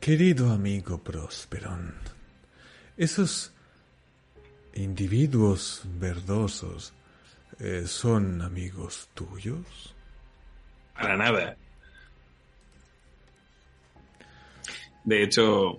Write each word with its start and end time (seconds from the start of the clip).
Querido 0.00 0.50
amigo 0.50 0.96
Prosperon, 0.96 1.94
esos 2.96 3.52
individuos 4.72 5.82
verdosos 6.00 6.94
eh, 7.58 7.84
son 7.86 8.40
amigos 8.40 9.10
tuyos. 9.12 9.94
Para 10.94 11.18
nada. 11.18 11.54
De 15.04 15.22
hecho, 15.22 15.76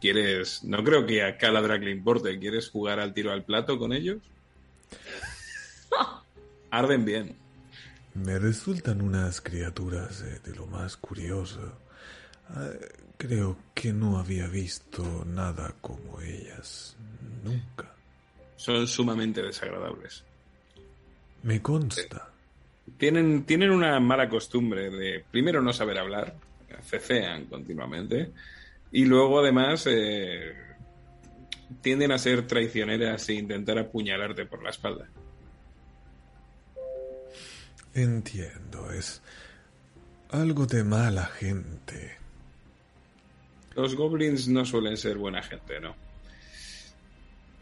¿quieres? 0.00 0.64
No 0.64 0.82
creo 0.82 1.04
que 1.04 1.22
a 1.22 1.36
Caladrak 1.36 1.82
le 1.82 1.90
importe. 1.90 2.38
¿Quieres 2.38 2.70
jugar 2.70 2.98
al 2.98 3.12
tiro 3.12 3.30
al 3.30 3.44
plato 3.44 3.78
con 3.78 3.92
ellos? 3.92 4.22
Arden 6.70 7.04
bien. 7.04 7.36
Me 8.14 8.38
resultan 8.38 9.02
unas 9.02 9.42
criaturas 9.42 10.22
eh, 10.22 10.40
de 10.42 10.54
lo 10.54 10.66
más 10.66 10.96
curioso. 10.96 11.79
Ah, 12.54 12.70
creo 13.16 13.56
que 13.74 13.92
no 13.92 14.18
había 14.18 14.46
visto 14.48 15.24
nada 15.26 15.74
como 15.80 16.20
ellas 16.20 16.96
nunca. 17.44 17.94
Son 18.56 18.86
sumamente 18.86 19.42
desagradables. 19.42 20.24
Me 21.42 21.62
consta. 21.62 22.28
Tienen, 22.98 23.44
tienen 23.44 23.70
una 23.70 23.98
mala 24.00 24.28
costumbre 24.28 24.90
de, 24.90 25.24
primero, 25.30 25.62
no 25.62 25.72
saber 25.72 25.98
hablar, 25.98 26.34
cecean 26.82 27.46
continuamente, 27.46 28.32
y 28.92 29.04
luego, 29.04 29.40
además, 29.40 29.86
eh, 29.88 30.52
tienden 31.80 32.12
a 32.12 32.18
ser 32.18 32.46
traicioneras 32.46 33.28
e 33.28 33.34
intentar 33.34 33.78
apuñalarte 33.78 34.44
por 34.46 34.62
la 34.62 34.70
espalda. 34.70 35.08
Entiendo, 37.94 38.90
es 38.92 39.22
algo 40.30 40.66
de 40.66 40.84
mala 40.84 41.26
gente. 41.26 42.19
Los 43.80 43.96
goblins 43.96 44.46
no 44.46 44.66
suelen 44.66 44.98
ser 44.98 45.16
buena 45.16 45.42
gente, 45.42 45.80
¿no? 45.80 45.96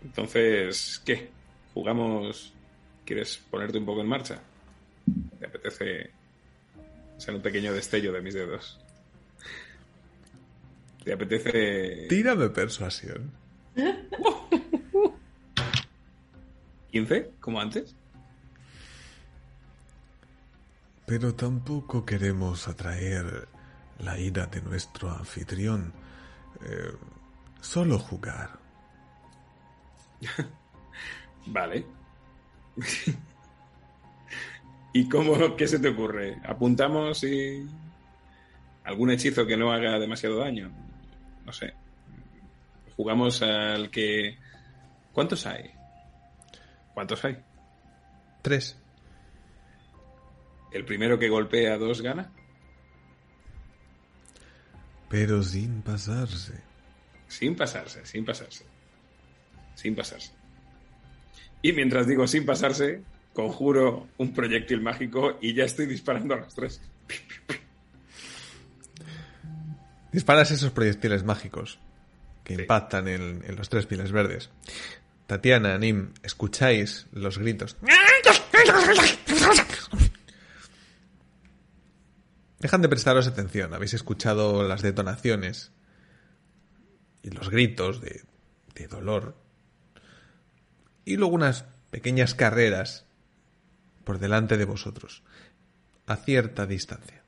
Entonces, 0.02 1.00
¿qué? 1.04 1.30
¿Jugamos? 1.72 2.52
¿Quieres 3.04 3.38
ponerte 3.48 3.78
un 3.78 3.86
poco 3.86 4.00
en 4.00 4.08
marcha? 4.08 4.40
¿Te 5.38 5.46
apetece 5.46 6.10
ser 7.18 7.36
un 7.36 7.40
pequeño 7.40 7.72
destello 7.72 8.12
de 8.12 8.20
mis 8.20 8.34
dedos? 8.34 8.80
¿Te 11.04 11.12
apetece...? 11.12 12.08
Tírame 12.08 12.48
persuasión. 12.48 13.30
¿15? 16.92 17.30
¿Como 17.38 17.60
antes? 17.60 17.94
Pero 21.06 21.32
tampoco 21.36 22.04
queremos 22.04 22.66
atraer 22.66 23.46
la 24.00 24.18
ira 24.18 24.46
de 24.46 24.62
nuestro 24.62 25.12
anfitrión. 25.12 25.92
Eh, 26.64 26.92
solo 27.60 27.98
jugar. 27.98 28.58
Vale. 31.46 31.86
¿Y 34.92 35.08
cómo, 35.08 35.56
qué 35.56 35.68
se 35.68 35.78
te 35.78 35.88
ocurre? 35.88 36.40
¿Apuntamos 36.44 37.22
y 37.24 37.66
algún 38.84 39.10
hechizo 39.10 39.46
que 39.46 39.56
no 39.56 39.72
haga 39.72 39.98
demasiado 39.98 40.38
daño? 40.38 40.70
No 41.44 41.52
sé. 41.52 41.74
Jugamos 42.96 43.42
al 43.42 43.90
que... 43.90 44.38
¿Cuántos 45.12 45.46
hay? 45.46 45.70
¿Cuántos 46.94 47.24
hay? 47.24 47.38
Tres. 48.42 48.76
¿El 50.72 50.84
primero 50.84 51.18
que 51.18 51.28
golpea 51.28 51.74
a 51.74 51.78
dos 51.78 52.02
gana? 52.02 52.32
Pero 55.08 55.42
sin 55.42 55.82
pasarse. 55.82 56.54
Sin 57.28 57.56
pasarse, 57.56 58.04
sin 58.06 58.24
pasarse. 58.24 58.64
Sin 59.74 59.94
pasarse. 59.94 60.32
Y 61.62 61.72
mientras 61.72 62.06
digo 62.06 62.26
sin 62.26 62.44
pasarse, 62.46 63.02
conjuro 63.32 64.08
un 64.18 64.32
proyectil 64.32 64.80
mágico 64.80 65.38
y 65.40 65.54
ya 65.54 65.64
estoy 65.64 65.86
disparando 65.86 66.34
a 66.34 66.38
los 66.38 66.54
tres. 66.54 66.80
Disparas 70.12 70.50
esos 70.50 70.70
proyectiles 70.70 71.24
mágicos 71.24 71.78
que 72.44 72.54
Sí. 72.56 72.62
impactan 72.62 73.08
en, 73.08 73.44
en 73.46 73.56
los 73.56 73.68
tres 73.68 73.86
piles 73.86 74.10
verdes. 74.10 74.50
Tatiana, 75.26 75.76
Nim, 75.78 76.12
escucháis 76.22 77.06
los 77.12 77.36
gritos. 77.38 77.76
Dejan 82.58 82.82
de 82.82 82.88
prestaros 82.88 83.26
atención. 83.26 83.72
Habéis 83.72 83.94
escuchado 83.94 84.62
las 84.66 84.82
detonaciones 84.82 85.70
y 87.22 87.30
los 87.30 87.50
gritos 87.50 88.00
de, 88.00 88.24
de 88.74 88.88
dolor. 88.88 89.36
Y 91.04 91.16
luego 91.16 91.34
unas 91.34 91.64
pequeñas 91.90 92.34
carreras 92.34 93.06
por 94.04 94.18
delante 94.18 94.56
de 94.56 94.64
vosotros, 94.64 95.22
a 96.06 96.16
cierta 96.16 96.66
distancia. 96.66 97.22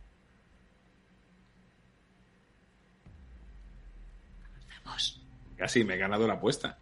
Vamos. 4.85 5.21
Casi 5.57 5.85
me 5.85 5.95
he 5.95 5.99
ganado 5.99 6.27
la 6.27 6.35
apuesta. 6.35 6.79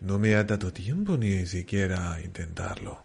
No 0.00 0.18
me 0.18 0.34
ha 0.34 0.44
dado 0.44 0.72
tiempo 0.72 1.16
ni 1.16 1.46
siquiera 1.46 2.14
a 2.14 2.20
intentarlo. 2.20 3.04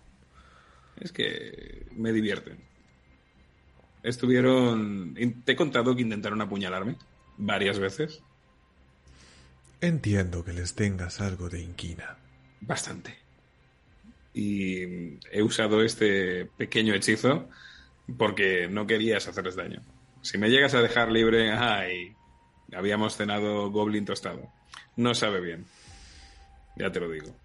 Es 0.99 1.11
que 1.11 1.87
me 1.91 2.11
divierten. 2.11 2.70
Estuvieron... 4.03 5.15
Te 5.45 5.51
he 5.51 5.55
contado 5.55 5.95
que 5.95 6.01
intentaron 6.01 6.41
apuñalarme 6.41 6.95
varias 7.37 7.79
veces. 7.79 8.21
Entiendo 9.79 10.43
que 10.43 10.53
les 10.53 10.75
tengas 10.75 11.21
algo 11.21 11.49
de 11.49 11.61
inquina. 11.61 12.17
Bastante. 12.61 13.17
Y 14.33 15.17
he 15.31 15.41
usado 15.41 15.83
este 15.83 16.45
pequeño 16.45 16.93
hechizo 16.93 17.49
porque 18.17 18.67
no 18.67 18.87
querías 18.87 19.27
hacerles 19.27 19.55
daño. 19.55 19.81
Si 20.21 20.37
me 20.37 20.49
llegas 20.49 20.73
a 20.75 20.81
dejar 20.81 21.11
libre, 21.11 21.51
ay, 21.51 22.15
habíamos 22.73 23.17
cenado 23.17 23.71
goblin 23.71 24.05
tostado. 24.05 24.51
No 24.95 25.15
sabe 25.15 25.41
bien. 25.41 25.65
Ya 26.75 26.91
te 26.91 26.99
lo 26.99 27.09
digo. 27.09 27.35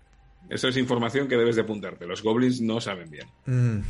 Eso 0.49 0.69
es 0.69 0.77
información 0.77 1.29
que 1.29 1.37
debes 1.37 1.57
de 1.57 1.63
apuntarte. 1.63 2.07
Los 2.07 2.23
goblins 2.23 2.61
no 2.61 2.81
saben 2.81 3.11
bien. 3.11 3.27
Mm. 3.47 3.81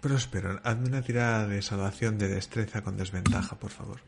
Próspero, 0.00 0.60
hazme 0.62 0.88
una 0.88 1.02
tirada 1.02 1.48
de 1.48 1.60
salvación 1.60 2.18
de 2.18 2.28
destreza 2.28 2.82
con 2.82 2.96
desventaja, 2.96 3.56
por 3.56 3.70
favor. 3.70 4.00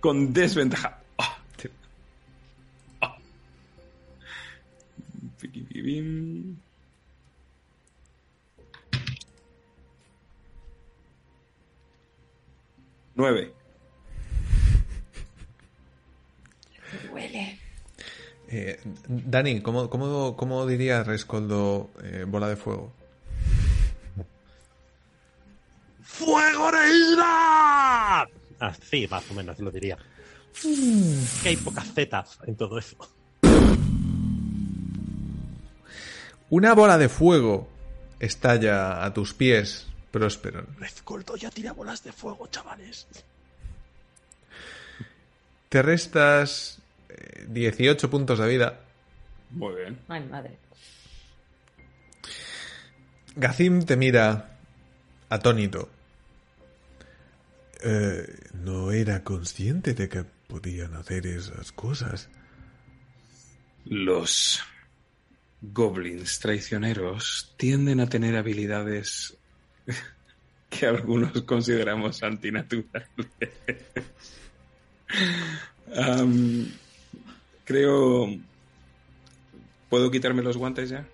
Con 0.00 0.32
desventaja. 0.32 0.98
Piquipibim. 5.38 6.56
Nueve. 13.14 13.52
Huele. 17.12 17.58
Eh, 18.48 18.80
Dani, 19.06 19.60
¿cómo, 19.60 19.90
cómo, 19.90 20.34
cómo 20.34 20.66
diría 20.66 21.02
Rescoldo 21.04 21.90
eh, 22.02 22.24
bola 22.26 22.48
de? 22.48 22.56
¡Fuego 22.56 23.01
Así, 28.62 29.08
más 29.10 29.28
o 29.28 29.34
menos, 29.34 29.58
lo 29.58 29.72
diría. 29.72 29.98
Que 31.42 31.48
hay 31.48 31.56
pocas 31.56 31.92
zetas 31.92 32.38
en 32.46 32.54
todo 32.54 32.78
eso. 32.78 32.96
Una 36.48 36.72
bola 36.72 36.96
de 36.96 37.08
fuego 37.08 37.68
estalla 38.20 39.04
a 39.04 39.12
tus 39.12 39.34
pies, 39.34 39.88
Próspero. 40.12 40.64
Rescoldo 40.78 41.34
ya 41.36 41.50
tira 41.50 41.72
bolas 41.72 42.04
de 42.04 42.12
fuego, 42.12 42.46
chavales. 42.48 43.08
Te 45.68 45.82
restas 45.82 46.78
eh, 47.08 47.46
18 47.48 48.10
puntos 48.10 48.38
de 48.38 48.46
vida 48.46 48.80
Muy 49.50 49.74
bien. 49.74 49.98
Ay, 50.06 50.20
madre. 50.20 50.56
Gazim 53.34 53.82
te 53.84 53.96
mira 53.96 54.50
atónito. 55.30 55.88
Eh, 57.84 58.48
no 58.54 58.92
era 58.92 59.24
consciente 59.24 59.94
de 59.94 60.08
que 60.08 60.24
podían 60.46 60.94
hacer 60.94 61.26
esas 61.26 61.72
cosas. 61.72 62.28
Los 63.84 64.60
goblins 65.60 66.38
traicioneros 66.38 67.54
tienden 67.56 68.00
a 68.00 68.08
tener 68.08 68.36
habilidades 68.36 69.36
que 70.70 70.86
algunos 70.86 71.42
consideramos 71.42 72.22
antinaturales. 72.22 73.08
Creo... 77.64 78.28
¿Puedo 79.88 80.10
quitarme 80.10 80.42
los 80.42 80.56
guantes 80.56 80.88
ya? 80.88 81.06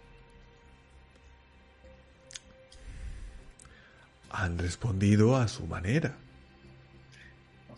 Han 4.30 4.58
respondido 4.58 5.36
a 5.36 5.48
su 5.48 5.66
manera. 5.66 6.16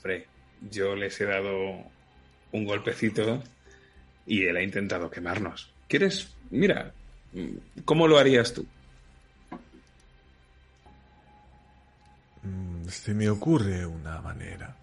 Hombre, 0.00 0.26
yo 0.70 0.96
les 0.96 1.20
he 1.20 1.26
dado 1.26 1.84
un 2.52 2.64
golpecito 2.64 3.42
y 4.26 4.44
él 4.46 4.56
ha 4.56 4.62
intentado 4.62 5.10
quemarnos. 5.10 5.70
¿Quieres? 5.88 6.34
Mira, 6.50 6.92
¿cómo 7.84 8.08
lo 8.08 8.18
harías 8.18 8.54
tú? 8.54 8.66
Mm, 12.42 12.88
Se 12.88 13.12
me 13.12 13.28
ocurre 13.28 13.84
una 13.84 14.22
manera. 14.22 14.74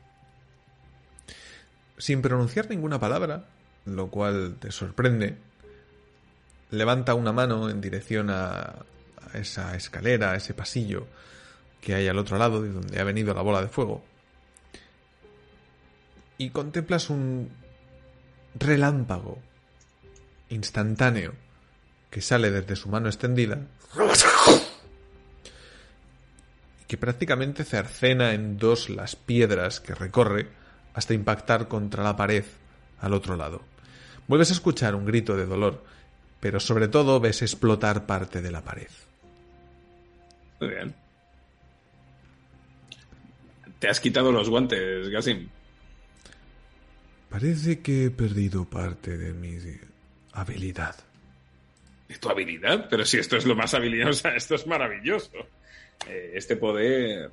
Sin 1.97 2.21
pronunciar 2.21 2.69
ninguna 2.69 2.99
palabra, 2.99 3.45
lo 3.85 4.09
cual 4.11 4.57
te 4.59 4.71
sorprende, 4.71 5.35
levanta 6.69 7.15
una 7.15 7.31
mano 7.33 7.71
en 7.71 7.81
dirección 7.81 8.29
a, 8.29 8.59
a 9.33 9.37
esa 9.39 9.75
escalera, 9.75 10.33
a 10.33 10.35
ese 10.35 10.53
pasillo 10.53 11.07
que 11.81 11.95
hay 11.95 12.07
al 12.07 12.19
otro 12.19 12.37
lado 12.37 12.61
de 12.61 12.69
donde 12.69 12.99
ha 12.99 13.03
venido 13.03 13.33
la 13.33 13.41
bola 13.41 13.61
de 13.61 13.67
fuego. 13.67 14.03
Y 16.37 16.49
contemplas 16.51 17.09
un 17.09 17.49
relámpago 18.55 19.39
instantáneo 20.49 21.33
que 22.09 22.21
sale 22.21 22.51
desde 22.51 22.75
su 22.75 22.89
mano 22.89 23.07
extendida 23.07 23.59
y 26.81 26.85
que 26.87 26.97
prácticamente 26.97 27.63
cercena 27.63 28.33
en 28.33 28.57
dos 28.57 28.89
las 28.89 29.15
piedras 29.15 29.79
que 29.79 29.93
recorre 29.93 30.47
hasta 30.93 31.13
impactar 31.13 31.67
contra 31.67 32.03
la 32.03 32.15
pared 32.15 32.45
al 33.01 33.13
otro 33.13 33.35
lado. 33.35 33.61
Vuelves 34.27 34.49
a 34.49 34.53
escuchar 34.53 34.95
un 34.95 35.05
grito 35.05 35.35
de 35.35 35.45
dolor, 35.45 35.83
pero 36.39 36.59
sobre 36.59 36.87
todo 36.87 37.19
ves 37.19 37.41
explotar 37.41 38.05
parte 38.05 38.41
de 38.41 38.51
la 38.51 38.61
pared. 38.63 38.87
Muy 40.59 40.69
bien. 40.69 40.95
Te 43.79 43.89
has 43.89 43.99
quitado 43.99 44.31
los 44.31 44.49
guantes, 44.49 45.09
Gasim. 45.09 45.49
Parece 47.29 47.81
que 47.81 48.05
he 48.05 48.11
perdido 48.11 48.65
parte 48.65 49.17
de 49.17 49.33
mi 49.33 49.57
habilidad. 50.33 50.95
¿De 52.07 52.17
tu 52.17 52.29
habilidad? 52.29 52.87
Pero 52.89 53.05
si 53.05 53.17
esto 53.17 53.35
es 53.35 53.45
lo 53.45 53.55
más 53.55 53.73
habilidoso, 53.73 54.29
esto 54.35 54.55
es 54.55 54.65
maravilloso. 54.65 55.37
Eh, 56.07 56.31
este 56.35 56.55
poder... 56.55 57.31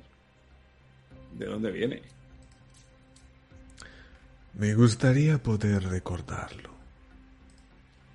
¿De 1.33 1.45
dónde 1.45 1.71
viene? 1.71 2.01
Me 4.53 4.73
gustaría 4.73 5.37
poder 5.37 5.83
recordarlo. 5.83 6.73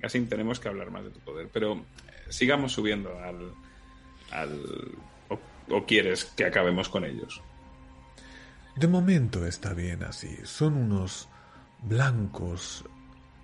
Gasim, 0.01 0.27
tenemos 0.27 0.59
que 0.59 0.69
hablar 0.69 0.91
más 0.91 1.05
de 1.05 1.11
tu 1.11 1.21
poder, 1.21 1.49
pero 1.53 1.75
eh, 1.75 1.83
sigamos 2.29 2.73
subiendo 2.73 3.19
al... 3.19 3.53
al 4.31 4.63
o, 5.29 5.39
o 5.69 5.87
quieres 5.87 6.27
que 6.37 6.45
acabemos 6.45 6.89
con 6.89 7.05
ellos? 7.05 7.43
De 8.77 8.87
momento 8.87 9.47
está 9.47 9.75
bien 9.75 10.03
así. 10.03 10.39
Son 10.45 10.77
unos 10.77 11.30
blancos 11.83 12.85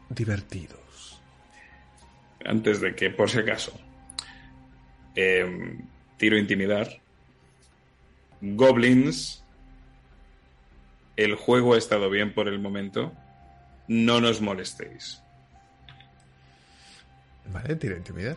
divertidos. 0.08 1.20
Antes 2.44 2.80
de 2.80 2.94
que, 2.94 3.10
por 3.10 3.30
si 3.30 3.38
acaso, 3.38 3.72
eh, 5.14 5.78
tiro 6.16 6.38
intimidar. 6.38 6.88
Goblins. 8.40 9.42
El 11.16 11.34
juego 11.34 11.74
ha 11.74 11.78
estado 11.78 12.10
bien 12.10 12.34
por 12.34 12.46
el 12.46 12.58
momento. 12.60 13.12
No 13.88 14.20
nos 14.20 14.40
molestéis. 14.40 15.22
Vale, 17.46 17.76
tira 17.76 17.94
a 17.94 17.98
intimidar. 17.98 18.36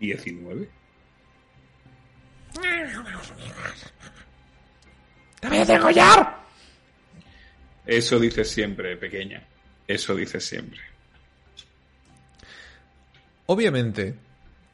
19. 0.00 0.68
Eso 7.90 8.20
dices 8.20 8.48
siempre, 8.48 8.96
pequeña. 8.96 9.42
Eso 9.88 10.14
dices 10.14 10.44
siempre. 10.44 10.78
Obviamente, 13.46 14.14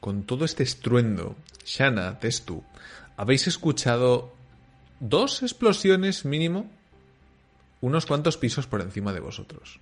con 0.00 0.24
todo 0.24 0.44
este 0.44 0.62
estruendo, 0.62 1.34
Shana, 1.64 2.20
Testu, 2.20 2.62
habéis 3.16 3.46
escuchado 3.46 4.34
dos 5.00 5.42
explosiones 5.42 6.26
mínimo 6.26 6.70
unos 7.80 8.04
cuantos 8.04 8.36
pisos 8.36 8.66
por 8.66 8.82
encima 8.82 9.14
de 9.14 9.20
vosotros. 9.20 9.80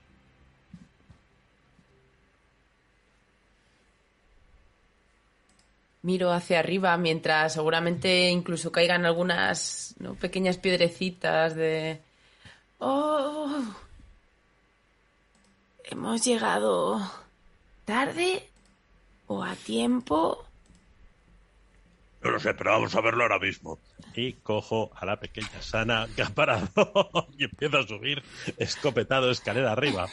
Miro 6.03 6.31
hacia 6.31 6.61
arriba 6.61 6.97
mientras 6.99 7.55
seguramente 7.55 8.31
incluso 8.31 8.71
caigan 8.71 9.05
algunas 9.05 9.97
¿no? 9.99 10.15
pequeñas 10.15 10.57
piedrecitas 10.57 11.57
de... 11.57 12.01
¡Oh! 12.87 13.63
¿Hemos 15.85 16.23
llegado 16.23 17.01
tarde 17.87 18.47
o 19.27 19.43
a 19.43 19.55
tiempo? 19.55 20.45
No 22.23 22.31
lo 22.31 22.39
sé, 22.41 22.53
pero 22.53 22.73
vamos 22.73 22.95
a 22.95 23.01
verlo 23.01 23.23
ahora 23.23 23.39
mismo. 23.39 23.79
Y 24.15 24.35
cojo 24.35 24.91
a 24.97 25.07
la 25.07 25.19
pequeña 25.19 25.63
Sana 25.63 26.07
que 26.15 26.23
ha 26.23 26.29
parado 26.29 26.69
y 27.39 27.45
empiezo 27.45 27.79
a 27.79 27.87
subir 27.87 28.23
escopetado 28.59 29.31
escalera 29.31 29.73
arriba. 29.73 30.07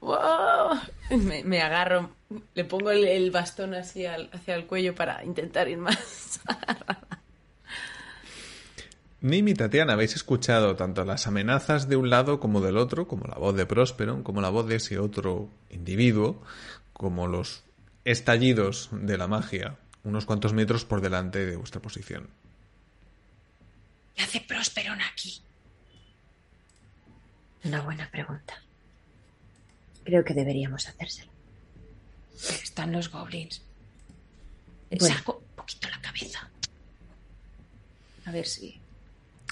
¡Wow! 0.00 0.78
Me, 1.10 1.42
me 1.44 1.62
agarro, 1.62 2.10
le 2.54 2.64
pongo 2.64 2.90
el, 2.90 3.04
el 3.06 3.30
bastón 3.30 3.72
así 3.74 4.04
al- 4.04 4.28
hacia 4.32 4.54
el 4.56 4.66
cuello 4.66 4.94
para 4.94 5.24
intentar 5.24 5.68
ir 5.68 5.78
más. 5.78 6.40
Nim 9.24 9.48
y 9.48 9.54
Tatiana 9.54 9.94
habéis 9.94 10.16
escuchado 10.16 10.76
tanto 10.76 11.02
las 11.06 11.26
amenazas 11.26 11.88
de 11.88 11.96
un 11.96 12.10
lado 12.10 12.40
como 12.40 12.60
del 12.60 12.76
otro, 12.76 13.08
como 13.08 13.26
la 13.26 13.36
voz 13.36 13.56
de 13.56 13.64
Próspero, 13.64 14.22
como 14.22 14.42
la 14.42 14.50
voz 14.50 14.68
de 14.68 14.76
ese 14.76 14.98
otro 14.98 15.48
individuo, 15.70 16.42
como 16.92 17.26
los 17.26 17.64
estallidos 18.04 18.90
de 18.92 19.16
la 19.16 19.26
magia, 19.26 19.78
unos 20.02 20.26
cuantos 20.26 20.52
metros 20.52 20.84
por 20.84 21.00
delante 21.00 21.46
de 21.46 21.56
vuestra 21.56 21.80
posición. 21.80 22.28
¿Qué 24.14 24.24
hace 24.24 24.42
Prosperón 24.42 25.00
aquí? 25.00 25.40
Una 27.64 27.80
buena 27.80 28.10
pregunta. 28.10 28.62
Creo 30.04 30.22
que 30.22 30.34
deberíamos 30.34 30.86
hacérselo. 30.86 31.32
Están 32.62 32.92
los 32.92 33.10
goblins. 33.10 33.62
Bueno. 34.90 35.14
saco 35.14 35.38
un 35.48 35.56
poquito 35.56 35.88
la 35.88 36.00
cabeza. 36.02 36.46
A 38.26 38.30
ver 38.30 38.44
si. 38.46 38.83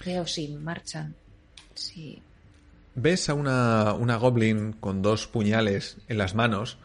Veo 0.05 0.27
si 0.27 0.49
marchan. 0.49 1.15
Si. 1.75 2.23
Ves 2.95 3.29
a 3.29 3.35
una, 3.35 3.95
una 3.95 4.17
goblin 4.17 4.73
con 4.75 5.01
dos 5.01 5.27
puñales 5.27 5.97
en 6.09 6.19
las 6.19 6.35
manos, 6.35 6.79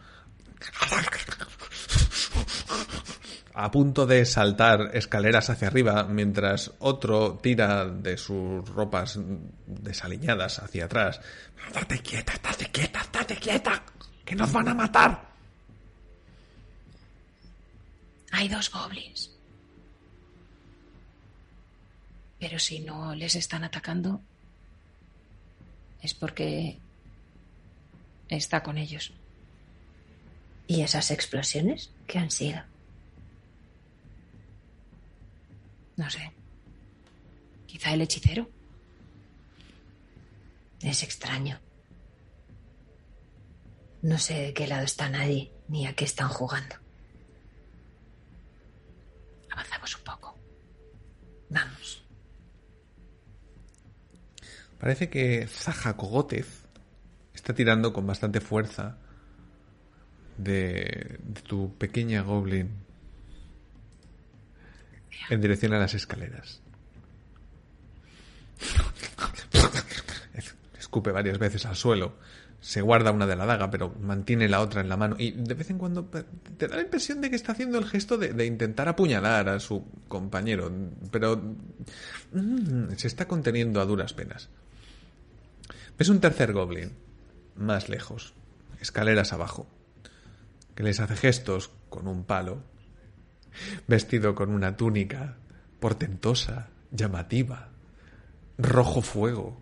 a 3.54 3.70
punto 3.70 4.06
de 4.06 4.24
saltar 4.24 4.90
escaleras 4.94 5.50
hacia 5.50 5.68
arriba, 5.68 6.04
mientras 6.04 6.72
otro 6.78 7.38
tira 7.42 7.86
de 7.86 8.16
sus 8.16 8.66
ropas 8.68 9.18
desaliñadas 9.66 10.60
hacia 10.60 10.86
atrás. 10.86 11.20
¡Estate 11.66 11.98
quieta, 11.98 12.32
estate 12.32 12.70
quieta, 12.70 13.00
estate 13.00 13.36
quieta! 13.36 13.82
¡Que 14.24 14.34
nos 14.34 14.52
van 14.52 14.68
a 14.68 14.74
matar! 14.74 15.28
Hay 18.30 18.48
dos 18.48 18.70
goblins. 18.70 19.37
Pero 22.38 22.58
si 22.58 22.80
no 22.80 23.14
les 23.14 23.34
están 23.34 23.64
atacando, 23.64 24.20
es 26.00 26.14
porque 26.14 26.78
está 28.28 28.62
con 28.62 28.78
ellos. 28.78 29.12
¿Y 30.66 30.82
esas 30.82 31.10
explosiones? 31.10 31.90
¿Qué 32.06 32.18
han 32.18 32.30
sido? 32.30 32.62
No 35.96 36.08
sé. 36.10 36.30
Quizá 37.66 37.92
el 37.94 38.02
hechicero. 38.02 38.48
Es 40.80 41.02
extraño. 41.02 41.58
No 44.02 44.16
sé 44.18 44.34
de 44.34 44.54
qué 44.54 44.68
lado 44.68 44.84
están 44.84 45.16
allí, 45.16 45.50
ni 45.66 45.86
a 45.86 45.94
qué 45.94 46.04
están 46.04 46.28
jugando. 46.28 46.76
Avanzamos 49.50 49.96
un 49.96 50.04
poco. 50.04 50.36
Vamos. 51.50 52.07
Parece 54.78 55.10
que 55.10 55.46
Zaha 55.46 55.96
Kogotez 55.96 56.66
está 57.34 57.54
tirando 57.54 57.92
con 57.92 58.06
bastante 58.06 58.40
fuerza 58.40 58.96
de, 60.36 61.18
tu 61.46 61.74
pequeña 61.76 62.22
goblin 62.22 62.70
en 65.30 65.40
dirección 65.40 65.72
a 65.74 65.78
las 65.78 65.94
escaleras. 65.94 66.60
Escupe 70.78 71.10
varias 71.10 71.38
veces 71.38 71.66
al 71.66 71.76
suelo. 71.76 72.14
Se 72.60 72.80
guarda 72.80 73.12
una 73.12 73.26
de 73.26 73.36
la 73.36 73.46
daga, 73.46 73.70
pero 73.70 73.94
mantiene 74.00 74.48
la 74.48 74.60
otra 74.60 74.80
en 74.80 74.88
la 74.88 74.96
mano. 74.96 75.16
Y 75.18 75.32
de 75.32 75.54
vez 75.54 75.70
en 75.70 75.78
cuando 75.78 76.04
te 76.04 76.66
da 76.66 76.76
la 76.76 76.82
impresión 76.82 77.20
de 77.20 77.30
que 77.30 77.36
está 77.36 77.52
haciendo 77.52 77.78
el 77.78 77.84
gesto 77.84 78.16
de, 78.16 78.32
de 78.32 78.46
intentar 78.46 78.88
apuñalar 78.88 79.48
a 79.48 79.60
su 79.60 79.84
compañero. 80.08 80.72
Pero 81.10 81.40
mm, 82.32 82.94
se 82.96 83.06
está 83.06 83.28
conteniendo 83.28 83.80
a 83.80 83.84
duras 83.84 84.12
penas. 84.12 84.48
Ves 85.98 86.08
un 86.08 86.20
tercer 86.20 86.52
goblin, 86.52 86.92
más 87.56 87.88
lejos, 87.88 88.32
escaleras 88.80 89.32
abajo, 89.32 89.66
que 90.76 90.84
les 90.84 91.00
hace 91.00 91.16
gestos 91.16 91.72
con 91.88 92.06
un 92.06 92.22
palo, 92.22 92.62
vestido 93.88 94.36
con 94.36 94.50
una 94.50 94.76
túnica 94.76 95.38
portentosa, 95.80 96.68
llamativa, 96.92 97.70
rojo 98.58 99.02
fuego, 99.02 99.60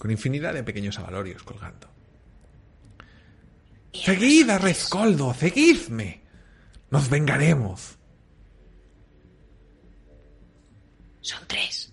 con 0.00 0.10
infinidad 0.10 0.54
de 0.54 0.64
pequeños 0.64 0.98
avalorios 0.98 1.44
colgando. 1.44 1.88
¡Seguid 3.92 4.50
a 4.50 4.58
Rezcoldo! 4.58 5.34
¡Seguidme! 5.34 6.22
¡Nos 6.90 7.08
vengaremos! 7.08 7.96
Son 11.20 11.46
tres. 11.46 11.92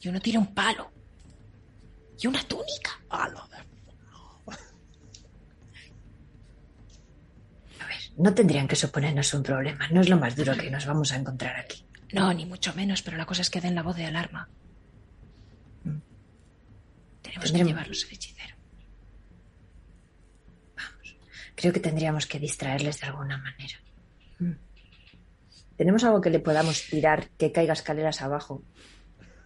Y 0.00 0.08
uno 0.08 0.20
tira 0.20 0.38
un 0.38 0.54
palo. 0.54 0.93
Y 2.20 2.26
una 2.26 2.42
túnica. 2.44 2.92
¡Hala! 3.10 3.48
A 7.80 7.86
ver, 7.86 7.98
no 8.16 8.34
tendrían 8.34 8.68
que 8.68 8.76
suponernos 8.76 9.34
un 9.34 9.42
problema. 9.42 9.88
No 9.88 10.00
es 10.00 10.08
lo 10.08 10.16
más 10.16 10.36
duro 10.36 10.56
que 10.56 10.70
nos 10.70 10.86
vamos 10.86 11.12
a 11.12 11.16
encontrar 11.16 11.58
aquí. 11.58 11.84
No, 12.12 12.32
ni 12.32 12.46
mucho 12.46 12.72
menos, 12.74 13.02
pero 13.02 13.16
la 13.16 13.26
cosa 13.26 13.42
es 13.42 13.50
que 13.50 13.60
den 13.60 13.74
la 13.74 13.82
voz 13.82 13.96
de 13.96 14.06
alarma. 14.06 14.48
Tenemos 17.22 17.52
que 17.52 17.64
llevarlos 17.64 18.04
al 18.04 18.12
hechicero. 18.12 18.56
Creo 21.56 21.72
que 21.72 21.80
tendríamos 21.80 22.26
que 22.26 22.38
distraerles 22.38 23.00
de 23.00 23.06
alguna 23.06 23.38
manera. 23.38 23.80
Mm. 24.38 24.52
¿Tenemos 25.76 26.04
algo 26.04 26.20
que 26.20 26.30
le 26.30 26.40
podamos 26.40 26.86
tirar 26.88 27.30
que 27.30 27.50
caiga 27.50 27.72
escaleras 27.72 28.22
abajo? 28.22 28.62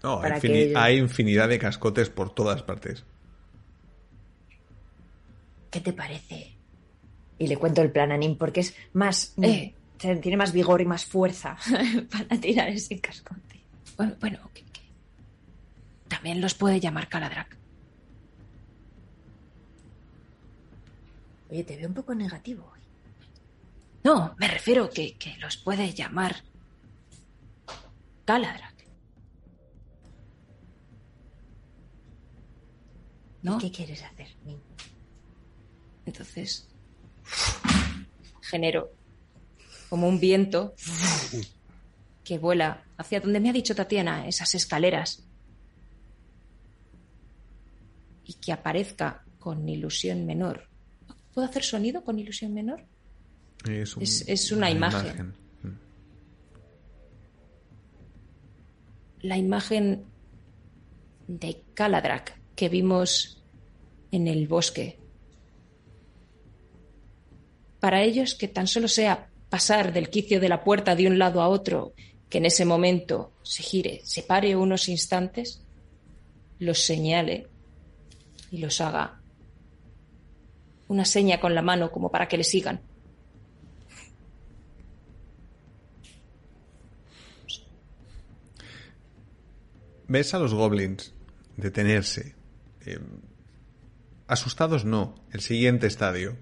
No, 0.02 0.20
hay, 0.22 0.98
infinidad 0.98 1.48
de 1.48 1.58
cascotes 1.58 2.08
por 2.08 2.32
todas 2.32 2.62
partes. 2.62 3.04
¿Qué 5.70 5.80
te 5.80 5.92
parece? 5.92 6.54
Y 7.38 7.48
le 7.48 7.56
cuento 7.56 7.82
el 7.82 7.90
plan 7.90 8.12
a 8.12 8.16
Nim 8.16 8.36
porque 8.36 8.60
es 8.60 8.74
más... 8.92 9.34
Eh. 9.42 9.74
eh, 10.00 10.16
tiene 10.16 10.36
más 10.36 10.52
vigor 10.52 10.80
y 10.80 10.84
más 10.84 11.04
fuerza 11.04 11.56
para 12.10 12.40
tirar 12.40 12.68
ese 12.68 13.00
cascote. 13.00 13.60
Bueno, 13.96 14.14
bueno, 14.20 14.38
también 16.08 16.40
los 16.40 16.54
puede 16.54 16.80
llamar 16.80 17.08
Caladrak. 17.08 17.56
Oye, 21.50 21.64
te 21.64 21.76
veo 21.76 21.88
un 21.88 21.94
poco 21.94 22.14
negativo 22.14 22.70
hoy. 22.72 22.80
No, 24.04 24.34
me 24.38 24.48
refiero 24.48 24.90
que, 24.90 25.14
que 25.14 25.36
los 25.38 25.56
puede 25.56 25.92
llamar 25.92 26.42
Caladrak. 28.24 28.67
¿No? 33.42 33.58
¿Qué 33.58 33.70
quieres 33.70 34.02
hacer? 34.02 34.28
Entonces 36.06 36.68
genero 38.42 38.90
como 39.88 40.08
un 40.08 40.18
viento 40.18 40.74
que 42.24 42.38
vuela 42.38 42.84
hacia 42.96 43.20
donde 43.20 43.40
me 43.40 43.50
ha 43.50 43.52
dicho 43.52 43.74
Tatiana, 43.74 44.26
esas 44.26 44.54
escaleras. 44.54 45.24
Y 48.24 48.34
que 48.34 48.52
aparezca 48.52 49.24
con 49.38 49.66
ilusión 49.68 50.26
menor. 50.26 50.68
¿Puedo 51.32 51.48
hacer 51.48 51.62
sonido 51.62 52.02
con 52.04 52.18
ilusión 52.18 52.52
menor? 52.52 52.84
Es, 53.68 53.96
un- 53.96 54.02
Es- 54.02 54.28
es 54.28 54.52
una 54.52 54.70
imagen. 54.70 55.34
Mm. 55.62 55.68
La 59.22 59.36
imagen 59.36 60.04
de 61.26 61.62
Caladrak 61.74 62.37
que 62.58 62.68
vimos 62.68 63.40
en 64.10 64.26
el 64.26 64.48
bosque. 64.48 64.98
Para 67.78 68.02
ellos 68.02 68.34
que 68.34 68.48
tan 68.48 68.66
solo 68.66 68.88
sea 68.88 69.30
pasar 69.48 69.92
del 69.92 70.10
quicio 70.10 70.40
de 70.40 70.48
la 70.48 70.64
puerta 70.64 70.96
de 70.96 71.06
un 71.06 71.20
lado 71.20 71.40
a 71.40 71.48
otro, 71.48 71.92
que 72.28 72.38
en 72.38 72.46
ese 72.46 72.64
momento 72.64 73.30
se 73.44 73.62
gire, 73.62 74.00
se 74.02 74.24
pare 74.24 74.56
unos 74.56 74.88
instantes, 74.88 75.62
los 76.58 76.80
señale 76.80 77.46
y 78.50 78.58
los 78.58 78.80
haga 78.80 79.20
una 80.88 81.04
seña 81.04 81.38
con 81.38 81.54
la 81.54 81.62
mano 81.62 81.92
como 81.92 82.10
para 82.10 82.26
que 82.26 82.38
le 82.38 82.44
sigan. 82.44 82.80
Ves 90.08 90.34
a 90.34 90.40
los 90.40 90.54
goblins 90.54 91.14
detenerse. 91.56 92.37
Eh, 92.88 92.98
asustados 94.26 94.84
no. 94.84 95.14
El 95.30 95.40
siguiente 95.40 95.86
estadio. 95.86 96.36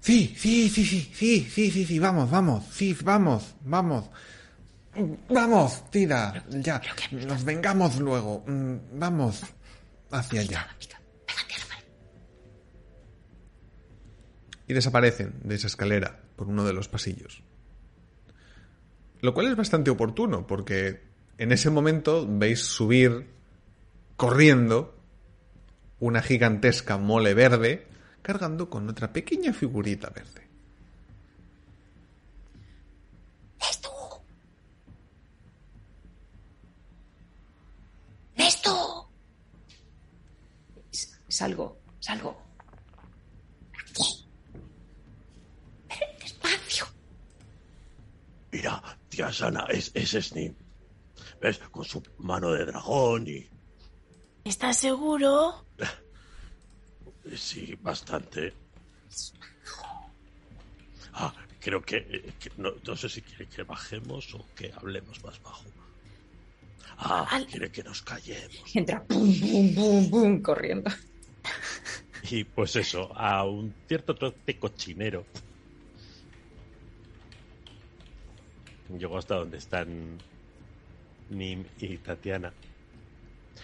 Sí, 0.00 0.36
sí, 0.38 0.68
sí, 0.68 0.84
sí, 0.84 1.10
sí, 1.12 1.48
sí, 1.50 1.70
sí, 1.70 1.84
sí, 1.84 1.98
vamos, 1.98 2.30
vamos, 2.30 2.64
sí, 2.70 2.96
vamos, 3.02 3.56
vamos. 3.64 4.08
Vamos, 5.28 5.90
tira, 5.90 6.44
ya. 6.48 6.80
Nos 7.10 7.44
vengamos 7.44 7.98
luego. 7.98 8.44
Mm, 8.46 8.98
Vamos 8.98 9.42
hacia 10.10 10.40
allá. 10.42 10.68
Y 14.68 14.74
desaparecen 14.74 15.40
de 15.44 15.54
esa 15.56 15.66
escalera 15.66 16.20
por 16.36 16.48
uno 16.48 16.64
de 16.64 16.72
los 16.72 16.88
pasillos. 16.88 17.42
Lo 19.20 19.34
cual 19.34 19.48
es 19.48 19.56
bastante 19.56 19.90
oportuno, 19.90 20.46
porque 20.46 21.02
en 21.38 21.52
ese 21.52 21.70
momento 21.70 22.26
veis 22.28 22.60
subir 22.64 23.26
corriendo 24.16 24.94
una 26.00 26.22
gigantesca 26.22 26.96
mole 26.98 27.34
verde 27.34 27.86
cargando 28.22 28.68
con 28.68 28.88
otra 28.88 29.12
pequeña 29.12 29.52
figurita 29.52 30.10
verde. 30.10 30.46
¡Esto! 33.60 33.90
¡Esto! 38.36 39.08
S- 40.92 41.08
Salgo, 41.28 41.78
salgo. 42.00 42.42
Despacio. 46.20 46.86
Mira, 48.52 48.82
tía 49.08 49.32
Sana, 49.32 49.66
es, 49.70 49.90
es 49.94 50.10
Snim. 50.10 50.54
¿Ves? 51.40 51.58
Con 51.70 51.84
su 51.84 52.02
mano 52.18 52.50
de 52.52 52.64
dragón 52.64 53.26
y... 53.28 53.48
¿Estás 54.44 54.76
seguro? 54.78 55.66
Sí, 57.36 57.74
bastante. 57.80 58.54
Ah, 61.14 61.34
creo 61.58 61.82
que... 61.82 62.32
que 62.38 62.52
no, 62.56 62.70
no 62.86 62.96
sé 62.96 63.08
si 63.08 63.20
quiere 63.20 63.48
que 63.48 63.64
bajemos 63.64 64.32
o 64.34 64.46
que 64.54 64.72
hablemos 64.76 65.24
más 65.24 65.42
bajo. 65.42 65.64
Ah, 66.98 67.26
Al- 67.28 67.46
quiere 67.48 67.72
que 67.72 67.82
nos 67.82 68.00
callemos. 68.02 68.76
Entra 68.76 69.02
pum, 69.04 69.28
pum, 69.40 69.74
pum, 69.74 70.10
pum, 70.10 70.42
corriendo. 70.42 70.90
Y 72.30 72.42
pues 72.44 72.74
eso, 72.76 73.12
a 73.16 73.44
un 73.44 73.72
cierto 73.86 74.14
trote 74.14 74.58
cochinero. 74.58 75.24
Llego 78.98 79.18
hasta 79.18 79.36
donde 79.36 79.58
están 79.58 80.18
Nim 81.30 81.64
y 81.80 81.96
Tatiana. 81.98 82.52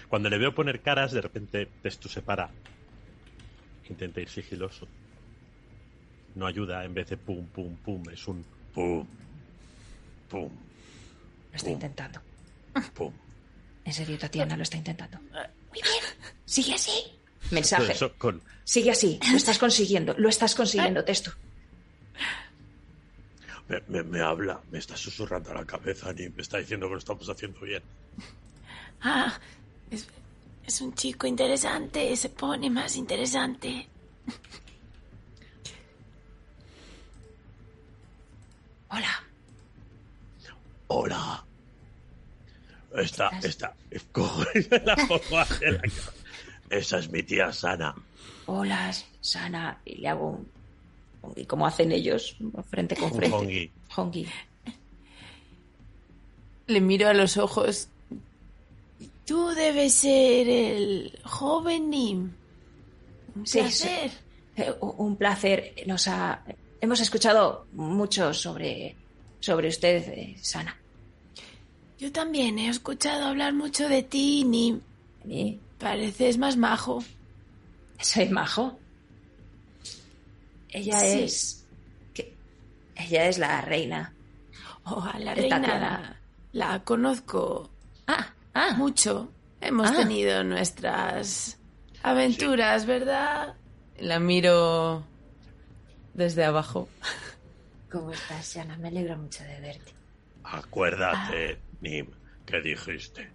Cuando 0.08 0.28
le 0.28 0.38
veo 0.38 0.54
poner 0.54 0.80
caras, 0.80 1.12
de 1.12 1.20
repente 1.20 1.68
Testu 1.82 2.08
se 2.08 2.22
para. 2.22 2.50
Intenta 3.88 4.20
ir 4.20 4.28
sigiloso. 4.28 4.86
No 6.34 6.46
ayuda, 6.46 6.84
en 6.84 6.94
vez 6.94 7.10
de 7.10 7.16
pum, 7.16 7.46
pum, 7.46 7.76
pum, 7.76 8.02
es 8.10 8.26
un 8.26 8.44
pum, 8.72 9.06
pum, 10.30 10.50
Lo 11.50 11.56
está 11.56 11.70
intentando. 11.70 12.20
pum. 12.94 13.12
En 13.84 13.92
serio, 13.92 14.18
Tatiana 14.18 14.56
lo 14.56 14.62
está 14.62 14.76
intentando. 14.76 15.18
Muy 15.18 15.82
bien. 15.82 16.04
Sigue 16.44 16.74
así. 16.74 16.92
Mensaje. 17.50 17.92
Eso 17.92 18.14
con, 18.16 18.40
Sigue 18.64 18.92
así. 18.92 19.18
Lo 19.30 19.36
estás 19.36 19.58
consiguiendo. 19.58 20.14
Lo 20.16 20.28
estás 20.28 20.54
consiguiendo, 20.54 21.04
texto. 21.04 21.32
Me, 23.68 23.80
me- 23.88 24.02
me 24.02 24.20
habla, 24.20 24.60
me 24.70 24.78
está 24.78 24.96
susurrando 24.96 25.50
a 25.50 25.54
la 25.54 25.64
cabeza 25.64 26.10
y 26.16 26.28
me 26.30 26.42
está 26.42 26.58
diciendo 26.58 26.86
que 26.86 26.92
lo 26.92 26.98
estamos 26.98 27.28
haciendo 27.28 27.60
bien. 27.60 27.82
Ah, 29.02 29.38
es, 29.90 30.06
es 30.66 30.80
un 30.80 30.94
chico 30.94 31.26
interesante, 31.26 32.14
se 32.16 32.28
pone 32.28 32.70
más 32.70 32.96
interesante. 32.96 33.88
Hola. 38.90 39.22
Hola. 40.88 41.44
Esta, 42.94 43.30
esta, 43.42 43.74
la. 44.02 45.46
Esa 46.68 46.98
es 46.98 47.10
mi 47.10 47.22
tía 47.22 47.50
Sana. 47.52 47.94
Hola, 48.46 48.92
Sana. 49.20 49.80
Y 49.86 49.96
le 49.96 50.08
hago 50.08 50.28
un. 50.30 50.61
Y 51.36 51.44
como 51.44 51.66
hacen 51.66 51.92
ellos, 51.92 52.36
frente 52.68 52.96
con 52.96 53.12
frente. 53.14 53.36
hongi. 53.36 53.70
Hongi. 53.96 54.26
Le 56.66 56.80
miro 56.80 57.08
a 57.08 57.14
los 57.14 57.36
ojos. 57.36 57.88
Tú 59.26 59.48
debes 59.50 59.94
ser 59.94 60.48
el 60.48 61.18
joven 61.24 61.90
Nim. 61.90 62.32
Un 63.34 63.46
Sí, 63.46 63.58
placer. 63.60 64.10
Eh, 64.56 64.72
Un 64.80 65.16
placer. 65.16 65.74
Nos 65.86 66.06
ha. 66.08 66.42
Hemos 66.80 67.00
escuchado 67.00 67.66
mucho 67.72 68.34
sobre. 68.34 68.96
sobre 69.40 69.68
usted, 69.68 70.08
eh, 70.08 70.36
Sana. 70.40 70.76
Yo 71.98 72.10
también 72.12 72.58
he 72.58 72.68
escuchado 72.68 73.26
hablar 73.26 73.54
mucho 73.54 73.88
de 73.88 74.02
ti, 74.02 74.44
Nim. 74.44 74.80
¿Y 75.26 75.58
Pareces 75.78 76.36
más 76.38 76.56
majo. 76.56 77.02
soy 78.00 78.28
majo? 78.28 78.78
Ella 80.72 80.98
Sí. 81.00 81.22
es. 81.22 81.58
ella 82.96 83.26
es 83.26 83.38
la 83.38 83.60
reina. 83.62 84.12
Oh, 84.84 85.00
a 85.02 85.18
la 85.18 85.34
reina 85.34 85.58
la, 85.58 86.16
la 86.52 86.84
conozco 86.84 87.70
Ah, 88.06 88.32
ah. 88.54 88.74
mucho. 88.76 89.32
Hemos 89.60 89.90
Ah. 89.90 89.96
tenido 89.96 90.42
nuestras 90.44 91.58
aventuras, 92.02 92.84
¿verdad? 92.86 93.54
La 93.98 94.18
miro 94.18 95.04
desde 96.14 96.44
abajo. 96.44 96.88
¿Cómo 97.90 98.10
estás, 98.12 98.46
Sana? 98.46 98.76
Me 98.78 98.88
alegro 98.88 99.16
mucho 99.16 99.44
de 99.44 99.60
verte. 99.60 99.92
Acuérdate, 100.44 101.58
Nim, 101.80 102.06
que 102.46 102.60
dijiste. 102.60 103.30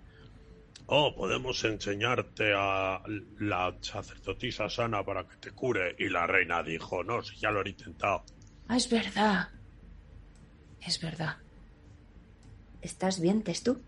Oh, 0.89 1.13
podemos 1.13 1.62
enseñarte 1.65 2.53
a 2.56 3.01
la 3.39 3.75
sacerdotisa 3.82 4.70
sana 4.70 5.03
para 5.03 5.27
que 5.27 5.36
te 5.36 5.51
cure. 5.51 5.96
Y 6.00 6.08
la 6.08 6.25
reina 6.25 6.63
dijo, 6.63 7.03
no, 7.03 7.22
si 7.22 7.36
ya 7.36 7.51
lo 7.51 7.63
he 7.63 7.70
intentado. 7.70 8.24
Ah, 8.70 8.77
es 8.77 8.89
verdad. 8.89 9.50
Es 10.82 11.01
verdad. 11.01 11.36
¿Estás 12.82 13.20
bien, 13.20 13.44
tú? 13.63 13.82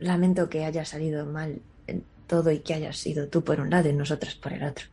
Lamento 0.00 0.48
que 0.48 0.64
haya 0.64 0.84
salido 0.84 1.24
mal 1.24 1.62
en 1.86 2.04
todo 2.26 2.50
y 2.50 2.60
que 2.60 2.74
hayas 2.74 2.96
sido 2.96 3.28
tú 3.28 3.44
por 3.44 3.60
un 3.60 3.70
lado 3.70 3.88
y 3.88 3.92
nosotras 3.92 4.34
por 4.34 4.52
el 4.52 4.64
otro. 4.64 4.86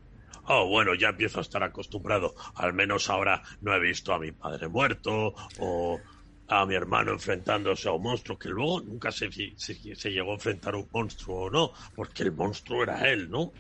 Oh, 0.49 0.67
bueno, 0.67 0.93
ya 0.93 1.09
empiezo 1.09 1.39
a 1.39 1.41
estar 1.41 1.63
acostumbrado. 1.63 2.35
Al 2.53 2.73
menos 2.73 3.09
ahora 3.09 3.41
no 3.61 3.73
he 3.73 3.79
visto 3.79 4.13
a 4.13 4.19
mi 4.19 4.31
padre 4.31 4.67
muerto 4.67 5.33
o 5.59 5.99
a 6.49 6.65
mi 6.65 6.75
hermano 6.75 7.11
enfrentándose 7.11 7.89
a 7.89 7.91
un 7.91 8.03
monstruo, 8.03 8.37
que 8.39 8.49
luego 8.49 8.81
nunca 8.81 9.11
se, 9.11 9.29
se, 9.31 9.95
se 9.95 10.09
llegó 10.11 10.31
a 10.31 10.35
enfrentar 10.35 10.73
a 10.73 10.77
un 10.77 10.87
monstruo 10.91 11.43
o 11.43 11.49
no, 11.49 11.71
porque 11.95 12.23
el 12.23 12.31
monstruo 12.31 12.83
era 12.83 13.09
él, 13.09 13.29
¿no? 13.29 13.51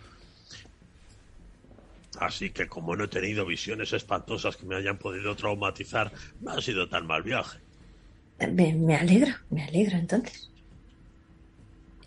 Así 2.19 2.49
que 2.49 2.67
como 2.67 2.95
no 2.95 3.03
he 3.03 3.07
tenido 3.07 3.45
visiones 3.45 3.93
espantosas 3.93 4.57
que 4.57 4.65
me 4.65 4.75
hayan 4.75 4.97
podido 4.97 5.35
traumatizar, 5.35 6.11
no 6.41 6.51
ha 6.51 6.61
sido 6.61 6.87
tan 6.89 7.05
mal 7.05 7.21
viaje. 7.23 7.59
Me, 8.39 8.73
me 8.73 8.95
alegro, 8.95 9.33
me 9.49 9.63
alegro 9.63 9.97
entonces. 9.97 10.49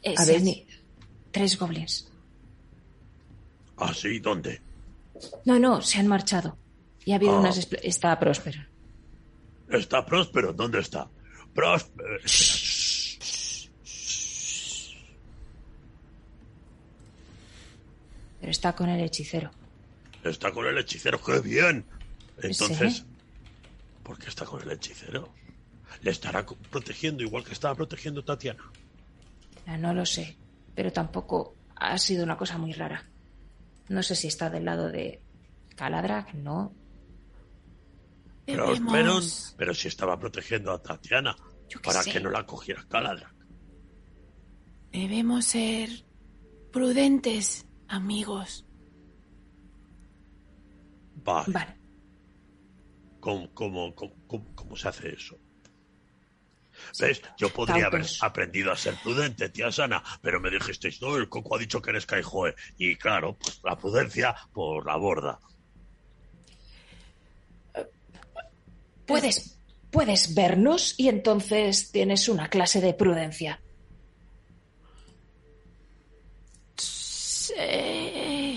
Eh, 0.02 0.14
A 0.16 0.24
ver. 0.24 0.40
Tres 1.30 1.56
goblins. 1.58 2.08
¿Ah, 3.76 3.94
sí? 3.94 4.18
¿Dónde? 4.18 4.60
No, 5.44 5.58
no, 5.58 5.80
se 5.80 5.98
han 6.00 6.08
marchado. 6.08 6.56
Y 7.04 7.12
ha 7.12 7.16
habido 7.16 7.36
Ah. 7.36 7.40
unas... 7.40 7.68
Está 7.82 8.18
próspero. 8.18 8.60
¿Está 9.70 10.04
Próspero? 10.04 10.52
¿Dónde 10.52 10.80
está? 10.80 11.08
Próspero. 11.54 12.18
Pero 18.40 18.50
está 18.50 18.74
con 18.74 18.88
el 18.88 19.00
hechicero. 19.02 19.50
Está 20.24 20.50
con 20.52 20.66
el 20.66 20.78
hechicero, 20.78 21.20
qué 21.22 21.40
bien. 21.40 21.84
Entonces, 22.42 22.96
Sí. 22.98 23.04
¿por 24.02 24.18
qué 24.18 24.28
está 24.28 24.44
con 24.44 24.62
el 24.62 24.70
hechicero? 24.70 25.28
¿Le 26.02 26.10
estará 26.10 26.44
protegiendo 26.70 27.22
igual 27.22 27.44
que 27.44 27.52
estaba 27.52 27.74
protegiendo 27.74 28.24
Tatiana? 28.24 28.62
No 29.78 29.92
lo 29.92 30.06
sé. 30.06 30.36
Pero 30.74 30.92
tampoco 30.92 31.54
ha 31.76 31.98
sido 31.98 32.24
una 32.24 32.36
cosa 32.36 32.56
muy 32.58 32.72
rara. 32.72 33.04
No 33.88 34.02
sé 34.02 34.14
si 34.14 34.28
está 34.28 34.48
del 34.48 34.64
lado 34.64 34.88
de 34.90 35.20
Caladrak, 35.76 36.32
no. 36.34 36.72
Debemos- 38.46 39.54
pero 39.56 39.74
si 39.74 39.88
estaba 39.88 40.18
protegiendo 40.18 40.72
a 40.72 40.82
Tatiana 40.82 41.36
para 41.84 42.02
sé. 42.02 42.12
que 42.12 42.20
no 42.20 42.30
la 42.30 42.44
cogiera 42.46 42.84
Caladra. 42.88 43.34
Debemos 44.92 45.44
ser 45.44 45.88
prudentes, 46.72 47.66
amigos. 47.88 48.66
Vale, 51.22 51.52
Vale. 51.52 51.76
¿Cómo, 53.20 53.52
cómo, 53.52 53.94
cómo, 53.94 54.14
cómo- 54.26 54.54
cómo 54.54 54.76
se 54.76 54.88
hace 54.88 55.12
eso? 55.12 55.36
¿Ves? 56.98 57.20
Yo 57.36 57.50
podría 57.52 57.86
haber 57.86 58.06
aprendido 58.22 58.72
a 58.72 58.76
ser 58.76 58.94
prudente, 59.02 59.50
tía 59.50 59.70
Sana, 59.70 60.02
pero 60.22 60.40
me 60.40 60.50
dijisteis, 60.50 61.02
no, 61.02 61.14
el 61.16 61.28
coco 61.28 61.54
ha 61.56 61.58
dicho 61.58 61.82
que 61.82 61.90
eres 61.90 62.06
Kaijoe. 62.06 62.54
Y 62.78 62.96
claro, 62.96 63.36
pues, 63.38 63.60
la 63.62 63.76
prudencia 63.76 64.34
por 64.52 64.86
la 64.86 64.96
borda. 64.96 65.38
Puedes, 69.10 69.58
puedes 69.90 70.34
vernos 70.34 70.94
y 70.98 71.08
entonces 71.08 71.90
tienes 71.92 72.28
una 72.28 72.48
clase 72.48 72.80
de 72.80 72.94
prudencia. 72.94 73.60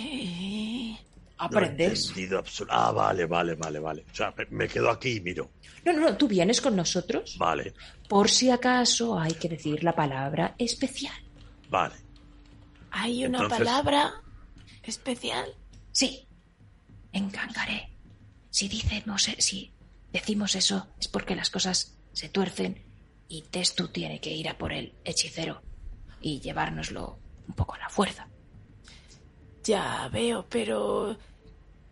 Sí. 0.04 0.98
No 1.40 1.46
Aprendes. 1.46 2.14
absol- 2.16 2.68
Ah, 2.70 2.92
vale, 2.92 3.26
vale, 3.26 3.56
vale, 3.56 3.80
vale. 3.80 4.06
O 4.12 4.16
sea, 4.16 4.34
me- 4.38 4.46
me 4.50 4.68
quedo 4.68 4.90
aquí 4.90 5.18
y 5.18 5.20
miro. 5.20 5.52
No, 5.84 5.92
no, 5.92 6.00
no, 6.02 6.16
tú 6.18 6.28
vienes 6.28 6.62
con 6.62 6.76
nosotros. 6.76 7.36
Vale, 7.38 7.74
Por 8.08 8.30
si 8.30 8.50
acaso 8.50 9.20
hay 9.20 9.34
que 9.34 9.50
decir 9.50 9.84
la 9.84 9.94
palabra 9.96 10.56
especial. 10.58 11.16
vale. 11.70 11.96
Hay 12.96 13.26
una 13.26 13.40
Entonces- 13.40 13.58
palabra 13.58 14.14
especial. 14.84 15.50
Sí, 15.92 16.28
en 17.12 17.30
Kangaré. 17.32 17.90
Si 18.52 18.68
decimos, 18.70 19.24
si 19.40 19.73
decimos 20.14 20.56
eso 20.56 20.88
es 21.00 21.08
porque 21.10 21.36
las 21.36 21.50
cosas 21.50 21.98
se 22.14 22.30
tuercen 22.30 22.82
y 23.28 23.42
Testu 23.44 23.88
tiene 23.90 24.22
que 24.22 24.32
ir 24.32 24.48
a 24.48 24.58
por 24.58 24.72
el 24.72 24.94
hechicero 25.04 25.62
y 26.22 26.40
llevárnoslo 26.40 27.20
un 27.48 27.56
poco 27.56 27.74
a 27.74 27.80
la 27.80 27.90
fuerza. 27.90 28.28
Ya 29.64 30.08
veo, 30.12 30.46
pero 30.50 31.18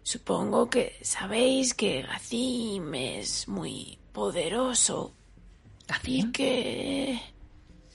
supongo 0.04 0.70
que 0.70 0.98
sabéis 1.02 1.74
que 1.74 2.02
Gacim 2.04 2.94
es 2.94 3.48
muy 3.48 3.98
poderoso 4.14 5.14
¿Gazim? 5.88 6.32
que 6.32 7.20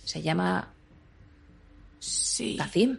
Se 0.04 0.20
llama 0.22 0.72
sí, 1.98 2.56
Gazim. 2.56 2.98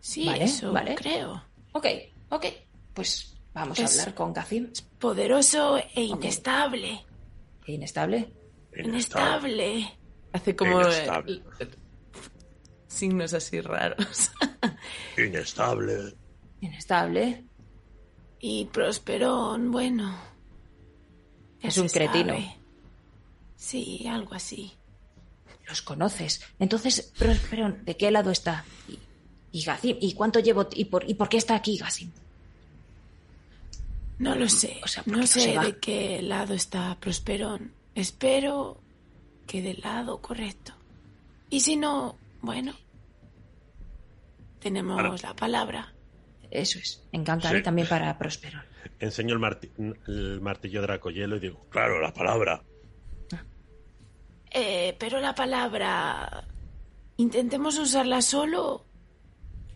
sí, 0.00 0.26
Vale, 0.26 0.44
eso 0.44 0.72
vale. 0.72 0.94
creo. 0.94 1.42
Ok, 1.72 1.86
ok. 2.30 2.46
Pues 2.94 3.35
vamos 3.56 3.78
Es- 3.78 3.98
a 3.98 4.00
hablar 4.02 4.14
con 4.14 4.32
Gazim. 4.32 4.70
Poderoso 4.98 5.78
e 5.94 6.02
inestable. 6.04 7.04
Inestable. 7.66 8.32
Inestable. 8.76 9.98
Hace 10.32 10.54
como 10.54 10.80
eh, 10.82 10.84
Inestable. 10.84 11.42
signos 12.86 13.34
así 13.34 13.60
raros. 13.60 14.30
Inestable. 15.18 16.14
Inestable. 16.60 17.44
y 18.40 18.66
Prosperón, 18.66 19.70
bueno. 19.72 20.16
Es 21.60 21.78
un 21.78 21.88
cretino. 21.88 22.34
sabe. 22.34 22.56
Sí, 23.56 24.06
algo 24.06 24.34
así. 24.34 24.72
Los 25.66 25.82
conoces. 25.82 26.42
Entonces, 26.58 27.12
pero, 27.50 27.72
¿de 27.82 27.96
qué 27.96 28.10
lado 28.10 28.30
está? 28.30 28.64
Y, 28.88 28.98
y 29.58 29.64
Gazim. 29.64 29.96
¿Y 30.00 30.12
cuánto 30.14 30.38
llevo? 30.38 30.68
¿Y 30.72 30.84
por, 30.84 31.08
¿Y 31.08 31.14
por 31.14 31.28
qué 31.28 31.38
está 31.38 31.56
aquí 31.56 31.76
Gazim? 31.78 32.12
No 34.18 34.34
lo 34.34 34.48
sé. 34.48 34.80
O 34.82 34.88
sea, 34.88 35.02
¿por 35.02 35.12
qué 35.12 35.16
no 35.16 35.18
no 35.22 35.26
sé 35.26 35.40
se 35.40 35.58
de 35.58 35.78
qué 35.78 36.22
lado 36.22 36.54
está 36.54 36.96
Prosperón. 37.00 37.72
Espero 37.94 38.80
que 39.46 39.62
del 39.62 39.80
lado 39.80 40.20
correcto. 40.20 40.72
Y 41.50 41.60
si 41.60 41.76
no, 41.76 42.16
bueno. 42.40 42.74
tenemos 44.60 44.98
Ahora. 45.00 45.16
la 45.22 45.34
palabra. 45.36 45.92
Eso 46.50 46.78
es. 46.78 47.02
Encantaré 47.12 47.58
Sí. 47.58 47.64
también 47.64 47.88
para 47.88 48.16
Próspero. 48.18 48.60
Enseño 48.98 49.34
el, 49.34 49.40
marti- 49.40 49.70
el 50.06 50.40
martillo 50.40 50.80
Dracoyelo 50.82 51.36
y 51.36 51.40
digo, 51.40 51.66
claro, 51.70 52.00
la 52.00 52.12
palabra. 52.12 52.62
Eh, 54.50 54.96
pero 54.98 55.20
la 55.20 55.34
palabra... 55.34 56.44
Intentemos 57.18 57.78
usarla 57.78 58.20
solo 58.20 58.84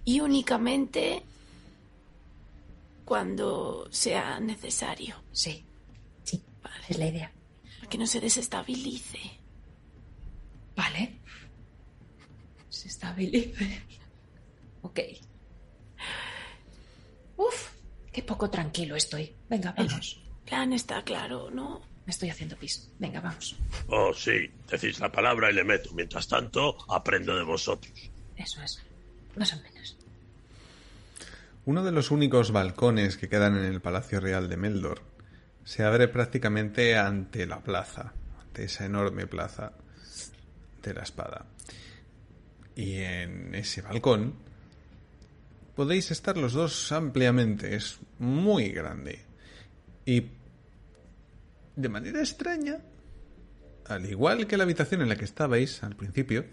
y 0.05 0.21
únicamente 0.21 1.23
cuando 3.11 3.89
sea 3.91 4.39
necesario. 4.39 5.25
Sí. 5.33 5.67
Sí. 6.23 6.41
Es 6.89 6.97
la 6.97 7.09
idea. 7.09 7.33
Que 7.89 7.99
no 7.99 8.07
se 8.07 8.21
desestabilice. 8.21 9.19
Vale. 10.77 11.19
Se 12.69 12.87
estabilice. 12.87 13.83
Ok. 14.83 15.01
Uf, 17.37 17.73
qué 18.13 18.23
poco 18.23 18.49
tranquilo 18.49 18.95
estoy. 18.95 19.35
Venga, 19.49 19.75
vamos. 19.77 20.23
Plan 20.47 20.73
está 20.73 21.03
claro, 21.03 21.51
¿no? 21.51 21.81
Me 22.07 22.13
estoy 22.13 22.31
haciendo 22.31 22.57
pis. 22.57 22.93
Venga, 23.01 23.21
vamos. 23.21 23.57
Oh, 23.89 24.15
sí, 24.15 24.53
decís 24.71 25.01
la 25.01 25.11
palabra 25.11 25.51
y 25.51 25.55
le 25.55 25.65
meto. 25.65 25.91
Mientras 25.95 26.29
tanto, 26.29 26.77
aprendo 26.89 27.35
de 27.35 27.43
vosotros. 27.43 27.93
Eso 28.37 28.63
es. 28.63 28.81
Más 29.35 29.53
o 29.53 29.57
menos. 29.63 29.99
Uno 31.67 31.85
de 31.85 31.93
los 31.93 32.11
únicos 32.11 32.53
balcones 32.53 33.17
que 33.17 33.29
quedan 33.29 33.57
en 33.57 33.65
el 33.65 33.81
Palacio 33.81 34.19
Real 34.19 34.49
de 34.49 34.57
Meldor 34.57 35.03
se 35.65 35.85
abre 35.85 36.09
prácticamente 36.09 36.97
ante 36.97 37.47
la 37.47 37.61
plaza, 37.61 38.15
ante 38.41 38.65
esa 38.65 38.87
enorme 38.87 39.27
plaza 39.27 39.73
de 40.83 40.95
la 40.95 41.03
espada. 41.03 41.45
Y 42.75 42.95
en 42.95 43.55
ese 43.55 43.83
balcón 43.83 44.35
podéis 45.77 46.11
estar 46.11 46.37
los 46.39 46.55
dos 46.55 46.93
ampliamente, 46.93 47.77
es 47.77 47.99
muy 48.19 48.71
grande. 48.71 49.21
Y 50.07 50.29
de 51.77 51.89
manera 51.89 52.21
extraña, 52.21 52.79
al 53.87 54.07
igual 54.07 54.47
que 54.47 54.57
la 54.57 54.65
habitación 54.65 55.03
en 55.03 55.11
la 55.11 55.17
que 55.17 55.25
estabais 55.25 55.83
al 55.83 55.95
principio, 55.95 56.47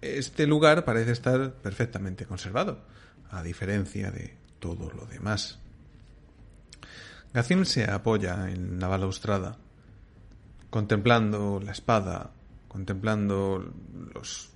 este 0.00 0.48
lugar 0.48 0.84
parece 0.84 1.12
estar 1.12 1.54
perfectamente 1.54 2.26
conservado, 2.26 2.84
a 3.32 3.42
diferencia 3.42 4.10
de 4.10 4.36
todo 4.60 4.90
lo 4.90 5.06
demás. 5.06 5.58
Gacim 7.32 7.64
se 7.64 7.90
apoya 7.90 8.50
en 8.50 8.78
la 8.78 8.88
balaustrada, 8.88 9.56
contemplando 10.68 11.58
la 11.58 11.72
espada, 11.72 12.32
contemplando 12.68 13.72
los 14.14 14.50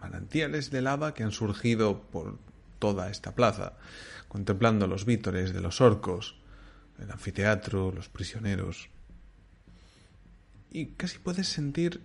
manantiales 0.00 0.70
de 0.70 0.82
lava 0.82 1.14
que 1.14 1.22
han 1.22 1.30
surgido 1.30 2.02
por 2.02 2.38
toda 2.80 3.10
esta 3.10 3.34
plaza, 3.34 3.74
contemplando 4.28 4.88
los 4.88 5.04
vítores 5.04 5.54
de 5.54 5.60
los 5.60 5.80
orcos, 5.80 6.36
el 6.98 7.10
anfiteatro, 7.10 7.92
los 7.92 8.08
prisioneros. 8.08 8.88
Y 10.70 10.86
casi 10.96 11.18
puedes 11.20 11.48
sentir 11.48 12.02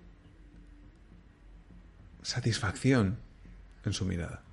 satisfacción 2.22 3.18
en 3.84 3.94
su 3.94 4.06
mirada. 4.06 4.44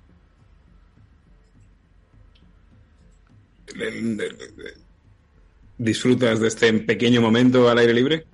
¿Disfrutas 5.77 6.39
de 6.39 6.47
este 6.47 6.73
pequeño 6.73 7.21
momento 7.21 7.69
al 7.69 7.77
aire 7.77 7.93
libre? 7.93 8.25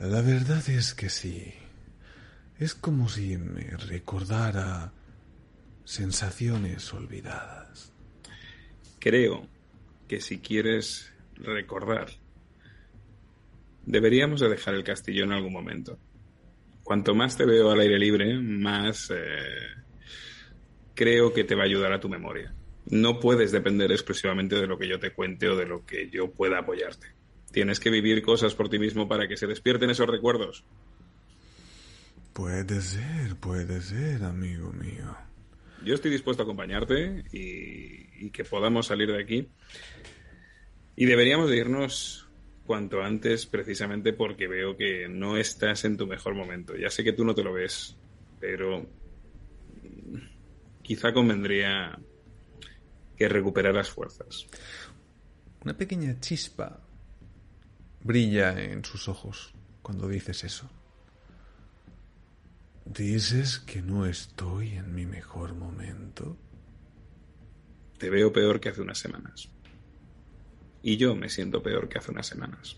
La 0.00 0.20
verdad 0.20 0.68
es 0.68 0.94
que 0.94 1.08
sí. 1.08 1.52
Es 2.58 2.74
como 2.74 3.08
si 3.08 3.36
me 3.36 3.76
recordara 3.76 4.92
sensaciones 5.84 6.92
olvidadas. 6.92 7.92
Creo 8.98 9.46
que 10.08 10.20
si 10.20 10.38
quieres 10.38 11.12
recordar, 11.36 12.08
deberíamos 13.84 14.40
de 14.40 14.48
dejar 14.48 14.74
el 14.74 14.84
castillo 14.84 15.24
en 15.24 15.32
algún 15.32 15.52
momento. 15.52 15.98
Cuanto 16.82 17.14
más 17.14 17.36
te 17.36 17.44
veo 17.44 17.70
al 17.70 17.80
aire 17.80 17.98
libre, 17.98 18.38
más 18.38 19.10
eh, 19.10 19.82
creo 20.94 21.32
que 21.32 21.44
te 21.44 21.54
va 21.54 21.62
a 21.62 21.66
ayudar 21.66 21.92
a 21.92 22.00
tu 22.00 22.08
memoria. 22.08 22.52
No 22.86 23.20
puedes 23.20 23.52
depender 23.52 23.92
exclusivamente 23.92 24.56
de 24.56 24.66
lo 24.66 24.78
que 24.78 24.88
yo 24.88 24.98
te 24.98 25.12
cuente 25.12 25.48
o 25.48 25.56
de 25.56 25.66
lo 25.66 25.86
que 25.86 26.10
yo 26.10 26.32
pueda 26.32 26.58
apoyarte. 26.58 27.08
Tienes 27.52 27.80
que 27.80 27.90
vivir 27.90 28.22
cosas 28.22 28.54
por 28.54 28.68
ti 28.68 28.78
mismo 28.78 29.08
para 29.08 29.28
que 29.28 29.36
se 29.36 29.46
despierten 29.46 29.90
esos 29.90 30.08
recuerdos. 30.08 30.64
Puede 32.32 32.80
ser, 32.80 33.36
puede 33.36 33.80
ser, 33.82 34.24
amigo 34.24 34.72
mío. 34.72 35.16
Yo 35.84 35.94
estoy 35.94 36.10
dispuesto 36.10 36.42
a 36.42 36.44
acompañarte 36.44 37.24
y, 37.32 38.26
y 38.26 38.30
que 38.30 38.44
podamos 38.44 38.86
salir 38.86 39.12
de 39.12 39.22
aquí. 39.22 39.48
Y 40.96 41.04
deberíamos 41.06 41.50
de 41.50 41.56
irnos 41.58 42.28
cuanto 42.66 43.02
antes 43.02 43.46
precisamente 43.46 44.12
porque 44.12 44.48
veo 44.48 44.76
que 44.76 45.08
no 45.08 45.36
estás 45.36 45.84
en 45.84 45.96
tu 45.96 46.06
mejor 46.06 46.34
momento. 46.34 46.76
Ya 46.76 46.90
sé 46.90 47.04
que 47.04 47.12
tú 47.12 47.24
no 47.24 47.34
te 47.34 47.42
lo 47.42 47.52
ves, 47.52 47.96
pero 48.40 48.86
quizá 50.82 51.12
convendría 51.12 51.98
que 53.22 53.28
recuperaras 53.28 53.88
fuerzas. 53.88 54.48
Una 55.64 55.76
pequeña 55.76 56.18
chispa 56.18 56.80
brilla 58.02 58.60
en 58.60 58.84
sus 58.84 59.06
ojos 59.06 59.54
cuando 59.80 60.08
dices 60.08 60.42
eso. 60.42 60.68
¿Dices 62.84 63.60
que 63.60 63.80
no 63.80 64.06
estoy 64.06 64.70
en 64.70 64.92
mi 64.92 65.06
mejor 65.06 65.54
momento? 65.54 66.36
Te 67.96 68.10
veo 68.10 68.32
peor 68.32 68.58
que 68.58 68.70
hace 68.70 68.82
unas 68.82 68.98
semanas. 68.98 69.48
Y 70.82 70.96
yo 70.96 71.14
me 71.14 71.28
siento 71.28 71.62
peor 71.62 71.88
que 71.88 71.98
hace 71.98 72.10
unas 72.10 72.26
semanas. 72.26 72.76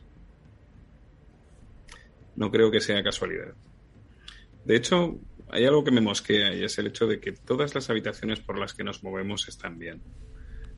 No 2.36 2.50
creo 2.50 2.70
que 2.70 2.82
sea 2.82 3.02
casualidad. 3.02 3.54
De 4.66 4.76
hecho, 4.76 5.18
hay 5.48 5.64
algo 5.64 5.84
que 5.84 5.90
me 5.90 6.02
mosquea 6.02 6.52
y 6.54 6.64
es 6.64 6.76
el 6.76 6.88
hecho 6.88 7.06
de 7.06 7.18
que 7.18 7.32
todas 7.32 7.74
las 7.74 7.88
habitaciones 7.88 8.40
por 8.40 8.58
las 8.58 8.74
que 8.74 8.84
nos 8.84 9.02
movemos 9.02 9.48
están 9.48 9.78
bien. 9.78 10.02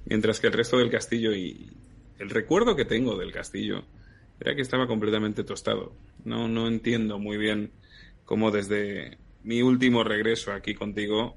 Mientras 0.07 0.41
que 0.41 0.47
el 0.47 0.53
resto 0.53 0.79
del 0.79 0.91
castillo 0.91 1.35
y 1.35 1.71
el 2.19 2.31
recuerdo 2.31 2.77
que 2.77 2.85
tengo 2.85 3.17
del 3.17 3.33
castillo 3.33 3.85
era 4.41 4.55
que 4.55 4.63
estaba 4.63 4.87
completamente 4.87 5.45
tostado. 5.45 5.93
No, 6.25 6.49
no 6.49 6.69
entiendo 6.69 7.19
muy 7.19 7.37
bien 7.37 7.73
cómo 8.25 8.51
desde 8.51 9.19
mi 9.43 9.63
último 9.63 10.05
regreso 10.05 10.53
aquí 10.53 10.75
contigo 10.75 11.37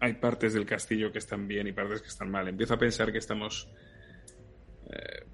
hay 0.00 0.14
partes 0.14 0.54
del 0.54 0.64
castillo 0.64 1.10
que 1.12 1.18
están 1.18 1.48
bien 1.48 1.66
y 1.66 1.72
partes 1.72 2.02
que 2.02 2.08
están 2.08 2.30
mal. 2.30 2.48
Empiezo 2.48 2.74
a 2.74 2.78
pensar 2.78 3.10
que 3.10 3.18
estamos 3.18 3.68
eh, 4.90 5.26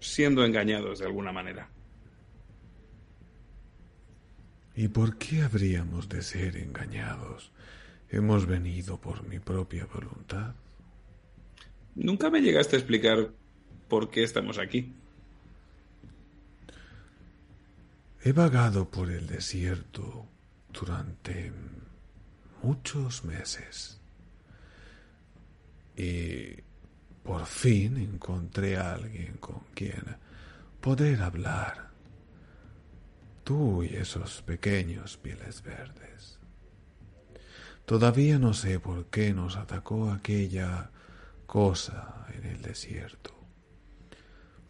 siendo 0.00 0.44
engañados 0.44 0.98
de 0.98 1.06
alguna 1.06 1.32
manera. 1.32 1.70
¿Y 4.74 4.88
por 4.88 5.16
qué 5.16 5.42
habríamos 5.42 6.08
de 6.08 6.20
ser 6.20 6.56
engañados? 6.56 7.52
Hemos 8.10 8.46
venido 8.46 9.00
por 9.00 9.26
mi 9.26 9.38
propia 9.38 9.86
voluntad. 9.86 10.54
Nunca 11.96 12.28
me 12.28 12.42
llegaste 12.42 12.76
a 12.76 12.78
explicar 12.78 13.30
por 13.88 14.10
qué 14.10 14.22
estamos 14.22 14.58
aquí. 14.58 14.92
He 18.22 18.32
vagado 18.32 18.90
por 18.90 19.10
el 19.10 19.26
desierto 19.26 20.26
durante 20.72 21.52
muchos 22.62 23.24
meses. 23.24 23.98
Y 25.96 26.60
por 27.22 27.46
fin 27.46 27.96
encontré 27.96 28.76
a 28.76 28.92
alguien 28.92 29.38
con 29.38 29.60
quien 29.74 30.04
poder 30.82 31.22
hablar. 31.22 31.88
Tú 33.42 33.82
y 33.84 33.96
esos 33.96 34.42
pequeños 34.42 35.16
pieles 35.16 35.62
verdes. 35.62 36.38
Todavía 37.86 38.38
no 38.38 38.52
sé 38.52 38.80
por 38.80 39.06
qué 39.06 39.32
nos 39.32 39.56
atacó 39.56 40.10
aquella 40.10 40.90
cosa 41.46 42.26
en 42.34 42.44
el 42.44 42.60
desierto, 42.60 43.34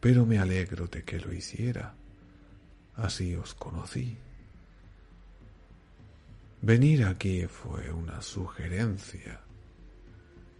pero 0.00 0.26
me 0.26 0.38
alegro 0.38 0.86
de 0.86 1.02
que 1.02 1.18
lo 1.18 1.32
hiciera. 1.32 1.94
Así 2.94 3.34
os 3.34 3.54
conocí. 3.54 4.16
Venir 6.62 7.04
aquí 7.04 7.46
fue 7.46 7.92
una 7.92 8.22
sugerencia 8.22 9.40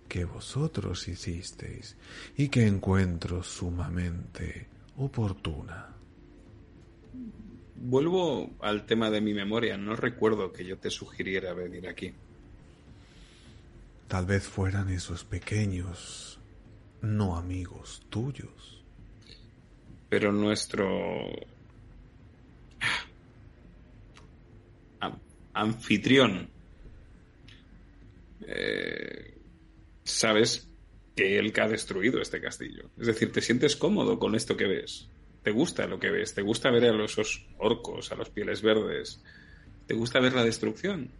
que 0.08 0.24
vosotros 0.24 1.08
hicisteis 1.08 1.96
y 2.36 2.48
que 2.48 2.66
encuentro 2.66 3.42
sumamente 3.42 4.68
oportuna. 4.96 5.88
Vuelvo 7.74 8.50
al 8.60 8.86
tema 8.86 9.10
de 9.10 9.20
mi 9.20 9.34
memoria. 9.34 9.76
No 9.76 9.96
recuerdo 9.96 10.52
que 10.52 10.64
yo 10.64 10.78
te 10.78 10.90
sugiriera 10.90 11.52
venir 11.54 11.88
aquí. 11.88 12.12
Tal 14.08 14.26
vez 14.26 14.46
fueran 14.46 14.88
esos 14.90 15.24
pequeños 15.24 16.38
no 17.02 17.36
amigos 17.36 18.02
tuyos. 18.08 18.84
Pero 20.08 20.32
nuestro 20.32 20.76
anfitrión 25.52 26.48
eh, 28.46 29.34
sabes 30.04 30.68
que 31.16 31.38
él 31.38 31.52
ha 31.60 31.66
destruido 31.66 32.20
este 32.20 32.40
castillo. 32.40 32.90
Es 32.98 33.06
decir, 33.06 33.32
te 33.32 33.40
sientes 33.40 33.74
cómodo 33.74 34.18
con 34.18 34.34
esto 34.34 34.56
que 34.56 34.66
ves. 34.66 35.08
Te 35.42 35.50
gusta 35.50 35.86
lo 35.86 35.98
que 35.98 36.10
ves, 36.10 36.34
te 36.34 36.42
gusta 36.42 36.70
ver 36.70 36.84
a 36.84 36.92
los 36.92 37.16
orcos, 37.58 38.12
a 38.12 38.16
los 38.16 38.30
pieles 38.30 38.62
verdes, 38.62 39.22
te 39.86 39.94
gusta 39.94 40.20
ver 40.20 40.34
la 40.34 40.44
destrucción. 40.44 41.10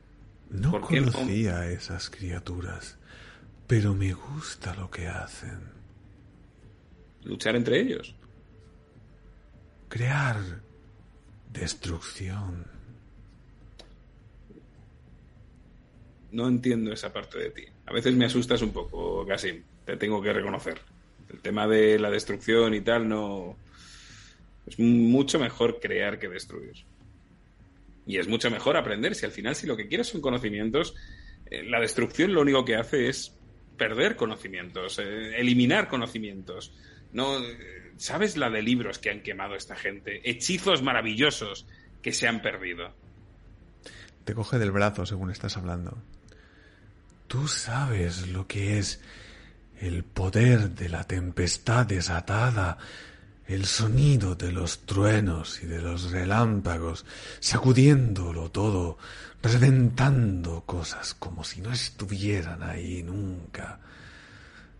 No 0.50 0.80
conocía 0.80 1.58
a 1.58 1.70
esas 1.70 2.08
criaturas, 2.10 2.98
pero 3.66 3.94
me 3.94 4.12
gusta 4.12 4.74
lo 4.74 4.90
que 4.90 5.08
hacen. 5.08 5.60
Luchar 7.24 7.56
entre 7.56 7.80
ellos. 7.80 8.14
Crear 9.88 10.36
destrucción. 11.52 12.66
No 16.30 16.48
entiendo 16.48 16.92
esa 16.92 17.12
parte 17.12 17.38
de 17.38 17.50
ti. 17.50 17.64
A 17.86 17.92
veces 17.92 18.14
me 18.14 18.26
asustas 18.26 18.62
un 18.62 18.72
poco, 18.72 19.24
Gasim, 19.24 19.62
te 19.84 19.96
tengo 19.96 20.22
que 20.22 20.32
reconocer. 20.32 20.80
El 21.28 21.40
tema 21.40 21.66
de 21.66 21.98
la 21.98 22.10
destrucción 22.10 22.74
y 22.74 22.80
tal 22.80 23.08
no... 23.08 23.56
Es 24.66 24.78
mucho 24.78 25.38
mejor 25.38 25.78
crear 25.80 26.18
que 26.18 26.28
destruir. 26.28 26.84
Y 28.06 28.18
es 28.18 28.28
mucho 28.28 28.50
mejor 28.50 28.76
aprender. 28.76 29.14
Si 29.14 29.26
al 29.26 29.32
final, 29.32 29.54
si 29.56 29.66
lo 29.66 29.76
que 29.76 29.88
quieres 29.88 30.08
son 30.08 30.20
conocimientos, 30.20 30.94
eh, 31.50 31.64
la 31.64 31.80
destrucción 31.80 32.32
lo 32.32 32.40
único 32.40 32.64
que 32.64 32.76
hace 32.76 33.08
es 33.08 33.36
perder 33.76 34.16
conocimientos, 34.16 34.98
eh, 34.98 35.38
eliminar 35.38 35.88
conocimientos. 35.88 36.72
No, 37.12 37.38
eh, 37.38 37.92
¿Sabes 37.96 38.36
la 38.36 38.50
de 38.50 38.62
libros 38.62 38.98
que 38.98 39.10
han 39.10 39.22
quemado 39.22 39.54
esta 39.54 39.74
gente? 39.74 40.20
Hechizos 40.28 40.82
maravillosos 40.82 41.66
que 42.02 42.12
se 42.12 42.28
han 42.28 42.42
perdido. 42.42 42.92
Te 44.24 44.34
coge 44.34 44.58
del 44.58 44.70
brazo 44.70 45.06
según 45.06 45.30
estás 45.30 45.56
hablando. 45.56 45.96
Tú 47.26 47.48
sabes 47.48 48.28
lo 48.28 48.46
que 48.46 48.78
es 48.78 49.00
el 49.80 50.04
poder 50.04 50.70
de 50.70 50.88
la 50.88 51.04
tempestad 51.04 51.86
desatada, 51.86 52.78
el 53.48 53.64
sonido 53.64 54.34
de 54.34 54.50
los 54.50 54.80
truenos 54.80 55.62
y 55.62 55.66
de 55.66 55.80
los 55.80 56.10
relámpagos, 56.10 57.04
sacudiéndolo 57.40 58.50
todo, 58.50 58.98
reventando 59.42 60.62
cosas 60.62 61.14
como 61.14 61.44
si 61.44 61.60
no 61.60 61.72
estuvieran 61.72 62.62
ahí 62.62 63.02
nunca. 63.02 63.80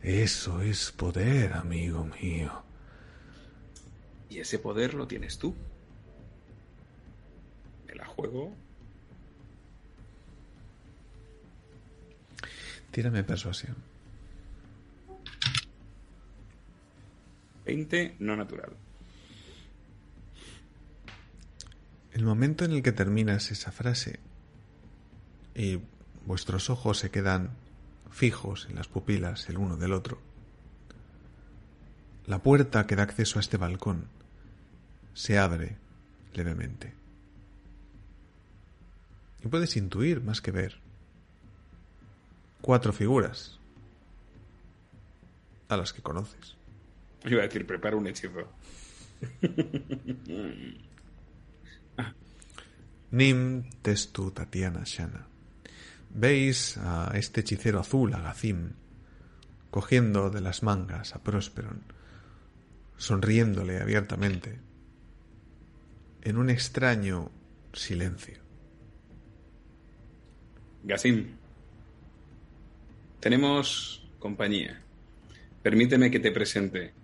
Eso 0.02 0.62
es 0.62 0.92
poder, 0.92 1.52
amigo 1.52 2.08
mío. 2.20 2.62
Y 4.28 4.40
ese 4.40 4.58
poder 4.58 4.94
lo 4.94 5.06
tienes 5.06 5.38
tú. 5.38 5.54
Me 7.86 7.94
la 7.94 8.06
juego. 8.06 8.52
Tírame 12.90 13.22
persuasión. 13.22 13.76
20 17.66 18.16
no 18.20 18.36
natural. 18.36 18.70
El 22.12 22.24
momento 22.24 22.64
en 22.64 22.72
el 22.72 22.82
que 22.82 22.92
terminas 22.92 23.50
esa 23.50 23.72
frase 23.72 24.20
y 25.54 25.80
vuestros 26.24 26.70
ojos 26.70 26.98
se 26.98 27.10
quedan 27.10 27.50
fijos 28.10 28.66
en 28.70 28.76
las 28.76 28.88
pupilas 28.88 29.48
el 29.50 29.58
uno 29.58 29.76
del 29.76 29.92
otro, 29.92 30.18
la 32.26 32.38
puerta 32.42 32.86
que 32.86 32.96
da 32.96 33.02
acceso 33.02 33.38
a 33.38 33.40
este 33.40 33.56
balcón 33.56 34.08
se 35.12 35.38
abre 35.38 35.76
levemente. 36.34 36.94
Y 39.44 39.48
puedes 39.48 39.76
intuir 39.76 40.22
más 40.22 40.40
que 40.40 40.50
ver 40.50 40.78
cuatro 42.62 42.92
figuras 42.92 43.58
a 45.68 45.76
las 45.76 45.92
que 45.92 46.02
conoces. 46.02 46.55
Iba 47.30 47.42
a 47.42 47.46
decir, 47.46 47.66
prepara 47.66 47.96
un 47.96 48.06
hechizo. 48.06 48.52
Nim, 53.10 53.64
Testu, 53.82 54.30
Tatiana, 54.30 54.84
Shana. 54.84 55.26
Veis 56.10 56.76
a 56.78 57.12
este 57.14 57.40
hechicero 57.40 57.80
azul, 57.80 58.14
a 58.14 58.20
Gazim, 58.20 58.74
cogiendo 59.70 60.30
de 60.30 60.40
las 60.40 60.62
mangas 60.62 61.14
a 61.14 61.22
Prosperon, 61.22 61.82
sonriéndole 62.96 63.80
abiertamente, 63.80 64.60
en 66.22 66.36
un 66.36 66.48
extraño 66.50 67.30
silencio. 67.72 68.38
Gasim, 70.84 71.36
tenemos 73.20 74.08
compañía. 74.18 74.80
Permíteme 75.62 76.10
que 76.10 76.20
te 76.20 76.30
presente 76.30 76.95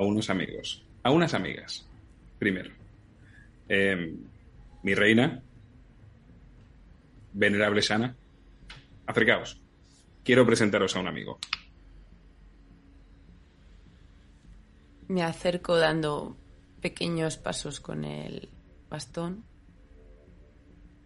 a 0.00 0.04
unos 0.04 0.30
amigos, 0.30 0.82
a 1.02 1.10
unas 1.10 1.34
amigas. 1.34 1.86
Primero, 2.38 2.70
Eh, 3.72 4.16
mi 4.82 4.94
reina, 4.96 5.40
venerable 7.32 7.80
Shana, 7.82 8.16
acercaos. 9.06 9.60
Quiero 10.24 10.44
presentaros 10.44 10.96
a 10.96 11.00
un 11.00 11.06
amigo. 11.06 11.38
Me 15.06 15.22
acerco 15.22 15.76
dando 15.76 16.36
pequeños 16.80 17.36
pasos 17.36 17.78
con 17.78 18.04
el 18.04 18.48
bastón 18.88 19.44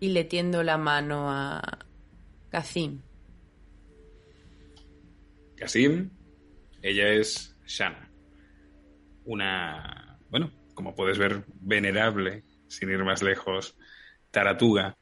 y 0.01 0.09
le 0.09 0.25
tiendo 0.25 0.63
la 0.63 0.79
mano 0.79 1.31
a 1.31 1.81
Kazim. 2.49 3.03
Kasim, 5.57 6.09
ella 6.81 7.09
es 7.09 7.55
Shana. 7.67 8.09
Una, 9.25 10.19
bueno, 10.31 10.53
como 10.75 10.95
puedes 10.95 11.19
ver, 11.19 11.45
venerable, 11.61 12.45
sin 12.69 12.91
ir 12.91 13.05
más 13.05 13.23
lejos, 13.23 13.77
Taratuga, 14.31 14.97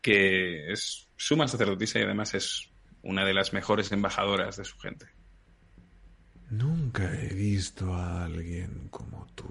que 0.00 0.72
es 0.72 1.08
suma 1.16 1.48
sacerdotisa 1.48 1.98
y 1.98 2.02
además 2.02 2.34
es 2.34 2.70
una 3.02 3.24
de 3.24 3.34
las 3.34 3.52
mejores 3.52 3.92
embajadoras 3.92 4.56
de 4.56 4.64
su 4.64 4.78
gente. 4.78 5.06
Nunca 6.50 7.10
he 7.20 7.32
visto 7.34 7.94
a 7.94 8.24
alguien 8.24 8.88
como 8.90 9.26
tú. 9.34 9.48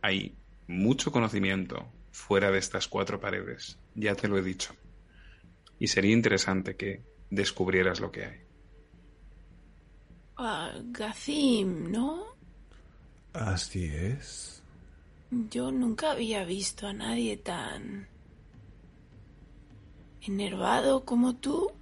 Hay 0.00 0.36
mucho 0.66 1.12
conocimiento 1.12 1.92
fuera 2.10 2.50
de 2.50 2.58
estas 2.58 2.88
cuatro 2.88 3.20
paredes, 3.20 3.78
ya 3.94 4.14
te 4.14 4.28
lo 4.28 4.38
he 4.38 4.42
dicho. 4.42 4.74
Y 5.78 5.88
sería 5.88 6.12
interesante 6.12 6.76
que 6.76 7.02
descubrieras 7.30 8.00
lo 8.00 8.10
que 8.12 8.24
hay. 8.24 8.40
Ah, 10.36 10.72
Gazim, 10.84 11.90
¿no? 11.90 12.31
Así 13.32 13.86
es. 13.86 14.62
Yo 15.30 15.72
nunca 15.72 16.10
había 16.10 16.44
visto 16.44 16.86
a 16.86 16.92
nadie 16.92 17.36
tan 17.36 18.06
enervado 20.20 21.04
como 21.04 21.34
tú. 21.34 21.72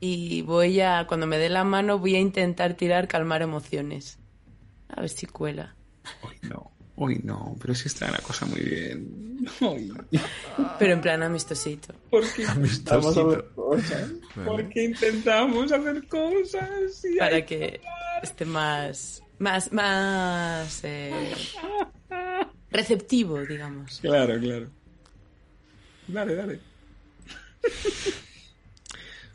Y 0.00 0.42
voy 0.42 0.80
a, 0.80 1.06
cuando 1.06 1.26
me 1.26 1.38
dé 1.38 1.48
la 1.48 1.64
mano, 1.64 1.98
voy 1.98 2.16
a 2.16 2.20
intentar 2.20 2.74
tirar 2.74 3.08
calmar 3.08 3.42
emociones. 3.42 4.18
A 4.88 5.00
ver 5.00 5.10
si 5.10 5.26
cuela. 5.26 5.74
Hoy 6.22 6.36
no, 6.42 6.70
hoy 6.96 7.20
no, 7.22 7.56
pero 7.60 7.74
sí 7.74 7.88
está 7.88 8.10
la 8.10 8.18
cosa 8.18 8.46
muy 8.46 8.60
bien. 8.60 9.26
Pero 10.78 10.92
en 10.94 11.00
plan 11.00 11.22
amistosito. 11.22 11.94
¿Por 12.10 12.22
qué 12.32 12.42
intentamos 12.42 13.16
Amistosito. 13.16 13.28
hacer 13.30 13.44
cosas? 13.54 14.10
¿Por 14.46 14.68
qué 14.70 14.84
intentamos 14.84 15.72
hacer 15.72 16.08
cosas? 16.08 17.04
Y 17.04 17.16
Para 17.18 17.44
que 17.44 17.80
esté 18.22 18.44
más. 18.44 19.22
más. 19.38 19.72
más. 19.72 20.80
eh, 20.84 21.34
receptivo, 22.70 23.40
digamos. 23.44 23.98
Claro, 24.00 24.38
claro. 24.40 24.68
Dale, 26.08 26.34
dale. 26.34 26.60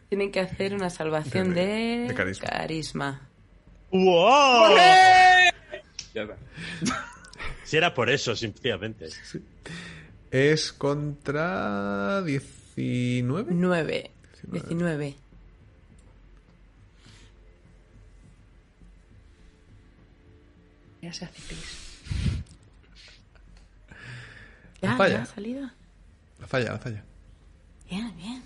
Tienen 0.10 0.32
que 0.32 0.40
hacer 0.42 0.74
una 0.74 0.90
salvación 0.90 1.54
De- 1.54 1.66
de, 1.66 2.08
de 2.10 2.14
carisma. 2.14 2.50
carisma. 2.50 3.22
¡Wow! 3.92 4.76
Ya 6.14 6.24
está. 6.24 6.38
Si 7.72 7.78
era 7.78 7.94
por 7.94 8.10
eso, 8.10 8.36
sencillamente. 8.36 9.08
Es 10.30 10.74
contra 10.74 12.22
19. 12.22 13.54
9. 13.54 14.12
19. 14.44 15.16
Ya 21.02 21.14
se 21.14 21.24
hace 21.24 21.42
pis. 21.48 22.02
Ya, 24.82 24.98
falla. 24.98 25.16
ya 25.16 25.22
ha 25.22 25.26
salido. 25.26 25.70
La 26.42 26.48
falla, 26.48 26.74
la 26.74 26.80
falla. 26.80 27.06
Bien, 27.90 28.14
bien. 28.18 28.44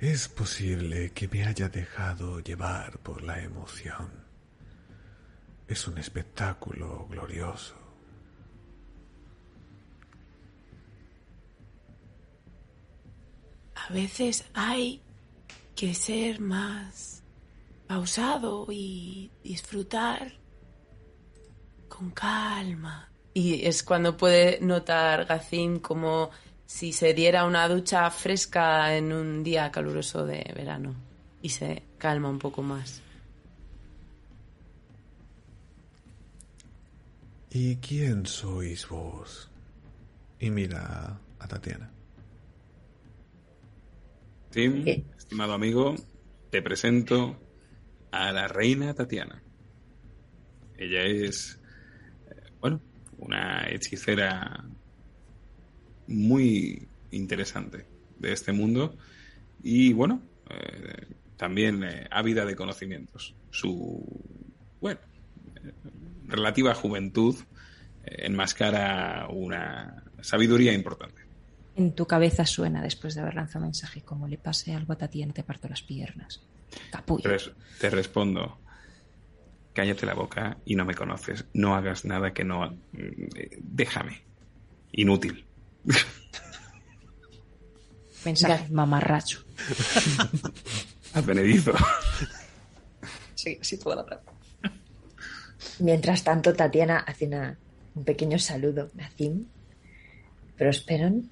Es 0.00 0.26
posible 0.26 1.12
que 1.12 1.28
me 1.28 1.44
haya 1.44 1.68
dejado 1.68 2.40
llevar 2.40 2.98
por 2.98 3.22
la 3.22 3.40
emoción. 3.40 4.19
Es 5.70 5.86
un 5.86 5.98
espectáculo 5.98 7.06
glorioso. 7.08 7.76
A 13.76 13.92
veces 13.92 14.50
hay 14.52 15.00
que 15.76 15.94
ser 15.94 16.40
más 16.40 17.22
pausado 17.86 18.66
y 18.68 19.30
disfrutar 19.44 20.32
con 21.88 22.10
calma. 22.10 23.08
Y 23.32 23.64
es 23.64 23.84
cuando 23.84 24.16
puede 24.16 24.58
notar 24.60 25.24
Gacim 25.24 25.78
como 25.78 26.30
si 26.66 26.92
se 26.92 27.14
diera 27.14 27.44
una 27.44 27.68
ducha 27.68 28.10
fresca 28.10 28.96
en 28.96 29.12
un 29.12 29.44
día 29.44 29.70
caluroso 29.70 30.26
de 30.26 30.52
verano 30.52 30.96
y 31.40 31.50
se 31.50 31.84
calma 31.96 32.28
un 32.28 32.40
poco 32.40 32.60
más. 32.60 33.02
¿Y 37.50 37.76
quién 37.76 38.26
sois 38.26 38.88
vos? 38.88 39.50
Y 40.38 40.50
mira 40.50 41.20
a 41.38 41.48
Tatiana. 41.48 41.90
Tim, 44.50 44.84
¿Qué? 44.84 45.04
estimado 45.18 45.52
amigo, 45.52 45.96
te 46.50 46.62
presento 46.62 47.36
a 48.12 48.32
la 48.32 48.46
reina 48.46 48.94
Tatiana. 48.94 49.42
Ella 50.78 51.02
es, 51.02 51.60
eh, 52.30 52.52
bueno, 52.60 52.80
una 53.18 53.68
hechicera 53.68 54.64
muy 56.06 56.88
interesante 57.10 57.86
de 58.18 58.32
este 58.32 58.52
mundo 58.52 58.96
y, 59.62 59.92
bueno, 59.92 60.22
eh, 60.50 61.06
también 61.36 61.82
eh, 61.82 62.06
ávida 62.10 62.44
de 62.44 62.54
conocimientos. 62.54 63.34
Su, 63.50 64.04
bueno, 64.80 65.00
eh, 65.64 65.72
relativa 66.30 66.74
juventud 66.74 67.36
eh, 68.04 68.26
enmascara 68.26 69.26
una 69.30 70.04
sabiduría 70.22 70.72
importante. 70.72 71.22
En 71.76 71.94
tu 71.94 72.06
cabeza 72.06 72.44
suena 72.46 72.82
después 72.82 73.14
de 73.14 73.20
haber 73.22 73.34
lanzado 73.34 73.64
mensaje. 73.64 74.02
Como 74.02 74.26
le 74.28 74.38
pase 74.38 74.74
algo 74.74 74.92
a 74.92 74.96
Tatiana, 74.96 75.32
te 75.32 75.42
parto 75.42 75.68
las 75.68 75.82
piernas. 75.82 76.42
Capullo. 76.90 77.28
Res- 77.30 77.50
te 77.80 77.88
respondo, 77.90 78.58
cállate 79.72 80.04
la 80.06 80.14
boca 80.14 80.58
y 80.64 80.74
no 80.74 80.84
me 80.84 80.94
conoces. 80.94 81.44
No 81.54 81.74
hagas 81.74 82.04
nada 82.04 82.32
que 82.32 82.44
no... 82.44 82.76
eh, 82.92 83.58
Déjame. 83.62 84.22
Inútil. 84.92 85.44
Mensaje 88.24 88.68
mamarracho. 88.70 89.42
Advenedizo. 91.14 91.72
Sí, 93.34 93.58
sí 93.62 93.76
puedo 93.78 94.00
hablar. 94.00 94.22
Mientras 95.78 96.24
tanto, 96.24 96.54
Tatiana 96.54 96.98
hace 96.98 97.26
una- 97.26 97.56
un 97.94 98.04
pequeño 98.04 98.38
saludo 98.38 98.90
a 99.00 99.08
Zim. 99.10 99.44
Prosperon, 100.56 101.28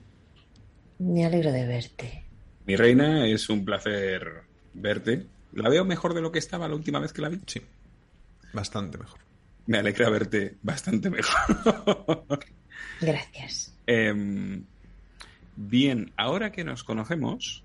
me 0.98 1.24
alegro 1.24 1.52
de 1.52 1.66
verte. 1.66 2.24
Mi 2.66 2.76
reina, 2.76 3.26
es 3.26 3.48
un 3.48 3.64
placer 3.64 4.42
verte. 4.74 5.26
La 5.52 5.68
veo 5.68 5.84
mejor 5.84 6.14
de 6.14 6.20
lo 6.20 6.30
que 6.32 6.38
estaba 6.38 6.68
la 6.68 6.74
última 6.74 6.98
vez 7.00 7.12
que 7.12 7.22
la 7.22 7.28
vi. 7.28 7.40
Sí, 7.46 7.60
bastante 8.52 8.98
mejor. 8.98 9.20
Me 9.66 9.78
alegra 9.78 10.08
verte 10.10 10.56
bastante 10.62 11.10
mejor. 11.10 12.24
Gracias. 13.00 13.74
Em, 13.86 14.64
bien, 15.56 16.12
ahora 16.16 16.52
que 16.52 16.64
nos 16.64 16.84
conocemos, 16.84 17.64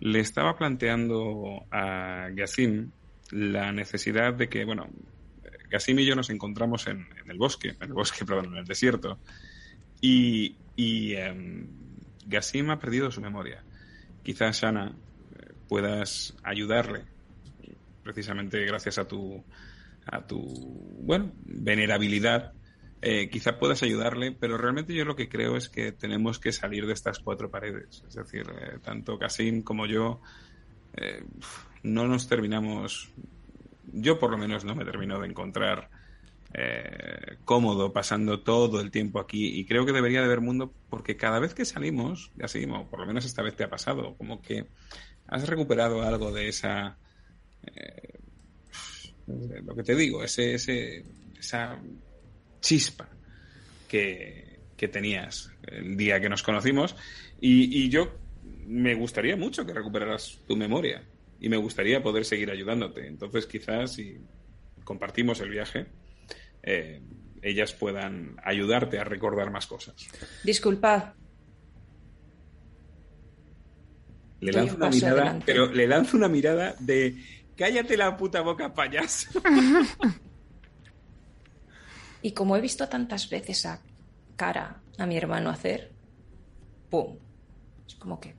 le 0.00 0.20
estaba 0.20 0.56
planteando 0.56 1.64
a 1.70 2.28
Gassim 2.32 2.90
la 3.30 3.72
necesidad 3.72 4.34
de 4.34 4.48
que, 4.48 4.64
bueno, 4.64 4.88
Gassim 5.70 5.98
y 5.98 6.06
yo 6.06 6.14
nos 6.14 6.30
encontramos 6.30 6.86
en, 6.86 7.06
el 7.26 7.38
bosque, 7.38 7.76
en 7.80 7.88
el 7.88 7.92
bosque, 7.92 8.24
perdón, 8.26 8.46
en 8.52 8.58
el 8.58 8.64
desierto, 8.64 9.18
y, 10.00 10.56
y 10.76 11.14
em, 11.14 11.68
ha 12.70 12.78
perdido 12.78 13.10
su 13.10 13.20
memoria. 13.20 13.62
Quizás, 14.22 14.64
Ana, 14.64 14.94
eh, 15.38 15.52
puedas 15.68 16.36
ayudarle, 16.42 17.04
precisamente 18.02 18.64
gracias 18.64 18.98
a 18.98 19.06
tu, 19.06 19.44
a 20.06 20.26
tu, 20.26 20.40
bueno, 21.00 21.32
venerabilidad, 21.44 22.52
eh, 23.02 23.28
quizá 23.30 23.58
puedas 23.58 23.82
ayudarle, 23.82 24.32
pero 24.32 24.56
realmente 24.56 24.94
yo 24.94 25.04
lo 25.04 25.16
que 25.16 25.28
creo 25.28 25.56
es 25.56 25.68
que 25.68 25.92
tenemos 25.92 26.38
que 26.38 26.52
salir 26.52 26.86
de 26.86 26.92
estas 26.92 27.18
cuatro 27.18 27.50
paredes. 27.50 28.02
Es 28.08 28.14
decir, 28.14 28.46
eh, 28.48 28.78
tanto 28.82 29.18
Casim 29.18 29.62
como 29.62 29.86
yo 29.86 30.20
eh, 30.94 31.22
no 31.82 32.08
nos 32.08 32.28
terminamos, 32.28 33.12
yo 33.92 34.18
por 34.18 34.30
lo 34.30 34.38
menos 34.38 34.64
no 34.64 34.74
me 34.74 34.84
termino 34.84 35.20
de 35.20 35.28
encontrar 35.28 35.90
eh, 36.54 37.36
cómodo 37.44 37.92
pasando 37.92 38.40
todo 38.40 38.80
el 38.80 38.90
tiempo 38.90 39.20
aquí 39.20 39.58
y 39.58 39.64
creo 39.66 39.84
que 39.84 39.92
debería 39.92 40.20
de 40.20 40.26
haber 40.26 40.40
mundo 40.40 40.72
porque 40.88 41.16
cada 41.16 41.38
vez 41.38 41.54
que 41.54 41.64
salimos, 41.64 42.30
ya 42.36 42.48
seguimos, 42.48 42.88
por 42.88 43.00
lo 43.00 43.06
menos 43.06 43.24
esta 43.24 43.42
vez 43.42 43.56
te 43.56 43.64
ha 43.64 43.70
pasado, 43.70 44.16
como 44.16 44.40
que 44.40 44.66
has 45.26 45.46
recuperado 45.48 46.02
algo 46.02 46.32
de 46.32 46.48
esa... 46.48 46.96
eh, 47.66 48.18
lo 49.26 49.74
que 49.74 49.82
te 49.82 49.96
digo, 49.96 50.22
ese, 50.22 50.54
ese, 50.54 51.04
esa 51.38 51.78
chispa 52.60 53.08
que, 53.88 54.60
que 54.76 54.88
tenías 54.88 55.50
el 55.66 55.96
día 55.96 56.20
que 56.20 56.28
nos 56.28 56.44
conocimos 56.44 56.94
y, 57.40 57.84
y 57.84 57.88
yo 57.88 58.12
me 58.66 58.94
gustaría 58.94 59.36
mucho 59.36 59.66
que 59.66 59.74
recuperaras 59.74 60.38
tu 60.46 60.56
memoria 60.56 61.02
y 61.40 61.48
me 61.48 61.56
gustaría 61.56 62.02
poder 62.02 62.24
seguir 62.24 62.50
ayudándote. 62.50 63.06
Entonces 63.06 63.46
quizás 63.46 63.92
si 63.92 64.18
compartimos 64.84 65.40
el 65.40 65.50
viaje, 65.50 65.86
eh, 66.62 67.02
ellas 67.42 67.72
puedan 67.72 68.36
ayudarte 68.42 68.98
a 68.98 69.04
recordar 69.04 69.50
más 69.50 69.66
cosas. 69.66 69.94
Disculpad, 70.44 71.14
Le 74.40 74.52
lanzo 74.52 74.74
un 74.74 74.82
una 74.82 74.90
mirada, 74.90 75.12
adelante. 75.14 75.44
pero 75.46 75.72
le 75.72 75.86
lanzo 75.86 76.16
una 76.16 76.28
mirada 76.28 76.74
de 76.78 77.16
cállate 77.56 77.96
la 77.96 78.16
puta 78.16 78.42
boca, 78.42 78.74
payaso. 78.74 79.40
y 82.22 82.32
como 82.32 82.56
he 82.56 82.60
visto 82.60 82.88
tantas 82.88 83.30
veces 83.30 83.64
a 83.66 83.80
cara 84.36 84.82
a 84.98 85.06
mi 85.06 85.16
hermano 85.16 85.50
hacer, 85.50 85.92
¡pum! 86.90 87.18
Es 87.86 87.94
como 87.94 88.20
que 88.20 88.34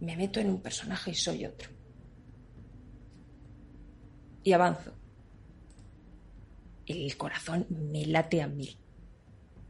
me 0.00 0.16
meto 0.16 0.40
en 0.40 0.50
un 0.50 0.60
personaje 0.60 1.10
y 1.10 1.14
soy 1.14 1.44
otro. 1.44 1.70
Y 4.42 4.52
avanzo. 4.52 4.92
El 6.86 7.16
corazón 7.16 7.66
me 7.68 8.06
late 8.06 8.42
a 8.42 8.48
mil. 8.48 8.76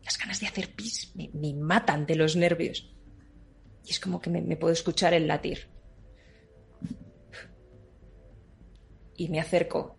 Las 0.04 0.16
ganas 0.16 0.40
de 0.40 0.46
hacer 0.46 0.74
pis 0.74 1.12
me, 1.14 1.30
me 1.34 1.52
matan 1.52 2.06
de 2.06 2.14
los 2.14 2.36
nervios. 2.36 2.90
Y 3.84 3.90
es 3.90 4.00
como 4.00 4.20
que 4.20 4.30
me, 4.30 4.40
me 4.40 4.56
puedo 4.56 4.72
escuchar 4.72 5.12
el 5.12 5.26
latir. 5.26 5.68
Y 9.16 9.28
me 9.28 9.40
acerco 9.40 9.98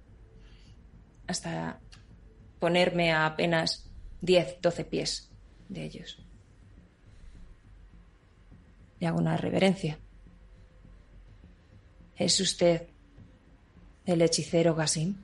hasta 1.27 1.79
ponerme 2.59 3.11
a 3.11 3.25
apenas 3.25 3.91
10, 4.21 4.61
12 4.61 4.85
pies 4.85 5.31
de 5.69 5.83
ellos. 5.83 6.25
Le 8.99 9.07
hago 9.07 9.19
una 9.19 9.37
reverencia. 9.37 9.99
¿Es 12.17 12.39
usted 12.39 12.87
el 14.05 14.21
hechicero 14.21 14.75
Gasim? 14.75 15.15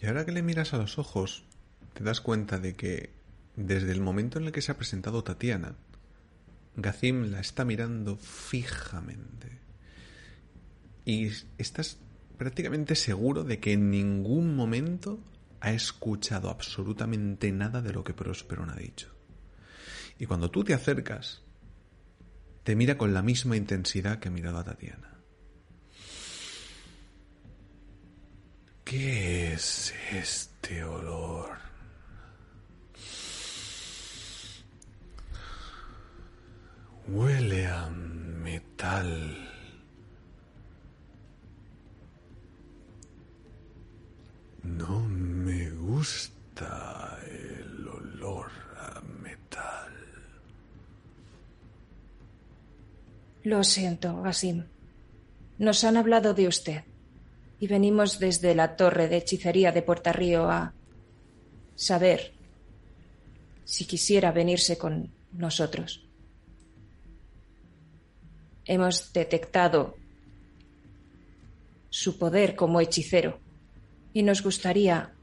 Y 0.00 0.06
ahora 0.06 0.24
que 0.24 0.32
le 0.32 0.42
miras 0.42 0.74
a 0.74 0.78
los 0.78 0.98
ojos, 0.98 1.44
te 1.94 2.04
das 2.04 2.20
cuenta 2.20 2.58
de 2.58 2.74
que 2.74 3.10
desde 3.56 3.92
el 3.92 4.00
momento 4.00 4.38
en 4.38 4.44
el 4.44 4.52
que 4.52 4.60
se 4.60 4.72
ha 4.72 4.76
presentado 4.76 5.24
Tatiana, 5.24 5.76
Gazim 6.76 7.30
la 7.30 7.40
está 7.40 7.64
mirando 7.64 8.16
fijamente. 8.16 9.58
Y 11.06 11.30
estás 11.56 11.98
prácticamente 12.36 12.94
seguro 12.94 13.44
de 13.44 13.58
que 13.58 13.72
en 13.72 13.90
ningún 13.90 14.54
momento 14.54 15.18
ha 15.60 15.72
escuchado 15.72 16.50
absolutamente 16.50 17.50
nada 17.50 17.80
de 17.80 17.92
lo 17.92 18.04
que 18.04 18.12
Prosperon 18.12 18.70
ha 18.70 18.76
dicho. 18.76 19.08
Y 20.18 20.26
cuando 20.26 20.50
tú 20.50 20.64
te 20.64 20.74
acercas, 20.74 21.42
te 22.66 22.74
mira 22.74 22.98
con 22.98 23.14
la 23.14 23.22
misma 23.22 23.56
intensidad 23.56 24.18
que 24.18 24.26
ha 24.26 24.32
mirado 24.32 24.58
a 24.58 24.64
Tatiana. 24.64 25.20
¿Qué 28.82 29.52
es 29.52 29.94
este 30.10 30.82
olor? 30.82 31.58
Huele 37.06 37.68
a 37.68 37.88
metal. 37.88 39.48
No 44.64 45.04
me 45.08 45.70
gusta 45.70 47.16
el 47.30 47.86
olor 47.86 48.50
a 48.76 49.00
metal. 49.22 49.86
Lo 53.46 53.62
siento, 53.62 54.22
Gasim. 54.22 54.64
Nos 55.58 55.84
han 55.84 55.96
hablado 55.96 56.34
de 56.34 56.48
usted 56.48 56.82
y 57.60 57.68
venimos 57.68 58.18
desde 58.18 58.56
la 58.56 58.74
torre 58.74 59.06
de 59.06 59.18
hechicería 59.18 59.70
de 59.70 59.82
Puerta 59.82 60.12
Río 60.12 60.50
a 60.50 60.74
saber 61.76 62.32
si 63.62 63.84
quisiera 63.84 64.32
venirse 64.32 64.76
con 64.76 65.14
nosotros. 65.30 66.02
hemos 68.64 69.12
detectado 69.12 69.94
su 71.88 72.18
poder 72.18 72.56
como 72.56 72.80
hechicero 72.80 73.38
y 74.12 74.24
nos 74.24 74.42
gustaría 74.42 75.14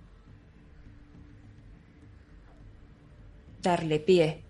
darle 3.62 4.00
pie 4.00 4.46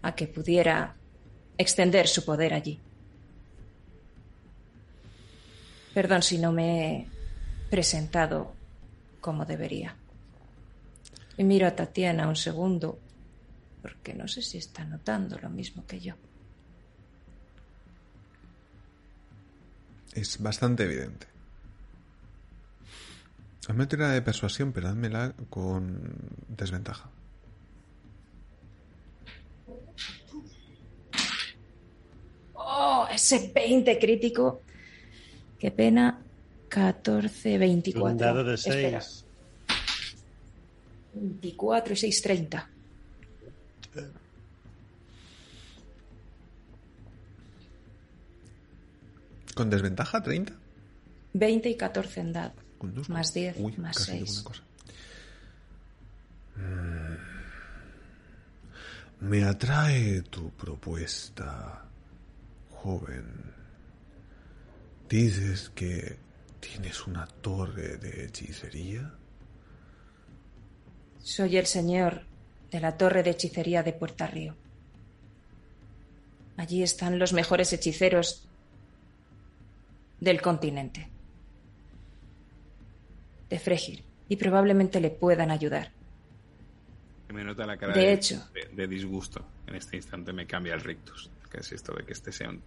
a 0.00 0.14
que 0.14 0.26
pudiera 0.26 0.96
extender 1.60 2.08
su 2.08 2.24
poder 2.24 2.54
allí. 2.54 2.80
Perdón 5.92 6.22
si 6.22 6.38
no 6.38 6.52
me 6.52 6.68
he 6.80 7.06
presentado 7.68 8.54
como 9.20 9.44
debería. 9.44 9.94
Y 11.36 11.44
miro 11.44 11.66
a 11.66 11.76
Tatiana 11.76 12.28
un 12.28 12.36
segundo, 12.36 12.98
porque 13.82 14.14
no 14.14 14.26
sé 14.26 14.40
si 14.42 14.58
está 14.58 14.84
notando 14.84 15.38
lo 15.38 15.50
mismo 15.50 15.86
que 15.86 16.00
yo. 16.00 16.14
Es 20.14 20.40
bastante 20.40 20.84
evidente. 20.84 21.26
Hazme 23.68 23.86
tirada 23.86 24.14
de 24.14 24.22
persuasión, 24.22 24.72
pero 24.72 24.88
házmela 24.88 25.34
con 25.50 26.16
desventaja. 26.48 27.10
¡Oh! 32.82 33.06
Ese 33.12 33.50
20 33.54 33.98
crítico. 33.98 34.62
Qué 35.58 35.70
pena. 35.70 36.18
14, 36.68 37.58
24. 37.58 38.12
Un 38.12 38.16
dado 38.16 38.44
de 38.44 38.54
Espera. 38.54 39.00
6. 39.02 39.24
24 41.12 41.92
y 41.92 41.96
6, 41.96 42.22
30. 42.22 42.68
¿Con 49.54 49.68
desventaja 49.68 50.22
30? 50.22 50.52
20 51.34 51.68
y 51.68 51.76
14 51.76 52.20
en 52.20 52.32
dado. 52.32 52.52
Con 52.78 52.94
dos. 52.94 53.10
Más 53.10 53.34
10, 53.34 53.56
Uy, 53.58 53.76
más 53.76 53.98
casi 53.98 54.12
digo 54.12 54.26
6. 54.26 54.38
una 54.38 54.44
cosa. 54.48 54.62
Mm. 56.56 57.16
Me 59.28 59.44
atrae 59.44 60.22
tu 60.22 60.50
propuesta, 60.52 61.84
joven. 62.82 63.24
Dices 65.08 65.70
que 65.70 66.16
tienes 66.60 67.06
una 67.06 67.26
torre 67.26 67.96
de 67.98 68.24
hechicería. 68.26 69.12
Soy 71.22 71.56
el 71.56 71.66
señor 71.66 72.22
de 72.70 72.80
la 72.80 72.96
torre 72.96 73.22
de 73.22 73.30
hechicería 73.30 73.82
de 73.82 73.92
Puerta 73.92 74.26
Río. 74.26 74.54
Allí 76.56 76.82
están 76.82 77.18
los 77.18 77.32
mejores 77.32 77.72
hechiceros 77.72 78.46
del 80.20 80.40
continente. 80.40 81.08
De 83.48 83.58
Fregir. 83.58 84.04
Y 84.28 84.36
probablemente 84.36 85.00
le 85.00 85.10
puedan 85.10 85.50
ayudar. 85.50 85.90
Que 87.26 87.32
me 87.32 87.42
nota 87.42 87.66
la 87.66 87.76
cara 87.76 87.92
De 87.94 88.12
hecho. 88.12 88.48
de, 88.54 88.66
de 88.74 88.86
disgusto. 88.86 89.44
En 89.66 89.74
este 89.74 89.96
instante 89.96 90.32
me 90.32 90.46
cambia 90.46 90.74
el 90.74 90.80
rictus. 90.80 91.30
Que 91.50 91.58
es 91.58 91.72
esto 91.72 91.92
de 91.94 92.04
que 92.04 92.12
este 92.12 92.32
sea 92.32 92.48
un... 92.50 92.62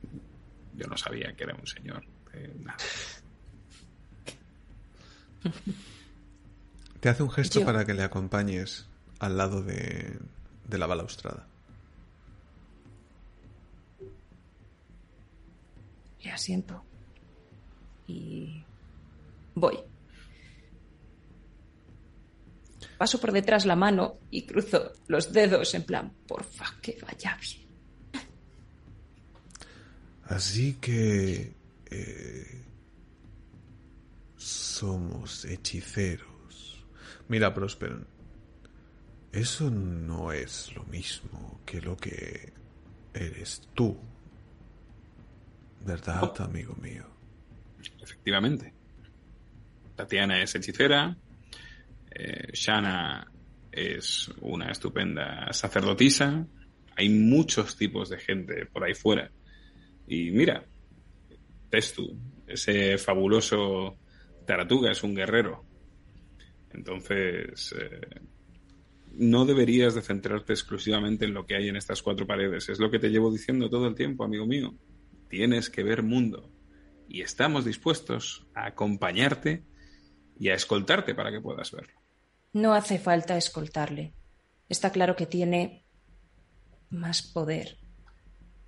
Yo 0.76 0.88
no 0.88 0.98
sabía 0.98 1.34
que 1.36 1.44
era 1.44 1.56
un 1.56 1.66
señor. 1.68 2.04
Eh, 2.34 2.54
nada. 2.60 2.78
Te 7.00 7.10
hace 7.10 7.24
un 7.24 7.30
gesto 7.32 7.60
Yo- 7.60 7.66
para 7.66 7.86
que 7.86 7.94
le 7.94 8.04
acompañes 8.04 8.88
al 9.20 9.38
lado 9.38 9.62
de, 9.62 10.18
de 10.68 10.78
la 10.78 10.88
balaustrada. 10.88 11.46
Le 16.24 16.32
asiento. 16.32 16.84
Y 18.08 18.64
voy. 19.56 19.78
Paso 22.98 23.20
por 23.20 23.32
detrás 23.34 23.66
la 23.66 23.76
mano 23.76 24.18
y 24.32 24.46
cruzo 24.46 24.94
los 25.08 25.32
dedos 25.34 25.74
en 25.76 25.84
plan, 25.84 26.14
porfa, 26.28 26.66
que 26.82 26.98
vaya 27.02 27.38
bien. 27.42 27.63
Así 30.26 30.76
que 30.76 31.54
eh, 31.92 32.64
somos 34.38 35.46
hechiceros. 35.46 36.86
Mira, 37.28 37.54
Prosperon. 37.54 38.08
Eso 39.32 39.70
no 39.72 40.32
es 40.32 40.74
lo 40.76 40.84
mismo 40.86 41.60
que 41.66 41.82
lo 41.82 41.98
que 41.98 42.54
eres 43.14 43.68
tú. 43.74 43.98
¿Verdad, 45.86 46.32
amigo 46.42 46.76
mío? 46.82 47.06
Efectivamente. 48.02 48.74
Tatiana 49.96 50.42
es 50.42 50.54
hechicera. 50.56 51.16
eh, 52.12 52.50
Shana 52.54 53.28
es 53.72 54.30
una 54.42 54.72
estupenda 54.72 55.52
sacerdotisa. 55.52 56.46
Hay 56.96 57.10
muchos 57.10 57.76
tipos 57.76 58.10
de 58.10 58.20
gente 58.20 58.66
por 58.68 58.84
ahí 58.84 58.94
fuera. 58.94 59.32
Y 60.08 60.32
mira, 60.32 60.66
Testu, 61.70 62.18
ese 62.48 62.98
fabuloso 62.98 63.98
Taratuga 64.46 64.92
es 64.92 65.04
un 65.04 65.16
guerrero. 65.16 65.64
Entonces, 66.72 67.74
eh, 67.80 68.22
no 69.14 69.46
deberías 69.46 69.94
de 69.96 70.02
centrarte 70.02 70.54
exclusivamente 70.54 71.26
en 71.26 71.34
lo 71.34 71.46
que 71.46 71.56
hay 71.56 71.70
en 71.70 71.76
estas 71.76 72.02
cuatro 72.02 72.26
paredes. 72.26 72.70
Es 72.70 72.80
lo 72.80 72.90
que 72.90 73.00
te 73.00 73.10
llevo 73.10 73.32
diciendo 73.32 73.70
todo 73.70 73.88
el 73.88 73.96
tiempo, 73.96 74.24
amigo 74.24 74.46
mío. 74.46 74.74
Tienes 75.30 75.70
que 75.70 75.84
ver 75.84 76.04
mundo. 76.04 76.50
Y 77.08 77.22
estamos 77.22 77.66
dispuestos 77.66 78.48
a 78.56 78.68
acompañarte 78.68 79.64
y 80.40 80.50
a 80.50 80.56
escoltarte 80.56 81.14
para 81.14 81.32
que 81.32 81.42
puedas 81.42 81.72
verlo. 81.72 81.94
No 82.54 82.74
hace 82.74 83.00
falta 83.00 83.38
escoltarle. 83.38 84.14
Está 84.70 84.92
claro 84.92 85.16
que 85.16 85.26
tiene 85.26 85.86
más 86.90 87.22
poder 87.22 87.83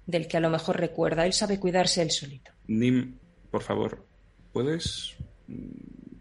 del 0.06 0.28
que 0.28 0.38
a 0.38 0.40
lo 0.40 0.50
mejor 0.50 0.80
recuerda. 0.80 1.26
Él 1.26 1.34
sabe 1.34 1.60
cuidarse 1.60 2.02
él 2.02 2.12
solito. 2.12 2.52
Nim, 2.68 3.18
por 3.52 3.64
favor, 3.64 4.06
¿puedes 4.52 5.16
mm, 5.48 6.16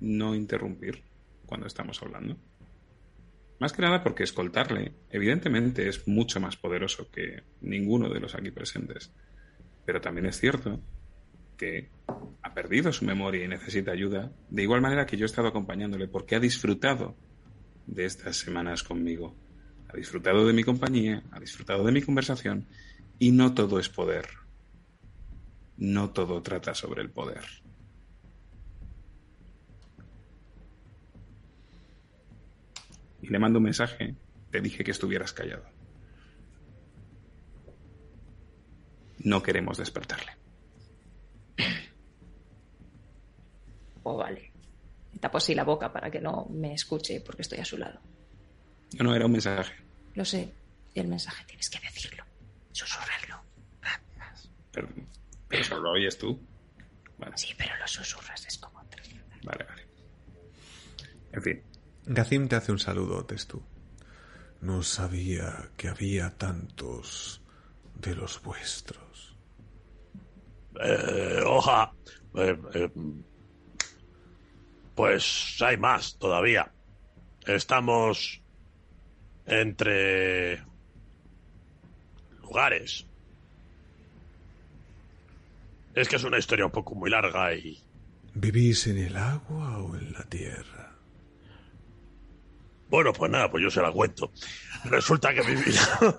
no 0.00 0.34
interrumpir 0.34 1.02
cuando 1.46 1.66
estamos 1.66 2.02
hablando? 2.02 2.36
Más 3.58 3.72
que 3.72 3.82
nada 3.82 4.02
porque 4.02 4.24
escoltarle, 4.24 4.92
evidentemente, 5.10 5.88
es 5.88 6.08
mucho 6.08 6.40
más 6.40 6.56
poderoso 6.56 7.08
que 7.10 7.44
ninguno 7.60 8.08
de 8.08 8.18
los 8.18 8.34
aquí 8.34 8.50
presentes. 8.50 9.12
Pero 9.84 10.00
también 10.00 10.26
es 10.26 10.40
cierto 10.40 10.80
que 11.56 11.90
ha 12.42 12.54
perdido 12.54 12.92
su 12.92 13.04
memoria 13.04 13.44
y 13.44 13.48
necesita 13.48 13.92
ayuda, 13.92 14.32
de 14.50 14.62
igual 14.62 14.80
manera 14.80 15.06
que 15.06 15.16
yo 15.16 15.24
he 15.24 15.26
estado 15.26 15.46
acompañándole, 15.46 16.08
porque 16.08 16.34
ha 16.34 16.40
disfrutado 16.40 17.14
de 17.86 18.04
estas 18.04 18.36
semanas 18.36 18.82
conmigo. 18.82 19.36
Ha 19.88 19.96
disfrutado 19.96 20.44
de 20.44 20.52
mi 20.52 20.64
compañía, 20.64 21.22
ha 21.30 21.38
disfrutado 21.38 21.84
de 21.84 21.92
mi 21.92 22.02
conversación, 22.02 22.66
y 23.18 23.32
no 23.32 23.54
todo 23.54 23.78
es 23.78 23.88
poder. 23.88 24.28
No 25.76 26.10
todo 26.10 26.42
trata 26.42 26.74
sobre 26.74 27.02
el 27.02 27.10
poder. 27.10 27.44
Y 33.22 33.28
le 33.28 33.38
mando 33.38 33.58
un 33.58 33.64
mensaje. 33.64 34.16
Te 34.50 34.60
dije 34.60 34.84
que 34.84 34.90
estuvieras 34.90 35.32
callado. 35.32 35.64
No 39.20 39.42
queremos 39.42 39.78
despertarle. 39.78 40.32
Oh, 44.04 44.16
vale. 44.16 44.50
Tapo 45.20 45.38
así 45.38 45.54
la 45.54 45.62
boca 45.62 45.92
para 45.92 46.10
que 46.10 46.20
no 46.20 46.46
me 46.50 46.74
escuche 46.74 47.20
porque 47.20 47.42
estoy 47.42 47.60
a 47.60 47.64
su 47.64 47.78
lado. 47.78 48.00
No, 48.98 49.04
no, 49.04 49.14
era 49.14 49.26
un 49.26 49.30
mensaje. 49.30 49.74
Lo 50.16 50.24
sé. 50.24 50.52
Y 50.92 50.98
el 50.98 51.06
mensaje 51.06 51.44
tienes 51.46 51.70
que 51.70 51.78
decirlo. 51.78 52.24
Susurrarlo. 52.72 53.42
Pero, 54.72 54.88
pero 55.48 55.64
solo 55.64 55.82
lo 55.82 55.90
oyes 55.92 56.18
tú. 56.18 56.40
Vale, 57.18 57.36
Sí, 57.36 57.54
pero 57.56 57.76
lo 57.76 57.86
susurras. 57.86 58.46
Es 58.46 58.58
como... 58.58 58.82
vale, 59.44 59.64
vale. 59.64 59.86
En 61.32 61.42
fin, 61.42 61.62
Gazim 62.06 62.48
te 62.48 62.56
hace 62.56 62.72
un 62.72 62.78
saludo, 62.78 63.24
Testu. 63.24 63.62
No 64.60 64.82
sabía 64.82 65.70
que 65.76 65.88
había 65.88 66.30
tantos 66.36 67.42
de 67.94 68.14
los 68.14 68.42
vuestros. 68.42 69.36
Eh, 70.80 71.42
hoja. 71.44 71.92
Eh, 72.34 72.58
eh, 72.74 72.90
pues 74.94 75.56
hay 75.60 75.76
más 75.76 76.16
todavía. 76.18 76.72
Estamos 77.46 78.40
entre 79.46 80.62
lugares. 82.42 83.06
Es 85.94 86.08
que 86.08 86.16
es 86.16 86.24
una 86.24 86.38
historia 86.38 86.66
un 86.66 86.72
poco 86.72 86.94
muy 86.94 87.10
larga 87.10 87.54
y 87.54 87.78
¿Vivís 88.34 88.86
en 88.86 88.98
el 88.98 89.16
agua 89.16 89.78
o 89.78 89.96
en 89.96 90.12
la 90.12 90.22
tierra? 90.24 90.96
Bueno, 92.88 93.12
pues 93.12 93.30
nada, 93.30 93.50
pues 93.50 93.62
yo 93.62 93.70
se 93.70 93.82
la 93.82 93.92
cuento. 93.92 94.32
Resulta 94.84 95.34
que 95.34 95.42
vida. 95.42 96.16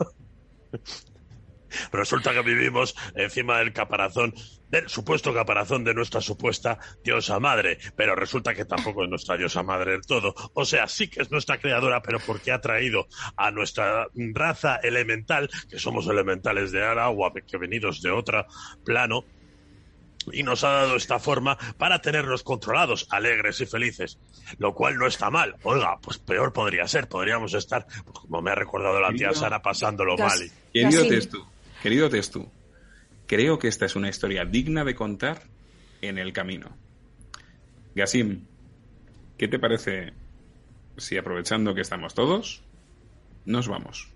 Resulta 1.92 2.34
que 2.34 2.42
vivimos 2.42 2.96
encima 3.16 3.60
del 3.60 3.74
caparazón, 3.74 4.34
del 4.74 4.90
supuesto 4.90 5.32
caparazón 5.36 5.84
de 5.84 5.94
nuestra 5.94 6.20
supuesta 6.20 6.80
diosa 7.04 7.40
madre, 7.40 7.78
pero 7.96 8.16
resulta 8.16 8.56
que 8.56 8.66
tampoco 8.66 9.04
es 9.04 9.10
nuestra 9.10 9.38
diosa 9.38 9.62
madre 9.62 9.92
del 9.92 10.02
todo. 10.02 10.34
O 10.56 10.66
sea, 10.66 10.88
sí 10.88 11.08
que 11.08 11.22
es 11.22 11.30
nuestra 11.30 11.60
creadora, 11.60 12.02
pero 12.02 12.20
porque 12.20 12.52
ha 12.52 12.60
traído 12.60 13.08
a 13.38 13.52
nuestra 13.52 14.08
raza 14.34 14.78
elemental, 14.78 15.48
que 15.70 15.78
somos 15.78 16.08
elementales 16.08 16.72
de 16.72 16.84
agua, 16.84 17.32
que 17.48 17.58
venidos 17.58 18.02
de 18.02 18.10
otro 18.10 18.48
plano, 18.84 19.26
y 20.32 20.42
nos 20.42 20.64
ha 20.64 20.72
dado 20.72 20.96
esta 20.96 21.20
forma 21.20 21.56
para 21.78 22.02
tenernos 22.02 22.42
controlados, 22.42 23.06
alegres 23.12 23.62
y 23.62 23.68
felices, 23.68 24.18
lo 24.58 24.74
cual 24.74 24.98
no 24.98 25.06
está 25.06 25.30
mal. 25.30 25.56
Oiga, 25.62 26.00
pues 26.02 26.18
peor 26.18 26.52
podría 26.52 26.88
ser, 26.88 27.08
podríamos 27.08 27.54
estar, 27.54 27.86
pues 28.06 28.20
como 28.20 28.42
me 28.42 28.50
ha 28.50 28.56
recordado 28.56 29.00
la 29.00 29.14
tía 29.14 29.34
Sara, 29.34 29.62
pasándolo 29.62 30.18
mal. 30.18 30.40
Querido 30.74 31.08
Testu, 31.08 31.46
querido 31.84 32.10
Testu, 32.10 32.50
creo 33.34 33.58
que 33.58 33.68
esta 33.68 33.88
es 33.88 33.96
una 33.96 34.10
historia 34.10 34.46
digna 34.46 34.84
de 34.84 34.94
contar 34.94 35.42
en 36.02 36.20
el 36.20 36.34
camino. 36.34 36.78
Gasim, 37.96 38.46
¿qué 39.40 39.48
te 39.48 39.58
parece 39.58 40.14
si 40.98 41.18
aprovechando 41.18 41.74
que 41.74 41.82
estamos 41.82 42.14
todos, 42.14 42.64
nos 43.46 43.68
vamos? 43.68 44.14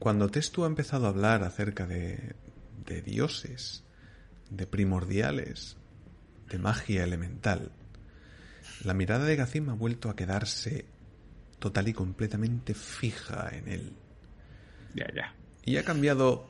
Cuando 0.00 0.28
Testu 0.28 0.64
ha 0.64 0.66
empezado 0.66 1.06
a 1.06 1.10
hablar 1.10 1.44
acerca 1.44 1.86
de, 1.86 2.34
de 2.84 3.00
dioses, 3.00 3.84
de 4.50 4.66
primordiales, 4.66 5.76
de 6.48 6.58
magia 6.58 7.04
elemental, 7.04 7.70
la 8.84 8.94
mirada 8.94 9.24
de 9.24 9.36
Gazim 9.36 9.68
ha 9.68 9.74
vuelto 9.74 10.10
a 10.10 10.16
quedarse 10.16 10.84
total 11.60 11.86
y 11.86 11.92
completamente 11.92 12.74
fija 12.74 13.50
en 13.52 13.68
él. 13.68 13.92
Ya, 14.94 15.06
ya. 15.14 15.38
Y 15.68 15.76
ha 15.76 15.84
cambiado 15.84 16.48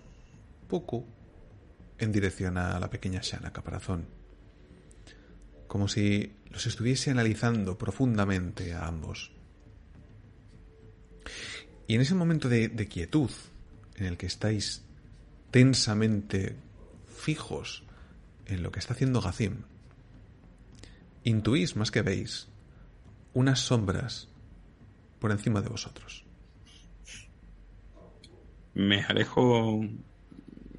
poco 0.68 1.04
en 1.98 2.12
dirección 2.12 2.56
a 2.56 2.78
la 2.78 2.88
pequeña 2.88 3.18
Shana 3.20 3.52
Caparazón. 3.52 4.06
Como 5.66 5.88
si 5.88 6.34
los 6.50 6.68
estuviese 6.68 7.10
analizando 7.10 7.76
profundamente 7.76 8.74
a 8.74 8.86
ambos. 8.86 9.32
Y 11.88 11.96
en 11.96 12.00
ese 12.00 12.14
momento 12.14 12.48
de, 12.48 12.70
quietud, 12.88 13.32
en 13.96 14.06
el 14.06 14.16
que 14.16 14.26
estáis 14.26 14.84
tensamente 15.50 16.54
fijos 17.12 17.82
en 18.46 18.62
lo 18.62 18.70
que 18.70 18.78
está 18.78 18.94
haciendo 18.94 19.20
Gazim, 19.20 19.62
intuís 21.24 21.74
más 21.74 21.90
que 21.90 22.02
veis 22.02 22.46
unas 23.34 23.58
sombras 23.58 24.28
por 25.18 25.32
encima 25.32 25.60
de 25.60 25.70
vosotros. 25.70 26.27
Me 28.78 29.02
alejo, 29.02 29.84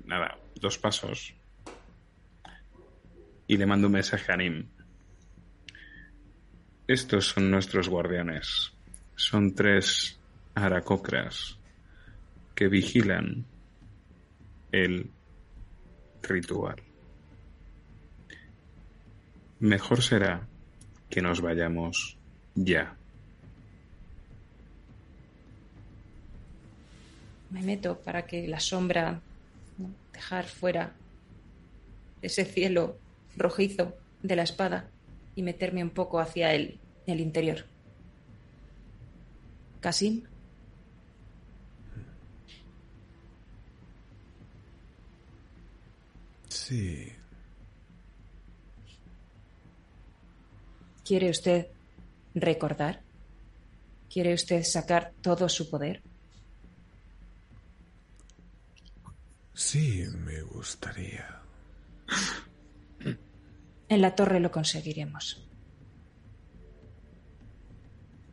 nada, 0.06 0.38
dos 0.56 0.78
pasos 0.78 1.34
y 3.46 3.58
le 3.58 3.66
mando 3.66 3.88
un 3.88 3.94
mensaje 3.94 4.32
a 4.32 4.38
Nim. 4.38 4.70
Estos 6.88 7.28
son 7.28 7.52
nuestros 7.52 7.90
guardianes. 7.90 8.72
Son 9.18 9.54
tres 9.54 10.18
aracocras 10.56 11.60
que 12.56 12.70
vigilan 12.70 13.46
el 14.72 15.12
ritual. 16.22 16.82
Mejor 19.60 20.02
será 20.02 20.48
que 21.10 21.22
nos 21.22 21.42
vayamos 21.42 22.18
ya. 22.56 22.99
Me 27.52 27.62
meto 27.62 28.00
para 28.00 28.26
que 28.26 28.48
la 28.48 28.60
sombra, 28.60 29.22
¿no? 29.78 29.90
dejar 30.14 30.46
fuera 30.46 30.94
ese 32.22 32.46
cielo 32.46 32.98
rojizo 33.38 33.96
de 34.22 34.36
la 34.36 34.44
espada 34.44 34.90
y 35.36 35.42
meterme 35.42 35.84
un 35.84 35.90
poco 35.90 36.20
hacia 36.20 36.54
el, 36.54 36.80
el 37.08 37.20
interior. 37.22 37.66
Casim, 39.80 40.24
Sí, 46.50 47.12
¿quiere 51.06 51.30
usted 51.30 51.68
recordar? 52.36 53.02
¿Quiere 54.08 54.34
usted 54.34 54.64
sacar 54.64 55.14
todo 55.22 55.50
su 55.50 55.70
poder? 55.70 56.04
Sí, 59.60 60.06
me 60.26 60.42
gustaría. 60.42 61.42
En 63.90 64.02
la 64.02 64.16
torre 64.16 64.40
lo 64.40 64.52
conseguiremos. 64.52 65.46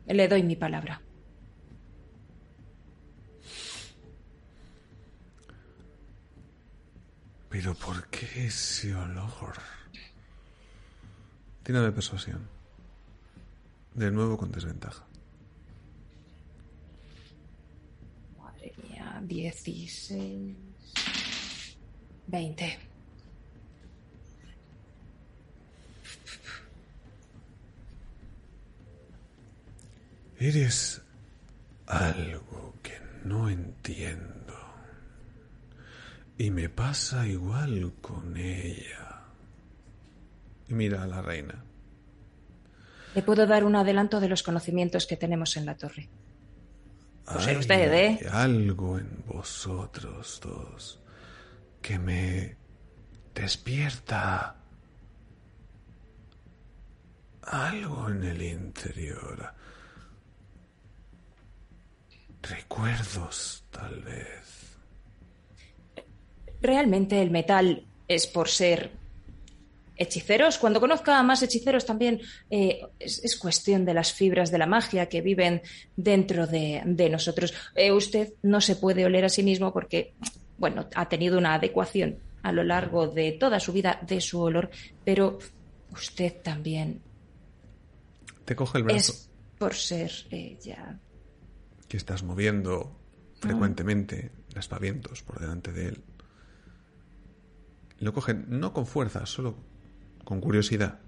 Le 0.05 0.27
doy 0.27 0.43
mi 0.43 0.55
palabra. 0.55 1.01
Pero 7.49 7.73
¿por 7.73 8.07
qué 8.07 8.45
ese 8.45 8.95
olor? 8.95 9.57
Tira 11.63 11.81
de 11.81 11.91
persuasión. 11.91 12.47
De 13.95 14.11
nuevo 14.11 14.37
con 14.37 14.51
desventaja. 14.51 15.05
Madre 18.37 18.73
mía, 18.83 19.19
16. 19.23 20.55
20. 22.27 22.79
Eres 30.39 31.01
algo 31.87 32.75
que 32.83 32.99
no 33.23 33.49
entiendo. 33.49 34.53
Y 36.37 36.51
me 36.51 36.69
pasa 36.69 37.25
igual 37.25 37.93
con 38.01 38.37
ella. 38.37 39.23
Y 40.67 40.73
mira 40.73 41.01
a 41.01 41.07
la 41.07 41.21
reina. 41.21 41.63
Le 43.15 43.23
puedo 43.23 43.47
dar 43.47 43.63
un 43.63 43.75
adelanto 43.75 44.19
de 44.19 44.29
los 44.29 44.43
conocimientos 44.43 45.07
que 45.07 45.17
tenemos 45.17 45.57
en 45.57 45.65
la 45.65 45.75
torre. 45.75 46.07
Pues 47.25 47.47
Hay 47.47 47.57
usted, 47.57 47.93
¿eh? 47.93 48.27
algo 48.31 48.99
en 48.99 49.23
vosotros 49.25 50.39
dos 50.43 50.99
que 51.87 51.97
me 51.97 52.57
despierta 53.33 54.57
algo 57.43 58.09
en 58.09 58.23
el 58.25 58.41
interior. 58.41 59.53
Recuerdos, 62.41 63.63
tal 63.71 64.01
vez. 64.01 64.77
Realmente 66.59 67.21
el 67.21 67.31
metal 67.31 67.87
es 68.05 68.27
por 68.27 68.49
ser 68.49 68.91
hechiceros. 69.95 70.57
Cuando 70.57 70.81
conozca 70.81 71.17
a 71.17 71.23
más 71.23 71.41
hechiceros 71.41 71.85
también 71.85 72.19
eh, 72.49 72.81
es, 72.99 73.23
es 73.23 73.37
cuestión 73.37 73.85
de 73.85 73.93
las 73.93 74.11
fibras 74.11 74.51
de 74.51 74.57
la 74.57 74.65
magia 74.65 75.07
que 75.07 75.21
viven 75.21 75.61
dentro 75.95 76.47
de, 76.47 76.81
de 76.85 77.09
nosotros. 77.09 77.53
Eh, 77.75 77.93
usted 77.93 78.33
no 78.41 78.59
se 78.59 78.75
puede 78.75 79.05
oler 79.05 79.23
a 79.23 79.29
sí 79.29 79.41
mismo 79.41 79.71
porque, 79.71 80.15
bueno, 80.57 80.87
ha 80.95 81.09
tenido 81.09 81.37
una 81.37 81.55
adecuación 81.55 82.17
a 82.43 82.51
lo 82.51 82.63
largo 82.63 83.07
de 83.07 83.33
toda 83.33 83.59
su 83.59 83.73
vida 83.73 83.99
de 84.07 84.21
su 84.21 84.41
olor, 84.41 84.69
pero 85.03 85.37
usted 85.91 86.41
también 86.41 87.01
Te 88.45 88.55
coge 88.55 88.79
el 88.79 88.83
brazo 88.85 89.11
es 89.11 89.29
por 89.57 89.73
ser 89.73 90.11
ya 90.59 90.99
que 91.87 91.97
estás 91.97 92.23
moviendo 92.23 92.97
frecuentemente, 93.39 94.31
aspavientos 94.55 95.23
por 95.23 95.39
delante 95.39 95.71
de 95.71 95.89
él. 95.89 96.03
Lo 97.99 98.13
coge 98.13 98.33
no 98.33 98.73
con 98.73 98.85
fuerza, 98.85 99.25
solo 99.25 99.55
con 100.23 100.41
curiosidad. 100.41 100.99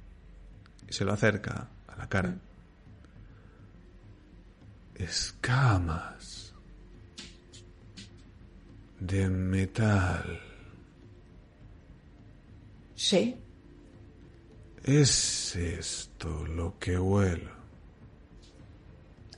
Y 0.87 0.93
se 0.93 1.05
lo 1.05 1.13
acerca 1.13 1.69
a 1.87 1.95
la 1.97 2.07
cara. 2.07 2.37
Escamas 4.95 6.48
de 8.99 9.29
metal. 9.29 10.39
Sí, 12.95 13.35
¿Es 14.83 15.55
esto 15.55 16.47
lo 16.47 16.79
que 16.79 16.97
huelo? 16.97 17.51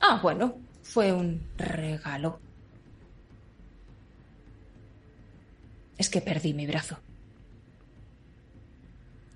Ah, 0.00 0.18
bueno, 0.22 0.56
fue 0.82 1.12
un 1.12 1.42
regalo. 1.56 2.40
Es 5.98 6.08
que 6.08 6.20
perdí 6.20 6.54
mi 6.54 6.66
brazo. 6.66 6.98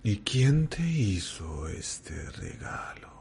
¿Y 0.03 0.19
quién 0.19 0.69
te 0.69 0.83
hizo 0.83 1.69
este 1.69 2.31
regalo? 2.31 3.13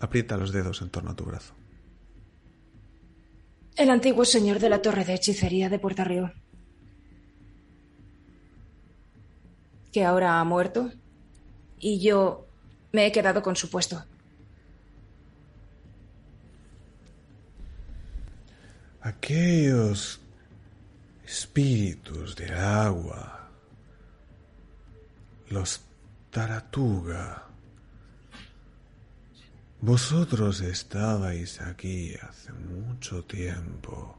Aprieta 0.00 0.36
los 0.36 0.52
dedos 0.52 0.82
en 0.82 0.90
torno 0.90 1.10
a 1.10 1.16
tu 1.16 1.24
brazo. 1.24 1.54
El 3.78 3.90
antiguo 3.90 4.24
señor 4.24 4.58
de 4.58 4.68
la 4.68 4.82
torre 4.82 5.04
de 5.04 5.14
hechicería 5.14 5.68
de 5.68 5.78
Puerta 5.78 6.02
Río. 6.02 6.32
Que 9.92 10.04
ahora 10.04 10.40
ha 10.40 10.44
muerto. 10.44 10.90
Y 11.78 12.00
yo 12.00 12.48
me 12.90 13.06
he 13.06 13.12
quedado 13.12 13.40
con 13.40 13.54
su 13.54 13.70
puesto. 13.70 14.04
Aquellos 19.00 20.20
espíritus 21.24 22.34
de 22.34 22.52
agua, 22.52 23.48
los 25.50 25.82
Taratuga, 26.32 27.47
vosotros 29.80 30.60
estabais 30.60 31.60
aquí 31.60 32.14
hace 32.22 32.52
mucho 32.52 33.24
tiempo. 33.24 34.18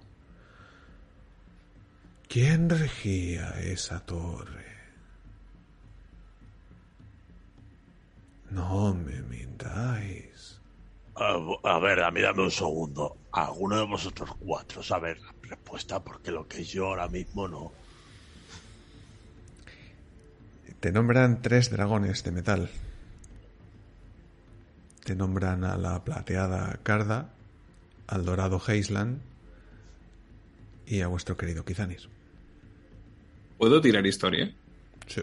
¿Quién 2.28 2.70
regía 2.70 3.60
esa 3.60 4.00
torre? 4.02 4.70
No 8.52 8.94
me 8.94 9.22
mintáis. 9.24 10.60
A, 11.16 11.38
a 11.64 11.80
ver, 11.80 12.02
a 12.02 12.12
mí 12.12 12.22
dame 12.22 12.44
un 12.44 12.52
segundo. 12.52 13.18
Alguno 13.32 13.78
de 13.78 13.86
vosotros 13.86 14.30
cuatro 14.40 14.82
sabe 14.82 15.16
la 15.16 15.34
respuesta 15.42 16.04
porque 16.04 16.32
lo 16.32 16.48
que 16.48 16.64
yo 16.64 16.88
ahora 16.88 17.08
mismo 17.08 17.48
no. 17.48 17.72
Te 20.80 20.92
nombran 20.92 21.42
tres 21.42 21.70
dragones 21.70 22.24
de 22.24 22.32
metal. 22.32 22.70
Nombran 25.16 25.64
a 25.64 25.78
la 25.78 26.04
plateada 26.04 26.80
Carda, 26.84 27.34
al 28.08 28.26
dorado 28.26 28.62
Heisland 28.66 29.20
y 30.86 31.02
a 31.02 31.08
vuestro 31.08 31.38
querido 31.38 31.66
Kizanis. 31.66 32.10
¿Puedo 33.58 33.82
tirar 33.82 34.06
historia? 34.08 34.54
Sí. 35.08 35.22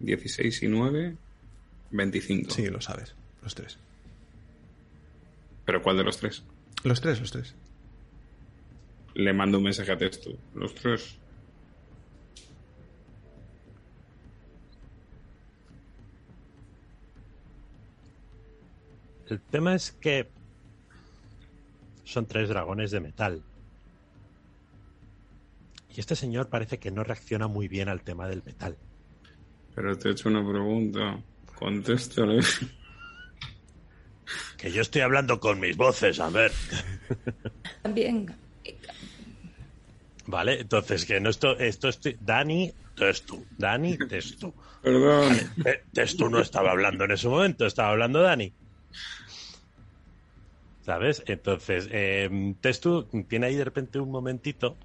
16 0.00 0.62
y 0.62 0.68
9, 0.68 1.16
25. 1.90 2.50
Sí, 2.50 2.66
lo 2.68 2.80
sabes. 2.80 3.14
Los 3.42 3.54
tres. 3.54 3.78
¿Pero 5.64 5.82
cuál 5.82 5.96
de 5.98 6.04
los 6.04 6.18
tres? 6.18 6.42
Los 6.84 7.00
tres, 7.00 7.20
los 7.20 7.30
tres. 7.32 7.54
Le 9.14 9.32
mando 9.32 9.58
un 9.58 9.64
mensaje 9.64 9.92
a 9.92 9.98
texto. 9.98 10.30
Los 10.54 10.74
tres. 10.74 11.16
El 19.30 19.40
tema 19.40 19.74
es 19.74 19.92
que 19.92 20.28
son 22.04 22.26
tres 22.26 22.48
dragones 22.48 22.90
de 22.90 23.00
metal. 23.00 23.42
Y 25.94 26.00
este 26.00 26.16
señor 26.16 26.48
parece 26.48 26.78
que 26.78 26.90
no 26.90 27.04
reacciona 27.04 27.46
muy 27.46 27.68
bien 27.68 27.88
al 27.88 28.02
tema 28.02 28.28
del 28.28 28.42
metal. 28.44 28.76
Pero 29.74 29.96
te 29.96 30.08
he 30.08 30.12
hecho 30.12 30.28
una 30.28 30.48
pregunta. 30.48 31.20
Contéstale. 31.54 32.40
Que 34.56 34.70
yo 34.70 34.82
estoy 34.82 35.02
hablando 35.02 35.40
con 35.40 35.58
mis 35.58 35.76
voces, 35.76 36.20
a 36.20 36.30
ver. 36.30 36.52
También. 37.82 38.32
Vale, 40.26 40.60
entonces 40.60 41.04
que 41.04 41.20
no 41.20 41.30
esto, 41.30 41.58
esto 41.58 41.88
estoy. 41.88 42.16
Dani, 42.20 42.72
eres 42.96 43.22
tú. 43.22 43.44
Dani, 43.58 43.98
eres 44.08 44.36
tú. 44.36 44.54
Perdón. 44.82 45.36
Eh, 45.64 45.82
Testu 45.92 46.28
no 46.28 46.40
estaba 46.40 46.70
hablando 46.70 47.04
en 47.04 47.12
ese 47.12 47.28
momento, 47.28 47.66
estaba 47.66 47.90
hablando 47.90 48.20
Dani. 48.20 48.52
¿Sabes? 50.90 51.22
Entonces, 51.26 51.88
eh, 51.92 52.28
Testu 52.60 53.08
tiene 53.28 53.46
ahí 53.46 53.54
de 53.54 53.62
repente 53.64 54.00
un 54.00 54.10
momentito. 54.10 54.76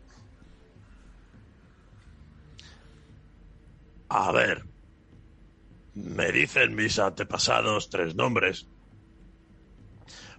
A 4.10 4.32
ver, 4.32 4.58
me 5.96 6.32
dicen 6.32 6.76
mis 6.76 7.00
antepasados 7.00 7.90
tres 7.90 8.14
nombres, 8.16 8.70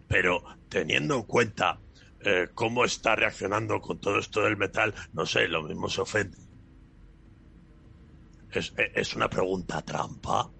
pero 0.07 0.43
teniendo 0.69 1.17
en 1.17 1.23
cuenta 1.25 1.81
eh, 2.21 2.49
cómo 2.55 2.85
está 2.85 3.17
reaccionando 3.17 3.81
con 3.81 3.99
todo 4.01 4.19
esto 4.21 4.43
del 4.43 4.57
metal, 4.57 4.95
no 5.13 5.27
sé, 5.27 5.49
lo 5.49 5.63
mismo 5.65 5.89
se 5.89 6.01
ofende. 6.03 6.39
Es, 8.51 8.73
es 8.77 9.15
una 9.15 9.29
pregunta 9.29 9.83
trampa. 9.83 10.56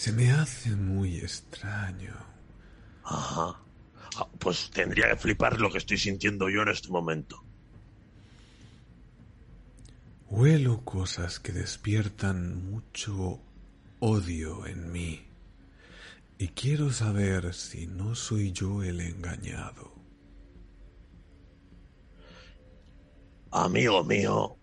Se 0.00 0.12
me 0.12 0.30
hace 0.30 0.70
muy 0.76 1.18
extraño. 1.18 2.14
Ajá. 3.04 3.60
Ah, 4.16 4.26
Pues 4.38 4.70
tendría 4.70 5.10
que 5.10 5.16
flipar 5.16 5.60
lo 5.60 5.70
que 5.70 5.76
estoy 5.76 5.98
sintiendo 5.98 6.48
yo 6.48 6.62
en 6.62 6.68
este 6.68 6.88
momento. 6.88 7.44
Huelo 10.30 10.82
cosas 10.86 11.38
que 11.38 11.52
despiertan 11.52 12.70
mucho 12.70 13.42
odio 13.98 14.66
en 14.66 14.90
mí. 14.90 15.20
Y 16.38 16.48
quiero 16.48 16.90
saber 16.94 17.52
si 17.52 17.86
no 17.86 18.14
soy 18.14 18.52
yo 18.52 18.82
el 18.82 19.02
engañado. 19.02 19.92
Amigo 23.50 24.02
mío, 24.04 24.56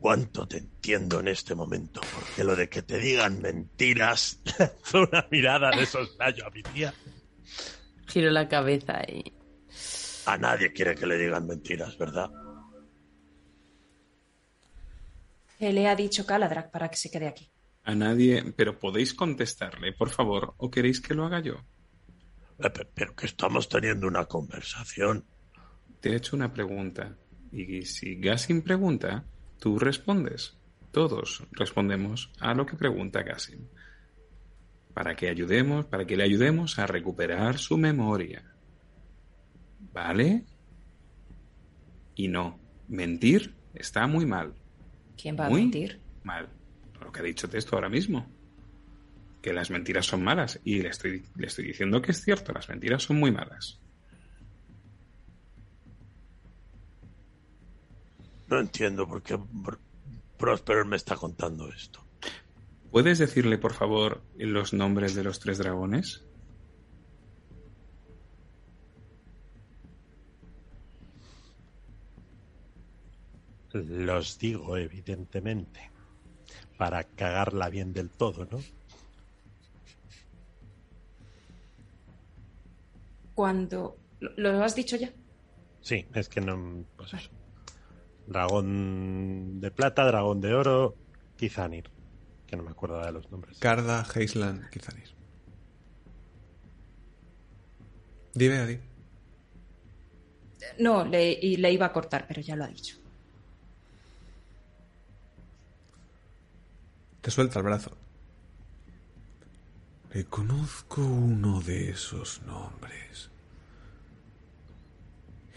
cuánto 0.00 0.46
te 0.48 0.58
entiendo 0.58 1.20
en 1.20 1.28
este 1.28 1.54
momento, 1.54 2.00
porque 2.14 2.42
lo 2.44 2.56
de 2.56 2.68
que 2.68 2.82
te 2.82 2.98
digan 2.98 3.40
mentiras, 3.40 4.40
fue 4.82 5.02
una 5.02 5.26
mirada 5.30 5.70
de 5.70 5.86
soslayo 5.86 6.46
a 6.46 6.50
mi 6.50 6.62
tía. 6.62 6.92
Giro 8.08 8.30
la 8.30 8.48
cabeza 8.48 9.02
y... 9.06 9.32
A 10.26 10.36
nadie 10.36 10.72
quiere 10.72 10.94
que 10.94 11.06
le 11.06 11.16
digan 11.18 11.46
mentiras, 11.46 11.96
¿verdad? 11.96 12.30
Le 15.58 15.86
ha 15.88 15.94
dicho 15.94 16.24
Caladrak 16.24 16.70
para 16.70 16.88
que 16.88 16.96
se 16.96 17.10
quede 17.10 17.28
aquí. 17.28 17.50
A 17.84 17.94
nadie. 17.94 18.52
Pero 18.56 18.78
podéis 18.78 19.12
contestarle, 19.14 19.92
por 19.92 20.10
favor, 20.10 20.54
o 20.56 20.70
queréis 20.70 21.00
que 21.00 21.14
lo 21.14 21.24
haga 21.26 21.40
yo. 21.40 21.54
Eh, 22.58 22.70
pe- 22.70 22.86
Pero 22.94 23.14
que 23.14 23.26
estamos 23.26 23.68
teniendo 23.68 24.06
una 24.06 24.24
conversación. 24.26 25.24
Te 26.00 26.10
he 26.10 26.16
hecho 26.16 26.36
una 26.36 26.52
pregunta. 26.52 27.14
Y 27.52 27.82
si 27.82 28.16
Gassim 28.16 28.62
pregunta, 28.62 29.24
tú 29.60 29.78
respondes. 29.78 30.56
Todos 30.90 31.44
respondemos 31.52 32.32
a 32.40 32.52
lo 32.54 32.66
que 32.66 32.76
pregunta 32.76 33.22
Gassim. 33.22 33.68
Para 34.92 35.14
que 35.14 35.28
ayudemos, 35.28 35.86
para 35.86 36.04
que 36.04 36.16
le 36.16 36.24
ayudemos 36.24 36.80
a 36.80 36.86
recuperar 36.88 37.58
su 37.58 37.78
memoria. 37.78 38.42
¿Vale? 39.92 40.44
Y 42.16 42.26
no, 42.26 42.58
mentir 42.88 43.54
está 43.72 44.08
muy 44.08 44.26
mal. 44.26 44.52
¿Quién 45.16 45.38
va 45.38 45.46
a 45.46 45.50
mentir? 45.50 46.00
Mal. 46.24 46.48
Lo 47.00 47.12
que 47.12 47.20
ha 47.20 47.22
dicho 47.22 47.48
Testo 47.48 47.76
ahora 47.76 47.88
mismo. 47.88 48.26
Que 49.40 49.52
las 49.52 49.70
mentiras 49.70 50.06
son 50.06 50.24
malas. 50.24 50.60
Y 50.64 50.82
le 50.82 50.88
estoy, 50.88 51.22
le 51.36 51.46
estoy 51.46 51.66
diciendo 51.66 52.02
que 52.02 52.10
es 52.10 52.22
cierto, 52.22 52.52
las 52.52 52.68
mentiras 52.68 53.04
son 53.04 53.18
muy 53.18 53.30
malas. 53.30 53.79
No 58.50 58.58
entiendo 58.58 59.06
por 59.06 59.22
qué 59.22 59.38
Prosper 60.36 60.84
me 60.84 60.96
está 60.96 61.14
contando 61.14 61.68
esto. 61.68 62.04
¿Puedes 62.90 63.20
decirle, 63.20 63.58
por 63.58 63.72
favor, 63.74 64.24
los 64.36 64.72
nombres 64.72 65.14
de 65.14 65.22
los 65.22 65.38
tres 65.38 65.58
dragones? 65.58 66.24
Los 73.72 74.36
digo, 74.40 74.76
evidentemente, 74.76 75.88
para 76.76 77.04
cagarla 77.04 77.68
bien 77.68 77.92
del 77.92 78.10
todo, 78.10 78.48
¿no? 78.50 78.58
Cuando... 83.36 83.96
¿Lo, 84.18 84.32
lo 84.36 84.64
has 84.64 84.74
dicho 84.74 84.96
ya? 84.96 85.12
Sí, 85.82 86.04
es 86.14 86.28
que 86.28 86.40
no. 86.40 86.84
Pues 86.96 87.14
eso. 87.14 87.30
Dragón 88.30 89.60
de 89.60 89.72
plata, 89.72 90.04
dragón 90.04 90.40
de 90.40 90.54
oro, 90.54 90.94
Kizanir. 91.36 91.90
Que 92.46 92.56
no 92.56 92.62
me 92.62 92.70
acuerdo 92.70 93.04
de 93.04 93.10
los 93.10 93.28
nombres. 93.28 93.58
Carda, 93.58 94.06
Heisland, 94.14 94.70
Kizanis. 94.70 95.16
Dime, 98.32 98.58
Adi. 98.58 98.78
No, 100.78 101.04
le, 101.04 101.32
y 101.32 101.56
le 101.56 101.72
iba 101.72 101.86
a 101.86 101.92
cortar, 101.92 102.26
pero 102.28 102.40
ya 102.40 102.54
lo 102.54 102.62
ha 102.62 102.68
dicho. 102.68 102.98
Te 107.20 107.32
suelta 107.32 107.58
el 107.58 107.64
brazo. 107.64 107.96
Reconozco 110.10 111.04
uno 111.04 111.60
de 111.62 111.90
esos 111.90 112.42
nombres. 112.42 113.28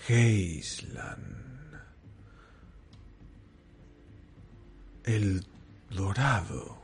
Heisland. 0.08 1.53
El 5.04 5.46
dorado. 5.90 6.82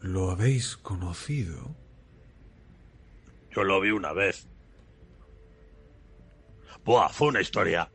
¿Lo 0.00 0.30
habéis 0.30 0.76
conocido? 0.76 1.76
Yo 3.50 3.64
lo 3.64 3.80
vi 3.80 3.90
una 3.90 4.12
vez. 4.12 4.46
Buah, 6.84 7.08
fue 7.08 7.28
una 7.28 7.40
historia. 7.40 7.90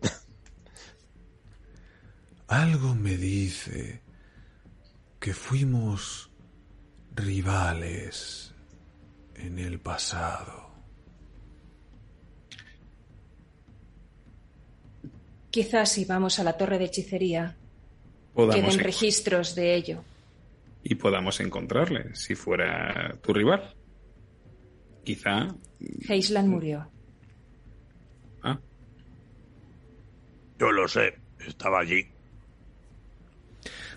Algo 2.47 2.95
me 2.95 3.18
dice 3.18 4.01
que 5.20 5.34
fuimos 5.34 6.32
rivales 7.13 8.53
en 9.36 9.59
el 9.59 9.80
pasado. 9.80 10.66
Quizás 15.58 15.89
si 15.91 16.05
vamos 16.05 16.38
a 16.38 16.43
la 16.43 16.55
torre 16.55 16.78
de 16.78 16.86
hechicería 16.86 17.55
Podamos 18.36 18.55
queden 18.64 18.80
en- 18.80 18.86
registros 18.86 19.55
de 19.55 19.74
ello. 19.74 20.03
y 20.84 20.93
podamos 20.93 21.39
encontrarle 21.39 22.14
si 22.16 22.36
fuera 22.36 23.18
tu 23.24 23.34
rival. 23.34 23.74
Quizá. 25.03 25.47
Heisland 26.08 26.47
murió. 26.47 26.88
Ah, 28.43 28.60
Yo 30.60 30.72
lo 30.72 30.88
sé, 30.88 31.16
estaba 31.47 31.80
allí. 31.80 32.05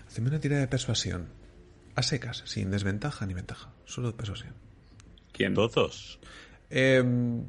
Haceme 0.07 0.29
una 0.29 0.39
tirada 0.39 0.61
de 0.61 0.67
persuasión. 0.67 1.29
A 1.93 2.01
secas, 2.01 2.41
sin 2.47 2.71
desventaja 2.71 3.27
ni 3.27 3.35
ventaja. 3.35 3.71
Solo 3.85 4.07
de 4.07 4.17
persuasión. 4.17 4.55
¿quién? 5.31 5.53
Todos. 5.53 6.19
Em, 6.71 7.45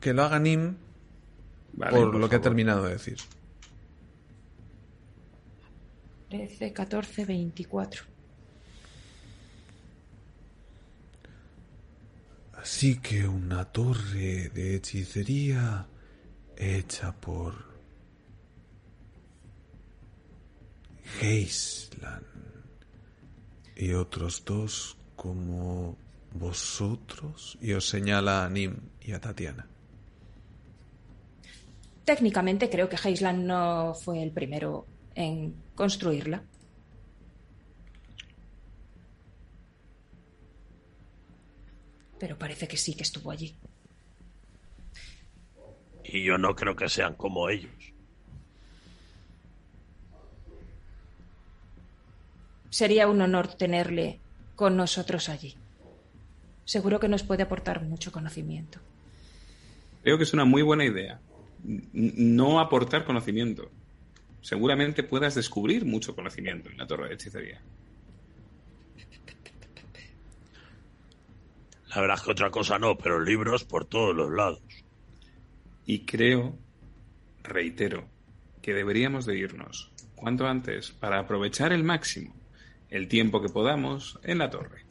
que 0.00 0.14
lo 0.14 0.22
haga 0.22 0.38
Nim 0.38 0.76
Vale, 1.72 1.96
por, 1.96 2.14
lo 2.14 2.28
que 2.28 2.36
ha 2.36 2.40
terminado 2.40 2.84
de 2.84 2.92
decir. 2.92 3.16
13, 6.28 6.72
14, 6.72 7.24
24. 7.24 8.04
Así 12.54 12.98
que 12.98 13.26
una 13.26 13.64
torre 13.64 14.50
de 14.50 14.76
hechicería 14.76 15.86
hecha 16.56 17.12
por 17.12 17.54
Heisland 21.20 22.26
y 23.74 23.92
otros 23.94 24.44
dos 24.44 24.98
como 25.16 25.96
vosotros. 26.34 27.58
Y 27.62 27.72
os 27.72 27.88
señala 27.88 28.44
a 28.44 28.50
Nim 28.50 28.76
y 29.00 29.12
a 29.12 29.20
Tatiana. 29.20 29.66
Técnicamente 32.10 32.68
creo 32.68 32.88
que 32.88 32.96
Heisland 32.96 33.44
no 33.44 33.94
fue 33.94 34.20
el 34.20 34.32
primero 34.32 34.84
en 35.14 35.54
construirla. 35.76 36.42
Pero 42.18 42.36
parece 42.36 42.66
que 42.66 42.76
sí 42.76 42.94
que 42.94 43.04
estuvo 43.04 43.30
allí. 43.30 43.54
Y 46.02 46.24
yo 46.24 46.36
no 46.36 46.56
creo 46.56 46.74
que 46.74 46.88
sean 46.88 47.14
como 47.14 47.48
ellos. 47.48 47.92
Sería 52.70 53.06
un 53.06 53.20
honor 53.20 53.54
tenerle 53.54 54.18
con 54.56 54.76
nosotros 54.76 55.28
allí. 55.28 55.54
Seguro 56.64 56.98
que 56.98 57.06
nos 57.06 57.22
puede 57.22 57.44
aportar 57.44 57.84
mucho 57.84 58.10
conocimiento. 58.10 58.80
Creo 60.02 60.18
que 60.18 60.24
es 60.24 60.34
una 60.34 60.44
muy 60.44 60.62
buena 60.62 60.84
idea. 60.84 61.20
No 61.62 62.60
aportar 62.60 63.04
conocimiento. 63.04 63.70
Seguramente 64.40 65.02
puedas 65.02 65.34
descubrir 65.34 65.84
mucho 65.84 66.14
conocimiento 66.14 66.70
en 66.70 66.78
la 66.78 66.86
torre 66.86 67.08
de 67.08 67.14
hechicería. 67.14 67.60
La 71.94 72.00
verdad 72.00 72.16
es 72.16 72.22
que 72.22 72.30
otra 72.30 72.50
cosa 72.50 72.78
no, 72.78 72.96
pero 72.96 73.20
libros 73.20 73.64
por 73.64 73.84
todos 73.84 74.14
los 74.14 74.30
lados. 74.30 74.62
Y 75.86 76.00
creo, 76.00 76.56
reitero, 77.42 78.06
que 78.62 78.72
deberíamos 78.72 79.26
de 79.26 79.36
irnos 79.36 79.90
cuanto 80.14 80.46
antes 80.46 80.92
para 80.92 81.18
aprovechar 81.18 81.72
el 81.72 81.82
máximo 81.82 82.34
el 82.90 83.08
tiempo 83.08 83.40
que 83.40 83.48
podamos 83.48 84.18
en 84.22 84.38
la 84.38 84.50
torre. 84.50 84.84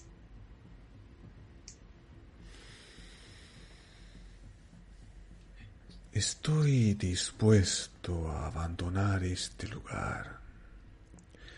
Estoy 6.12 6.96
dispuesto 6.96 8.30
a 8.32 8.48
abandonar 8.48 9.24
este 9.24 9.68
lugar 9.68 10.40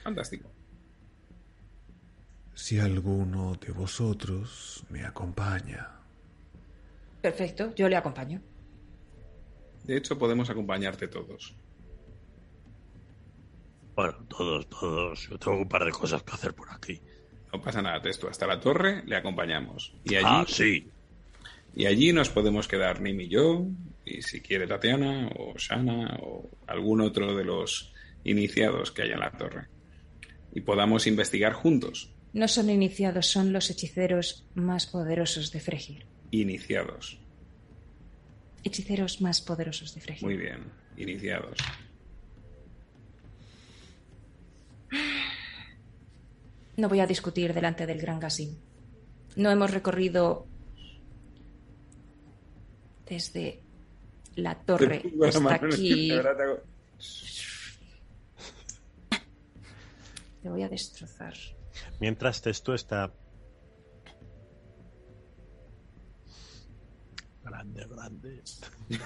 Fantástico. 0.03 0.49
si 2.53 2.79
alguno 2.79 3.55
de 3.55 3.71
vosotros 3.71 4.83
me 4.89 5.05
acompaña. 5.05 5.87
Perfecto, 7.21 7.73
yo 7.75 7.87
le 7.87 7.95
acompaño. 7.95 8.41
De 9.85 9.97
hecho, 9.97 10.17
podemos 10.17 10.49
acompañarte 10.49 11.07
todos. 11.07 11.55
Bueno, 13.95 14.13
todos, 14.27 14.67
todos. 14.69 15.29
Yo 15.29 15.37
tengo 15.39 15.57
un 15.57 15.69
par 15.69 15.85
de 15.85 15.91
cosas 15.91 16.23
que 16.23 16.33
hacer 16.33 16.53
por 16.53 16.69
aquí. 16.71 16.99
No 17.53 17.61
pasa 17.61 17.81
nada, 17.81 18.01
Testo. 18.01 18.27
Hasta 18.29 18.47
la 18.47 18.59
torre 18.59 19.03
le 19.05 19.15
acompañamos. 19.15 19.93
Y 20.03 20.15
allí, 20.15 20.25
Ah, 20.27 20.45
sí. 20.47 20.89
y 21.75 21.85
allí 21.85 22.11
nos 22.13 22.29
podemos 22.29 22.67
quedar 22.67 23.01
Nim 23.01 23.19
y 23.21 23.27
yo, 23.27 23.65
y 24.05 24.21
si 24.21 24.41
quiere 24.41 24.67
Tatiana, 24.67 25.29
o 25.37 25.53
Shana, 25.57 26.17
o 26.21 26.49
algún 26.67 27.01
otro 27.01 27.35
de 27.35 27.43
los 27.43 27.93
iniciados 28.23 28.91
que 28.91 29.03
haya 29.03 29.13
en 29.13 29.19
la 29.19 29.31
torre. 29.31 29.67
Y 30.53 30.61
podamos 30.61 31.07
investigar 31.07 31.53
juntos. 31.53 32.13
No 32.33 32.47
son 32.47 32.69
iniciados, 32.69 33.27
son 33.27 33.53
los 33.53 33.69
hechiceros 33.69 34.45
más 34.55 34.85
poderosos 34.87 35.51
de 35.51 35.59
Fregir. 35.59 36.05
Iniciados. 36.31 37.19
Hechiceros 38.63 39.21
más 39.21 39.41
poderosos 39.41 39.93
de 39.95 40.01
Fregir. 40.01 40.23
Muy 40.23 40.37
bien. 40.37 40.71
Iniciados. 40.97 41.57
No 46.77 46.89
voy 46.89 46.99
a 46.99 47.07
discutir 47.07 47.53
delante 47.53 47.85
del 47.85 47.99
gran 47.99 48.19
Gasim. 48.19 48.57
No 49.35 49.51
hemos 49.51 49.71
recorrido 49.71 50.47
desde 53.07 53.61
la 54.43 54.59
torre 54.59 55.03
hasta 55.25 55.55
aquí. 55.55 56.11
Te 60.41 60.49
voy 60.49 60.63
a 60.63 60.69
destrozar. 60.69 61.33
Mientras 61.99 62.41
Testo 62.41 62.73
está... 62.73 63.13
Grande, 67.43 67.85
grande. 67.87 68.41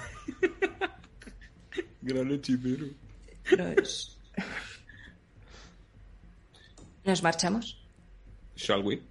Gran 2.02 2.30
hechicero. 2.30 2.86
Nos... 3.56 4.18
¿Nos 7.04 7.22
marchamos? 7.22 7.86
Shall 8.56 8.82
we? 8.84 9.02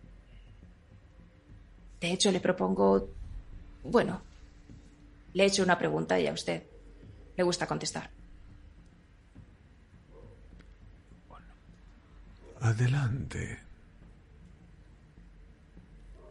De 2.00 2.12
hecho, 2.12 2.32
le 2.32 2.40
propongo... 2.40 3.10
Bueno, 3.84 4.22
le 5.36 5.44
he 5.44 5.48
hecho 5.48 5.64
una 5.64 5.78
pregunta 5.78 6.18
y 6.18 6.28
a 6.28 6.34
usted 6.34 6.64
le 7.36 7.44
gusta 7.44 7.68
contestar. 7.68 8.10
Adelante. 12.62 13.60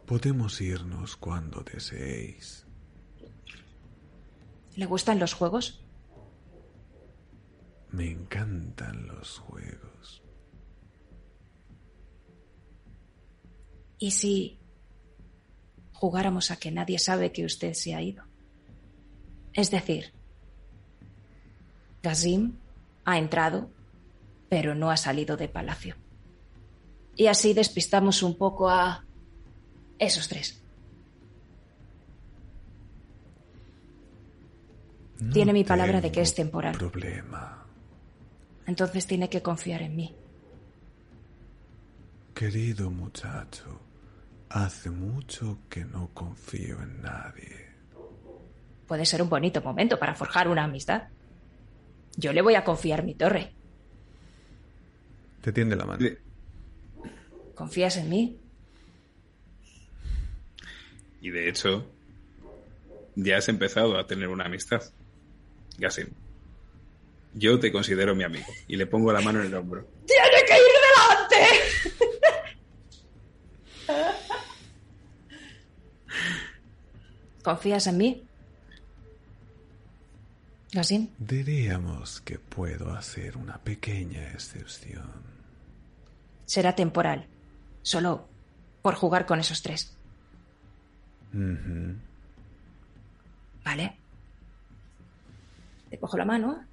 Podemos 0.07 0.59
irnos 0.59 1.15
cuando 1.17 1.61
deseéis. 1.61 2.65
¿Le 4.75 4.87
gustan 4.87 5.19
los 5.19 5.35
juegos? 5.35 5.85
Me 7.91 8.09
encantan 8.09 9.05
los 9.05 9.37
juegos. 9.37 10.23
¿Y 13.99 14.11
si 14.11 14.59
jugáramos 15.93 16.49
a 16.49 16.57
que 16.57 16.71
nadie 16.71 16.97
sabe 16.97 17.31
que 17.31 17.45
usted 17.45 17.73
se 17.73 17.93
ha 17.93 18.01
ido? 18.01 18.24
Es 19.55 19.71
decir, 19.71 20.11
Gazim 22.03 22.57
ha 23.05 23.17
entrado, 23.17 23.69
pero 24.49 24.75
no 24.75 24.91
ha 24.91 24.97
salido 24.97 25.37
de 25.37 25.47
palacio. 25.47 25.95
Y 27.15 27.27
así 27.27 27.53
despistamos 27.53 28.21
un 28.21 28.37
poco 28.37 28.69
a 28.69 29.05
esos 29.97 30.27
tres. 30.27 30.61
No 35.19 35.31
Tiene 35.31 35.53
mi 35.53 35.63
palabra 35.63 36.01
de 36.01 36.11
que 36.11 36.21
es 36.21 36.35
temporal. 36.35 36.77
Problema. 36.77 37.65
Entonces 38.67 39.07
tiene 39.07 39.29
que 39.29 39.41
confiar 39.41 39.81
en 39.81 39.95
mí. 39.95 40.15
Querido 42.33 42.91
muchacho, 42.91 43.79
hace 44.49 44.89
mucho 44.89 45.59
que 45.69 45.85
no 45.85 46.09
confío 46.13 46.81
en 46.81 47.01
nadie. 47.01 47.64
Puede 48.87 49.05
ser 49.05 49.21
un 49.21 49.29
bonito 49.29 49.61
momento 49.61 49.97
para 49.97 50.15
forjar 50.15 50.47
una 50.47 50.63
amistad. 50.63 51.09
Yo 52.17 52.33
le 52.33 52.41
voy 52.41 52.55
a 52.55 52.63
confiar 52.63 53.03
mi 53.03 53.15
torre. 53.15 53.53
Te 55.41 55.51
tiende 55.51 55.75
la 55.75 55.85
mano. 55.85 56.05
¿Confías 57.55 57.97
en 57.97 58.09
mí? 58.09 58.39
Y 61.21 61.29
de 61.29 61.49
hecho, 61.49 61.85
ya 63.15 63.37
has 63.37 63.49
empezado 63.49 63.97
a 63.97 64.05
tener 64.05 64.27
una 64.27 64.45
amistad. 64.45 64.81
Gassim. 65.77 66.09
Yo 67.33 67.59
te 67.59 67.71
considero 67.71 68.15
mi 68.15 68.23
amigo 68.23 68.45
y 68.67 68.75
le 68.77 68.85
pongo 68.87 69.11
la 69.11 69.21
mano 69.21 69.41
en 69.41 69.47
el 69.47 69.53
hombro. 69.55 69.87
¡Tiene 70.05 70.45
que 70.47 70.53
ir 70.53 70.63
delante! 73.87 74.15
¿Confías 77.43 77.87
en 77.87 77.97
mí? 77.97 78.23
Gassim, 80.73 81.09
Diríamos 81.19 82.19
que 82.21 82.37
puedo 82.39 82.91
hacer 82.93 83.37
una 83.37 83.57
pequeña 83.59 84.31
excepción. 84.31 85.09
será 86.45 86.75
temporal. 86.75 87.27
Solo 87.81 88.27
por 88.81 88.95
jugar 88.95 89.25
con 89.25 89.39
esos 89.39 89.61
tres. 89.61 89.95
¿Vale? 93.63 93.97
Te 95.89 95.97
cojo 95.99 96.17
la 96.17 96.25
mano. 96.25 96.65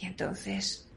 Y 0.00 0.06
entonces... 0.06 0.88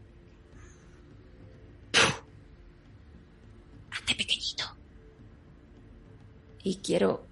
Y 6.65 6.77
quiero 6.77 7.23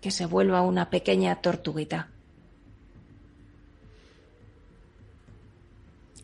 que 0.00 0.10
se 0.10 0.24
vuelva 0.24 0.62
una 0.62 0.88
pequeña 0.88 1.42
tortuguita. 1.42 2.08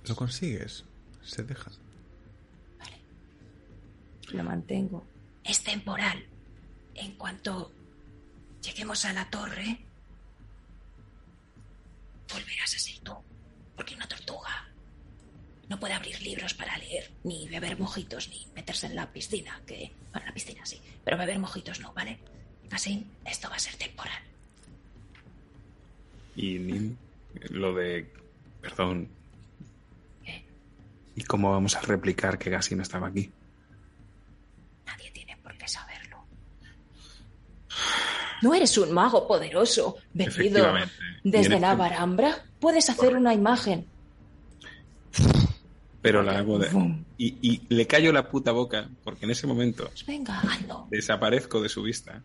¿Lo 0.08 0.16
consigues? 0.16 0.82
Se 1.22 1.42
deja. 1.42 1.70
Lo 4.32 4.44
mantengo. 4.44 5.04
Es 5.44 5.62
temporal. 5.62 6.24
En 6.94 7.12
cuanto 7.16 7.70
lleguemos 8.62 9.04
a 9.04 9.12
la 9.12 9.28
torre, 9.28 9.84
volverás 12.32 12.74
a 12.76 12.78
ser 12.78 12.98
tú. 13.00 13.12
Porque 13.76 13.94
una 13.94 14.08
tortuga 14.08 14.70
no 15.68 15.78
puede 15.78 15.92
abrir 15.92 16.18
libros 16.22 16.54
para 16.54 16.78
leer, 16.78 17.10
ni 17.24 17.46
beber 17.46 17.78
mojitos, 17.78 18.30
ni 18.30 18.46
meterse 18.54 18.86
en 18.86 18.96
la 18.96 19.12
piscina. 19.12 19.60
Que, 19.66 19.92
bueno, 20.12 20.20
en 20.20 20.26
la 20.28 20.32
piscina 20.32 20.64
sí, 20.64 20.80
pero 21.04 21.18
beber 21.18 21.38
mojitos 21.38 21.78
no, 21.80 21.92
¿vale? 21.92 22.18
Así, 22.70 23.06
esto 23.24 23.48
va 23.48 23.56
a 23.56 23.58
ser 23.58 23.76
temporal. 23.76 24.20
Y 26.36 26.58
Nim, 26.58 26.96
lo 27.50 27.72
de... 27.74 28.10
Perdón. 28.60 29.08
¿Qué? 30.24 30.44
¿Y 31.16 31.22
cómo 31.22 31.50
vamos 31.52 31.76
a 31.76 31.80
replicar 31.82 32.38
que 32.38 32.50
Gassim 32.50 32.80
estaba 32.80 33.08
aquí? 33.08 33.30
Nadie 34.86 35.10
tiene 35.12 35.36
por 35.36 35.56
qué 35.56 35.68
saberlo. 35.68 36.24
No 38.42 38.54
eres 38.54 38.76
un 38.78 38.92
mago 38.92 39.28
poderoso, 39.28 39.96
venido 40.12 40.74
desde 41.22 41.60
la 41.60 41.74
barambra. 41.74 42.44
Puedes 42.58 42.90
hacer 42.90 43.16
una 43.16 43.32
imagen. 43.32 43.86
Pero 46.02 46.22
la 46.22 46.38
hago 46.38 46.58
de... 46.58 46.68
Y, 47.16 47.38
y 47.40 47.62
le 47.74 47.86
callo 47.86 48.12
la 48.12 48.28
puta 48.28 48.50
boca 48.52 48.88
porque 49.04 49.24
en 49.24 49.30
ese 49.30 49.46
momento 49.46 49.90
venga, 50.06 50.40
hazlo. 50.40 50.86
desaparezco 50.90 51.62
de 51.62 51.68
su 51.68 51.82
vista 51.82 52.22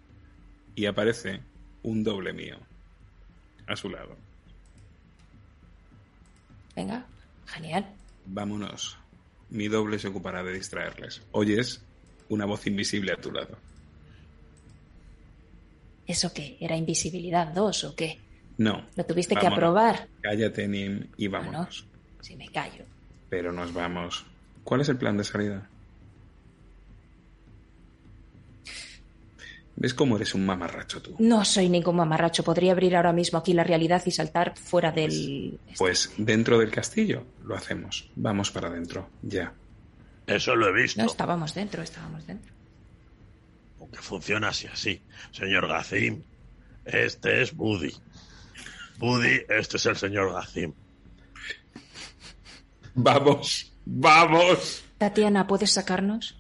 y 0.76 0.86
aparece 0.86 1.42
un 1.84 2.04
doble 2.04 2.34
mío 2.34 2.58
a 3.68 3.76
su 3.76 3.90
lado. 3.90 4.16
Venga, 6.76 7.06
genial. 7.46 7.86
Vámonos. 8.26 8.98
Mi 9.50 9.68
doble 9.68 10.00
se 10.00 10.08
ocupará 10.08 10.44
de 10.44 10.54
distraerles. 10.54 11.22
Oyes 11.32 11.82
una 12.30 12.46
voz 12.46 12.68
invisible 12.68 13.12
a 13.12 13.18
tu 13.18 13.32
lado. 13.32 13.58
¿Eso 16.08 16.34
qué? 16.34 16.58
¿Era 16.60 16.76
invisibilidad 16.76 17.48
2 17.54 17.84
o 17.84 17.96
qué? 17.96 18.20
No. 18.58 18.86
Lo 18.96 19.06
tuviste 19.06 19.36
que 19.36 19.48
aprobar. 19.48 20.08
Cállate, 20.22 20.68
Nim, 20.68 21.08
y 21.18 21.28
Bueno, 21.28 21.48
vámonos. 21.52 21.86
si 22.22 22.36
me 22.36 22.48
callo. 22.50 22.84
Pero 23.30 23.52
nos 23.52 23.74
vamos. 23.74 24.26
¿Cuál 24.64 24.82
es 24.82 24.90
el 24.90 24.98
plan 24.98 25.18
de 25.18 25.24
salida? 25.24 25.70
¿Ves 29.80 29.94
cómo 29.94 30.18
eres 30.18 30.36
un 30.36 30.46
mamarracho 30.46 31.02
tú? 31.02 31.16
No 31.20 31.46
soy 31.46 31.70
ningún 31.70 31.96
mamarracho. 31.96 32.44
Podría 32.44 32.74
abrir 32.74 32.98
ahora 32.98 33.14
mismo 33.14 33.40
aquí 33.40 33.54
la 33.54 33.64
realidad 33.64 34.04
y 34.06 34.12
saltar 34.12 34.58
fuera 34.58 34.92
del... 34.92 35.58
Pues 35.78 36.12
dentro 36.18 36.60
del 36.60 36.70
castillo 36.70 37.24
lo 37.46 37.56
hacemos. 37.56 38.10
Vamos 38.18 38.52
para 38.52 38.68
adentro, 38.68 39.10
ya. 39.22 39.54
Eso 40.28 40.54
lo 40.58 40.68
he 40.68 40.82
visto. 40.82 41.02
No 41.02 41.08
estábamos 41.08 41.54
dentro, 41.54 41.82
estábamos 41.82 42.28
dentro. 42.28 42.54
Aunque 43.80 44.00
funciona 44.00 44.50
así, 44.50 44.68
así. 44.68 45.02
Señor 45.32 45.70
Gazim, 45.70 46.24
este 46.84 47.42
es 47.42 47.56
Buddy. 47.56 47.96
Buddy, 48.98 49.46
este 49.48 49.78
es 49.78 49.86
el 49.86 49.96
señor 49.96 50.34
Gazim. 50.34 50.74
Vamos, 52.96 53.72
vamos. 53.86 54.84
Tatiana, 54.98 55.48
¿puedes 55.48 55.72
sacarnos? 55.72 56.38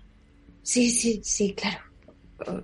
Sí, 0.61 0.91
sí, 0.91 1.21
sí, 1.23 1.53
claro. 1.53 1.88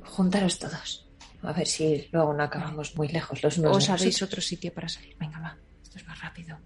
Juntaros 0.03 0.59
todos. 0.59 1.07
A 1.43 1.53
ver 1.53 1.67
si 1.67 2.07
luego 2.11 2.33
no 2.33 2.43
acabamos 2.43 2.95
muy 2.95 3.07
lejos 3.09 3.43
los 3.43 3.57
unos 3.57 3.69
¿O 3.69 3.73
de 3.73 3.75
los 3.77 3.85
sabéis 3.85 4.15
otros. 4.17 4.29
otro 4.29 4.41
sitio 4.41 4.73
para 4.73 4.89
salir? 4.89 5.15
Venga, 5.19 5.39
va. 5.39 5.57
Esto 5.83 5.97
es 5.99 6.07
más 6.07 6.19
rápido. 6.21 6.57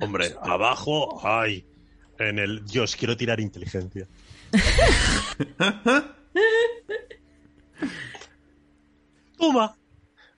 Hombre, 0.00 0.34
abajo 0.42 1.20
hay. 1.26 1.66
En 2.18 2.38
el. 2.38 2.64
Dios, 2.66 2.96
quiero 2.96 3.16
tirar 3.16 3.40
inteligencia. 3.40 4.06
Toma. 9.38 9.76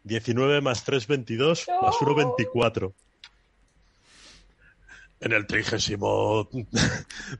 19 0.05 0.61
más 0.61 0.83
3, 0.85 1.07
22, 1.07 1.67
más 1.81 1.95
1, 2.01 2.15
24. 2.15 2.95
En 5.21 5.33
el 5.33 5.47
trigésimo 5.47 6.49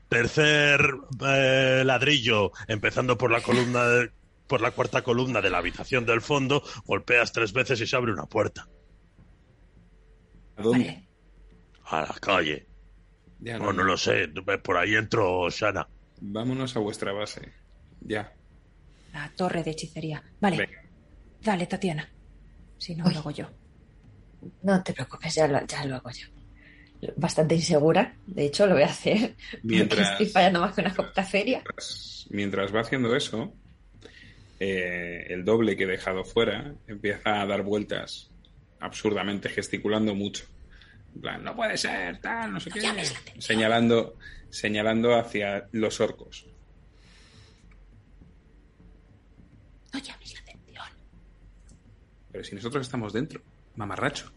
tercer 0.07 0.79
eh, 1.27 1.83
ladrillo, 1.85 2.51
empezando 2.67 3.17
por 3.17 3.31
la 3.31 3.41
columna 3.41 3.85
de- 3.85 4.11
por 4.53 4.61
la 4.61 4.69
cuarta 4.69 5.01
columna 5.01 5.41
de 5.41 5.49
la 5.49 5.57
habitación 5.57 6.05
del 6.05 6.21
fondo, 6.21 6.61
golpeas 6.85 7.31
tres 7.31 7.53
veces 7.53 7.81
y 7.81 7.87
se 7.87 7.95
abre 7.95 8.11
una 8.13 8.27
puerta. 8.27 8.67
¿A 10.57 10.61
dónde? 10.61 11.07
A 11.85 12.01
la 12.01 12.15
calle. 12.21 12.67
Ya 13.39 13.57
No, 13.57 13.73
no 13.73 13.83
lo 13.83 13.97
sé. 13.97 14.27
Por 14.63 14.77
ahí 14.77 14.93
entro, 14.93 15.49
Shana. 15.49 15.87
Vámonos 16.21 16.75
a 16.77 16.81
vuestra 16.81 17.11
base. 17.13 17.51
Ya. 18.01 18.31
La 19.11 19.27
torre 19.35 19.63
de 19.63 19.71
hechicería. 19.71 20.21
Vale. 20.39 20.57
Venga. 20.57 20.83
Dale, 21.41 21.65
Tatiana. 21.65 22.07
Si 22.77 22.93
no, 22.93 23.05
Uy. 23.07 23.13
lo 23.13 23.19
hago 23.21 23.31
yo. 23.31 23.49
No 24.61 24.83
te 24.83 24.93
preocupes, 24.93 25.33
ya 25.33 25.47
lo, 25.47 25.65
ya 25.65 25.83
lo 25.85 25.95
hago 25.95 26.11
yo. 26.11 26.27
Bastante 27.17 27.55
insegura, 27.55 28.15
de 28.27 28.45
hecho 28.45 28.67
lo 28.67 28.75
voy 28.75 28.83
a 28.83 28.85
hacer. 28.85 29.35
Mientras- 29.63 30.11
estoy 30.11 30.27
fallando 30.27 30.59
más 30.59 30.75
que 30.75 30.81
una 30.81 30.93
copta 30.93 31.23
feria. 31.23 31.63
Mientras, 31.65 32.27
mientras 32.29 32.75
va 32.75 32.81
haciendo 32.81 33.15
eso, 33.15 33.51
eh, 34.63 35.33
el 35.33 35.43
doble 35.43 35.75
que 35.75 35.83
he 35.83 35.87
dejado 35.87 36.23
fuera 36.23 36.73
empieza 36.87 37.41
a 37.41 37.45
dar 37.45 37.63
vueltas 37.63 38.31
absurdamente, 38.79 39.49
gesticulando 39.49 40.15
mucho. 40.15 40.45
En 41.15 41.21
plan, 41.21 41.43
no 41.43 41.55
puede 41.55 41.77
ser, 41.77 42.19
tal, 42.19 42.53
no 42.53 42.59
sé 42.59 42.69
No 42.69 42.75
qué. 42.75 43.41
Señalando, 43.41 44.17
señalando 44.49 45.15
hacia 45.15 45.67
los 45.73 45.99
orcos. 45.99 46.47
No 49.93 49.99
llames 49.99 50.33
la 50.33 50.39
atención. 50.39 50.85
Pero 52.31 52.43
si 52.43 52.55
nosotros 52.55 52.85
estamos 52.85 53.13
dentro, 53.13 53.41
mamarracho. 53.75 54.31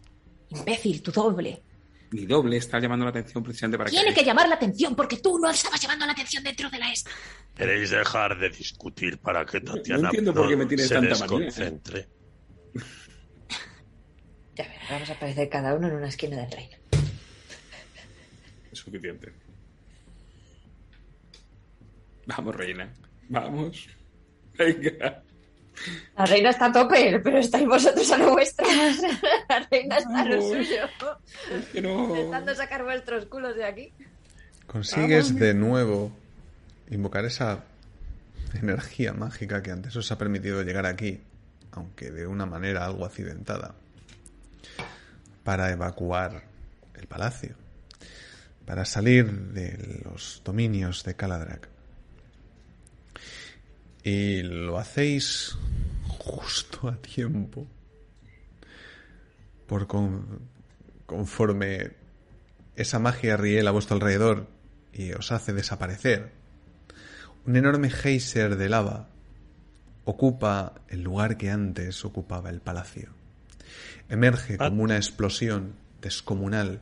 Imbécil, 0.49 1.01
tu 1.01 1.11
doble. 1.11 1.63
Mi 2.11 2.25
doble 2.25 2.57
está 2.57 2.79
llamando 2.79 3.05
la 3.05 3.09
atención 3.11 3.43
precisamente 3.43 3.77
para 3.77 3.89
Tiene 3.89 4.09
que... 4.09 4.21
que 4.21 4.25
llamar 4.25 4.47
la 4.47 4.55
atención 4.55 4.95
porque 4.95 5.17
tú 5.17 5.39
no 5.39 5.49
estabas 5.49 5.81
llamando 5.81 6.05
la 6.05 6.11
atención 6.11 6.43
dentro 6.43 6.69
de 6.69 6.79
la 6.79 6.91
esta. 6.91 7.11
¿Queréis 7.57 7.89
dejar 7.89 8.37
de 8.37 8.49
discutir 8.49 9.17
para 9.17 9.43
que 9.43 9.59
Tatiana 9.61 10.09
entiendo 10.09 10.31
por 10.31 10.47
qué 10.47 10.55
me 10.55 10.67
tienes 10.67 10.87
se 10.87 10.93
tanta 10.93 11.17
manía. 11.17 11.45
desconcentre? 11.45 12.07
Ya 14.55 14.63
verás, 14.67 14.89
vamos 14.91 15.09
a 15.09 15.13
aparecer 15.13 15.49
cada 15.49 15.73
uno 15.73 15.87
en 15.87 15.93
una 15.95 16.07
esquina 16.07 16.37
del 16.37 16.51
reino. 16.51 16.77
Es 18.71 18.77
suficiente. 18.77 19.33
Vamos, 22.27 22.55
reina. 22.55 22.93
Vamos. 23.29 23.87
Venga. 24.55 25.23
La 26.15 26.25
reina 26.25 26.49
está 26.51 26.65
a 26.65 26.71
tope, 26.71 27.19
pero 27.23 27.39
estáis 27.39 27.67
vosotros 27.67 28.11
a 28.11 28.17
lo 28.19 28.31
vuestro. 28.33 28.67
La 29.49 29.59
reina 29.71 29.97
está 29.97 30.21
a 30.21 30.25
lo 30.25 30.41
suyo. 30.41 30.85
Es 31.51 31.65
que 31.67 31.81
no... 31.81 32.09
Intentando 32.09 32.53
sacar 32.53 32.83
vuestros 32.83 33.25
culos 33.25 33.55
de 33.55 33.65
aquí. 33.65 33.93
Consigues 34.67 35.35
de 35.35 35.53
nuevo 35.53 36.11
invocar 36.89 37.25
esa 37.25 37.63
energía 38.53 39.13
mágica 39.13 39.61
que 39.61 39.71
antes 39.71 39.95
os 39.95 40.11
ha 40.11 40.17
permitido 40.17 40.63
llegar 40.63 40.85
aquí, 40.85 41.21
aunque 41.71 42.11
de 42.11 42.27
una 42.27 42.45
manera 42.45 42.85
algo 42.85 43.05
accidentada, 43.05 43.75
para 45.43 45.71
evacuar 45.71 46.43
el 46.95 47.07
palacio. 47.07 47.55
para 48.65 48.83
salir 48.83 49.31
de 49.53 50.01
los 50.03 50.41
dominios 50.43 51.05
de 51.05 51.15
Caladrak. 51.15 51.69
Y 54.03 54.41
lo 54.43 54.77
hacéis 54.77 55.55
justo 56.09 56.89
a 56.89 56.97
tiempo. 56.97 57.65
Por 59.67 59.87
con- 59.87 60.41
conforme 61.05 61.91
esa 62.75 62.99
magia 62.99 63.37
riel 63.37 63.67
a 63.69 63.71
vuestro 63.71 63.95
alrededor 63.95 64.47
y 64.91 65.13
os 65.13 65.31
hace 65.31 65.53
desaparecer, 65.53 66.33
un 67.47 67.55
enorme 67.55 67.89
geyser 67.89 68.57
de 68.57 68.67
lava 68.67 69.07
ocupa 70.03 70.75
el 70.89 71.01
lugar 71.01 71.37
que 71.37 71.49
antes 71.49 72.03
ocupaba 72.03 72.49
el 72.49 72.59
palacio. 72.59 73.09
Emerge 74.09 74.55
Ah. 74.59 74.69
como 74.69 74.83
una 74.83 74.97
explosión 74.97 75.73
descomunal 76.01 76.81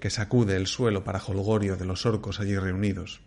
que 0.00 0.10
sacude 0.10 0.56
el 0.56 0.66
suelo 0.66 1.04
para 1.04 1.20
jolgorio 1.20 1.76
de 1.76 1.84
los 1.84 2.06
orcos 2.06 2.40
allí 2.40 2.56
reunidos. 2.58 3.20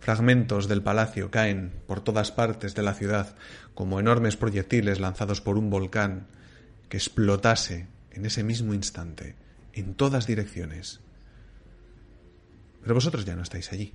Fragmentos 0.00 0.66
del 0.68 0.82
palacio 0.82 1.30
caen 1.30 1.72
por 1.86 2.00
todas 2.00 2.32
partes 2.32 2.74
de 2.74 2.82
la 2.82 2.94
ciudad 2.94 3.34
como 3.74 4.00
enormes 4.00 4.36
proyectiles 4.36 5.00
lanzados 5.00 5.40
por 5.40 5.56
un 5.56 5.70
volcán 5.70 6.26
que 6.88 6.96
explotase 6.96 7.86
en 8.10 8.26
ese 8.26 8.42
mismo 8.42 8.74
instante 8.74 9.36
en 9.72 9.94
todas 9.94 10.26
direcciones. 10.26 11.00
Pero 12.82 12.94
vosotros 12.94 13.24
ya 13.24 13.36
no 13.36 13.42
estáis 13.42 13.72
allí. 13.72 13.92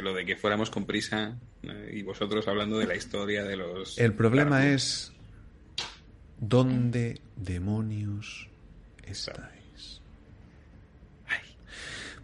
Que 0.00 0.04
lo 0.04 0.14
de 0.14 0.24
que 0.24 0.34
fuéramos 0.34 0.70
con 0.70 0.86
prisa 0.86 1.36
eh, 1.62 1.90
y 1.92 2.00
vosotros 2.00 2.48
hablando 2.48 2.78
de 2.78 2.86
la 2.86 2.96
historia 2.96 3.44
de 3.44 3.54
los... 3.54 3.98
El 3.98 4.14
problema 4.14 4.66
es 4.68 5.12
¿dónde 6.38 7.20
demonios 7.36 8.48
estáis? 9.04 10.00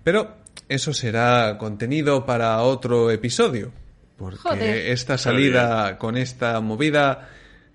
Pero 0.02 0.38
eso 0.70 0.94
será 0.94 1.58
contenido 1.58 2.24
para 2.24 2.62
otro 2.62 3.10
episodio, 3.10 3.72
porque 4.16 4.38
Joder. 4.38 4.90
esta 4.92 5.18
salida 5.18 5.98
con 5.98 6.16
esta 6.16 6.58
movida, 6.62 7.28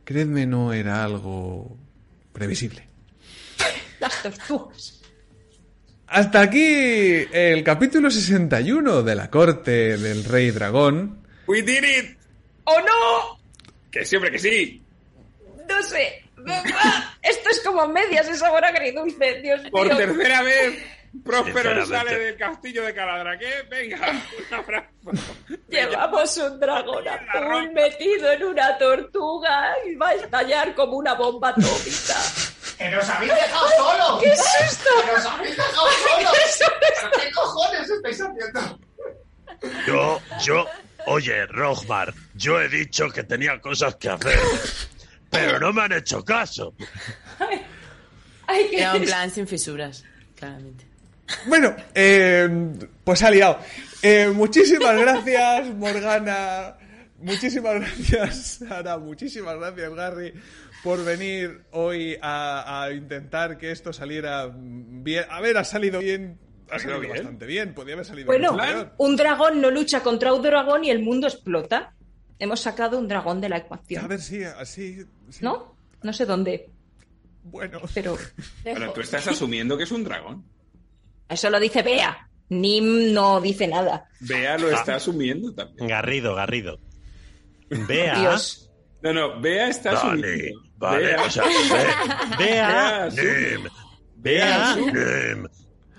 creedme, 0.03 0.47
no 0.47 0.73
era 0.73 1.03
algo 1.03 1.77
previsible. 2.33 2.87
Las 3.99 4.23
tortugas. 4.23 5.00
Hasta 6.11 6.41
aquí 6.41 7.25
el 7.31 7.63
capítulo 7.63 8.11
61 8.11 9.01
de 9.01 9.15
la 9.15 9.29
corte 9.29 9.97
del 9.97 10.25
rey 10.25 10.51
dragón. 10.51 11.25
¡We 11.47 11.61
did 11.61 11.83
it! 11.83 12.17
¡Oh 12.65 12.81
no! 12.81 13.39
¡Que 13.89 14.03
siempre 14.03 14.29
que 14.29 14.37
sí! 14.37 14.83
No 15.69 15.81
sé. 15.81 16.21
Esto 17.21 17.49
es 17.49 17.61
como 17.61 17.87
medias, 17.87 18.27
es 18.27 18.39
sabor 18.39 18.65
agridulce, 18.65 19.41
Dios 19.41 19.61
Por 19.71 19.87
mío. 19.87 19.95
tercera 19.95 20.41
vez, 20.41 20.83
Próspero 21.23 21.85
sale 21.85 22.19
del 22.19 22.35
castillo 22.35 22.83
de 22.83 22.93
Caladraque. 22.93 23.49
Venga, 23.69 24.11
un 24.49 24.53
abrazo. 24.53 24.89
Llevamos 25.69 26.37
un 26.37 26.59
dragón 26.59 27.05
azul 27.07 27.71
metido 27.71 28.31
en 28.33 28.43
una 28.43 28.77
tortuga 28.77 29.75
y 29.89 29.95
va 29.95 30.09
a 30.09 30.15
estallar 30.15 30.75
como 30.75 30.97
una 30.97 31.13
bomba 31.13 31.49
atómica. 31.51 32.50
¡Que 32.81 32.89
nos 32.89 33.07
habéis 33.09 33.31
dejado 33.31 33.67
solos! 33.77 34.23
¿Qué 34.23 34.29
es 34.31 34.71
esto? 34.71 34.89
¡Que 35.05 35.11
nos 35.11 35.25
habéis 35.27 35.55
dejado 35.55 35.87
solos! 35.87 36.31
¿Pero 36.57 37.11
qué 37.11 37.31
cojones 37.31 37.89
estáis 37.89 38.21
haciendo? 38.21 38.79
Yo, 39.85 40.21
yo, 40.43 40.65
oye, 41.05 41.45
Rogmar, 41.45 42.11
yo 42.33 42.59
he 42.59 42.67
dicho 42.69 43.07
que 43.11 43.23
tenía 43.23 43.61
cosas 43.61 43.95
que 43.97 44.09
hacer, 44.09 44.39
pero 45.29 45.59
no 45.59 45.71
me 45.71 45.83
han 45.83 45.91
hecho 45.91 46.25
caso. 46.25 46.73
Ay, 48.47 48.67
qué 48.71 48.79
Era 48.79 48.95
un 48.95 49.03
plan 49.03 49.29
sin 49.29 49.45
fisuras, 49.45 50.03
claramente. 50.35 50.87
Bueno, 51.45 51.75
eh, 51.93 52.49
pues 53.03 53.21
ha 53.21 53.29
liado. 53.29 53.59
Eh, 54.01 54.29
muchísimas 54.33 54.97
gracias, 54.97 55.67
Morgana. 55.75 56.77
Muchísimas 57.19 57.75
gracias, 57.75 58.59
Sara. 58.67 58.97
Muchísimas 58.97 59.55
gracias, 59.57 59.93
Gary, 59.93 60.33
por 60.83 61.03
venir 61.03 61.63
hoy 61.71 62.17
a, 62.21 62.83
a 62.83 62.91
intentar 62.93 63.57
que 63.57 63.71
esto 63.71 63.93
saliera 63.93 64.49
bien. 64.55 65.25
A 65.29 65.41
ver, 65.41 65.57
ha 65.57 65.63
salido 65.63 65.99
bien. 65.99 66.39
Ha 66.69 66.79
salido 66.79 66.99
bien. 67.01 67.11
bastante 67.13 67.45
bien. 67.45 67.73
Podría 67.73 67.95
haber 67.95 68.05
salido 68.05 68.27
Bueno, 68.27 68.57
un 68.97 69.15
dragón 69.15 69.59
no 69.61 69.69
lucha 69.69 70.01
contra 70.01 70.33
un 70.33 70.41
dragón 70.41 70.85
y 70.85 70.89
el 70.89 70.99
mundo 71.03 71.27
explota. 71.27 71.93
Hemos 72.39 72.59
sacado 72.61 72.97
un 72.97 73.07
dragón 73.07 73.39
de 73.41 73.49
la 73.49 73.57
A 73.57 73.59
ecuación. 73.59 74.07
ver, 74.07 74.19
sí, 74.21 74.43
así. 74.43 75.05
sí. 75.29 75.39
¿No? 75.43 75.75
No 76.01 76.13
sé 76.13 76.25
dónde, 76.25 76.69
Bueno. 77.43 77.79
pero... 77.93 78.17
Bueno, 78.63 78.91
tú 78.93 79.01
estás 79.01 79.27
asumiendo 79.27 79.77
que 79.77 79.83
es 79.83 79.91
un 79.91 80.03
dragón. 80.03 80.43
Eso 81.29 81.49
lo 81.49 81.59
dice 81.59 81.83
Bea. 81.83 82.27
Nim 82.49 83.13
no 83.13 83.39
dice 83.39 83.67
nada. 83.67 84.09
Bea 84.21 84.57
lo 84.57 84.69
está 84.71 84.95
asumiendo 84.95 85.53
también. 85.53 85.87
Garrido, 85.87 86.33
Garrido. 86.35 86.79
Vea. 87.87 88.19
Dios. 88.19 88.70
No, 89.01 89.13
no, 89.13 89.39
Bea 89.41 89.69
está 89.69 89.93
Vale, 89.93 89.99
asumiendo. 90.27 90.61
vale, 90.77 91.05
Bea, 91.07 91.23
o 91.23 91.29
sea, 91.29 91.43
ve- 91.43 91.53
vea, 92.37 93.09
Bea. 93.09 93.09
Nim, 93.09 93.69
vea, 94.17 94.75
Nim. 94.75 95.47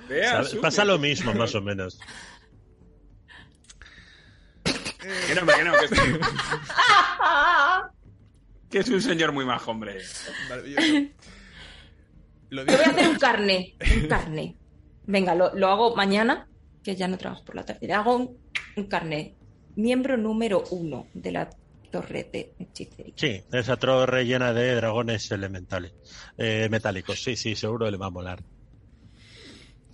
Bea. 0.09 0.42
Pasa 0.61 0.84
lo 0.84 0.98
mismo, 0.98 1.34
más 1.34 1.55
o 1.55 1.61
menos. 1.62 1.98
Que 4.64 5.34
no, 5.34 5.46
que 5.46 5.64
no, 5.64 5.72
que 5.72 5.84
es, 5.86 5.90
que 8.70 8.78
es 8.78 8.88
un 8.88 9.03
señor 9.03 9.32
muy 9.32 9.44
majo, 9.44 9.70
hombre. 9.72 9.98
Maravilloso. 10.48 10.86
Lo 12.50 12.64
Yo 12.64 12.76
voy 12.76 12.84
a 12.84 12.88
hacer 12.90 13.09
un 13.09 13.16
carne. 13.16 13.74
Un 13.96 14.09
carne. 14.09 14.57
Venga, 15.07 15.34
lo, 15.34 15.55
lo 15.55 15.68
hago 15.68 15.96
mañana, 15.96 16.46
que 16.84 16.94
ya 16.94 17.09
no 17.09 17.18
trabajo 17.18 17.44
por 17.44 17.57
la 17.57 17.64
tarde. 17.64 17.84
Le 17.86 17.92
hago 17.94 18.14
un, 18.16 18.38
un 18.76 18.84
carne. 18.86 19.34
Miembro 19.74 20.16
número 20.16 20.62
uno 20.70 21.07
de 21.14 21.32
la 21.32 21.50
torre 21.93 22.28
de 22.32 22.55
hechicería. 22.59 23.14
Sí, 23.16 23.40
esa 23.53 23.76
torre 23.76 24.24
llena 24.24 24.53
de 24.53 24.74
dragones 24.74 25.30
elementales. 25.30 25.93
Eh, 26.36 26.66
metálicos, 26.70 27.22
sí, 27.22 27.36
sí, 27.36 27.55
seguro 27.55 27.88
le 27.88 27.97
va 27.97 28.07
a 28.07 28.11
molar. 28.11 28.43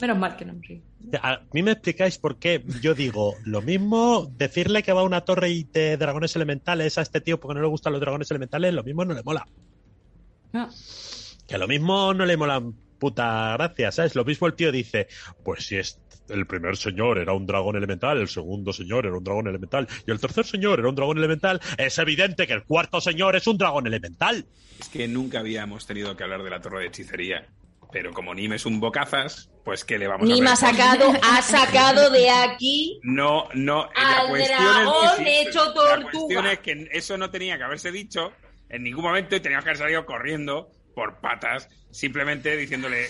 Menos 0.01 0.17
mal 0.17 0.37
que 0.37 0.45
no 0.45 0.55
me 0.55 0.61
río. 0.63 0.83
A 1.21 1.41
mí 1.53 1.63
me 1.63 1.73
explicáis 1.73 2.19
por 2.19 2.39
qué 2.39 2.63
yo 2.81 2.95
digo 2.95 3.35
lo 3.45 3.61
mismo, 3.63 4.33
decirle 4.37 4.83
que 4.83 4.93
va 4.93 5.01
a 5.01 5.05
una 5.05 5.23
torre 5.23 5.51
y 5.51 5.65
de 5.65 5.97
dragones 5.97 6.37
elementales 6.37 6.99
a 6.99 7.03
este 7.03 7.21
tío 7.21 7.41
porque 7.41 7.57
no 7.57 7.63
le 7.63 7.69
gustan 7.69 7.93
los 7.93 8.01
dragones 8.01 8.31
elementales, 8.31 8.73
lo 8.73 8.85
mismo 8.85 9.05
no 9.05 9.15
le 9.15 9.23
mola. 9.25 9.47
Ah, 10.53 10.71
Que 11.47 11.59
lo 11.59 11.67
mismo 11.67 12.15
no 12.15 12.25
le 12.25 12.37
mola 12.37 12.63
puta 12.99 13.55
gracia, 13.55 13.91
¿sabes? 13.91 14.15
Lo 14.15 14.25
mismo 14.25 14.47
el 14.47 14.55
tío 14.55 14.71
dice, 14.71 15.09
pues 15.45 15.67
si 15.67 15.77
es 15.77 16.01
el 16.29 16.47
primer 16.47 16.76
señor 16.76 17.18
era 17.18 17.33
un 17.33 17.47
dragón 17.47 17.76
elemental, 17.76 18.18
el 18.18 18.29
segundo 18.29 18.72
señor 18.72 19.07
era 19.07 19.16
un 19.16 19.24
dragón 19.24 19.49
elemental 19.49 19.89
y 20.07 20.11
el 20.11 20.20
tercer 20.20 20.45
señor 20.45 20.79
era 20.79 20.89
un 20.89 20.95
dragón 20.95 21.18
elemental, 21.18 21.61
es 21.76 21.99
evidente 21.99 22.47
que 22.47 22.53
el 22.53 22.64
cuarto 22.64 23.01
señor 23.01 23.37
es 23.37 23.47
un 23.47 23.59
dragón 23.59 23.87
elemental. 23.87 24.47
Es 24.81 24.89
que 24.89 25.09
nunca 25.09 25.41
habíamos 25.41 25.87
tenido 25.87 26.16
que 26.16 26.24
hablar 26.24 26.43
de 26.43 26.51
la 26.51 26.61
torre 26.61 26.81
de 26.81 26.87
hechicería. 26.87 27.47
Pero 27.91 28.12
como 28.12 28.35
Nim 28.35 28.53
es 28.53 28.66
un 28.66 28.81
bocazas, 28.81 29.51
pues 29.64 29.83
¿qué 29.83 29.99
le 29.99 30.07
vamos 30.07 30.29
a 30.29 30.33
Nim 30.35 30.47
ha 30.47 30.57
sacado, 30.57 31.11
ha 31.22 31.41
sacado 31.41 32.11
de 32.11 32.29
aquí 32.29 33.01
No, 33.03 33.49
no, 33.55 33.89
Al 33.95 34.24
la 34.24 34.29
cuestión 34.29 34.59
dragón 34.59 35.26
hecho 35.26 35.64
La 35.64 35.72
tortuga. 35.72 36.03
cuestión 36.11 36.47
es 36.47 36.59
que 36.59 36.89
eso 36.93 37.16
no 37.16 37.31
tenía 37.31 37.57
que 37.57 37.64
haberse 37.64 37.91
dicho 37.91 38.33
en 38.68 38.83
ningún 38.83 39.05
momento 39.05 39.37
y 39.37 39.41
teníamos 39.41 39.64
que 39.64 39.70
haber 39.70 39.79
salido 39.79 40.05
corriendo 40.05 40.70
por 40.95 41.20
patas, 41.20 41.68
simplemente 41.91 42.57
diciéndole... 42.57 43.07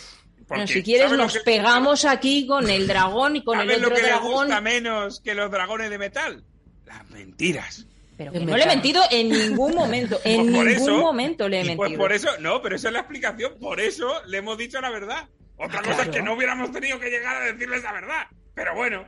Bueno, 0.48 0.62
porque, 0.64 0.72
si 0.72 0.82
quieres 0.82 1.04
¿sabes 1.06 1.18
lo 1.18 1.24
nos 1.24 1.32
que- 1.34 1.40
pegamos 1.40 2.04
aquí 2.04 2.46
con 2.46 2.68
el 2.70 2.86
dragón 2.86 3.36
y 3.36 3.44
con 3.44 3.60
el 3.60 3.66
¿sabes 3.68 3.76
otro 3.78 3.90
lo 3.90 3.96
que 3.96 4.02
le 4.02 4.08
dragón. 4.08 4.32
gusta 4.46 4.60
menos 4.60 5.20
que 5.20 5.34
los 5.34 5.50
dragones 5.50 5.90
de 5.90 5.98
metal? 5.98 6.44
Las 6.86 7.08
mentiras. 7.10 7.86
Pero 8.16 8.32
que 8.32 8.40
no 8.40 8.56
le 8.56 8.64
he 8.64 8.66
mentido 8.66 9.02
en 9.10 9.28
ningún 9.28 9.74
momento. 9.74 10.18
En 10.24 10.36
Pues 10.38 10.46
ningún 10.52 10.68
eso- 10.68 10.98
momento 10.98 11.48
le 11.48 11.60
he 11.60 11.64
Pues 11.76 11.78
mentido. 11.90 11.98
por 12.00 12.12
eso, 12.12 12.30
no, 12.40 12.60
pero 12.62 12.76
esa 12.76 12.88
es 12.88 12.94
la 12.94 13.00
explicación. 13.00 13.52
Por 13.60 13.78
eso 13.80 14.10
le 14.26 14.38
hemos 14.38 14.56
dicho 14.58 14.80
la 14.80 14.90
verdad. 14.90 15.28
Otra 15.56 15.80
cosa 15.80 15.90
es 15.90 15.96
Claro. 15.96 16.12
que 16.12 16.22
no 16.22 16.34
hubiéramos 16.34 16.72
tenido 16.72 16.98
que 16.98 17.10
llegar 17.10 17.36
a 17.36 17.40
decirles 17.52 17.82
la 17.82 17.92
verdad. 17.92 18.26
Pero 18.54 18.74
bueno. 18.74 19.04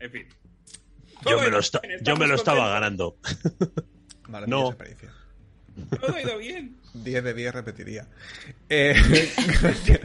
En 0.00 0.10
fin. 0.12 0.28
Yo 1.28 1.40
me 1.40 1.48
lo, 1.48 1.58
bien, 1.82 1.98
yo 2.02 2.16
me 2.16 2.26
lo 2.28 2.34
estaba 2.36 2.68
ganando. 2.68 3.16
Maravillosa 4.28 4.46
No. 4.46 4.68
experiencia. 4.68 5.12
Todo 6.00 6.14
ha 6.14 6.22
ido 6.22 6.38
bien. 6.38 6.76
10 6.94 7.24
de 7.24 7.34
10 7.34 7.54
repetiría. 7.54 8.08
Eh, 8.68 8.94
gracias. 9.62 10.00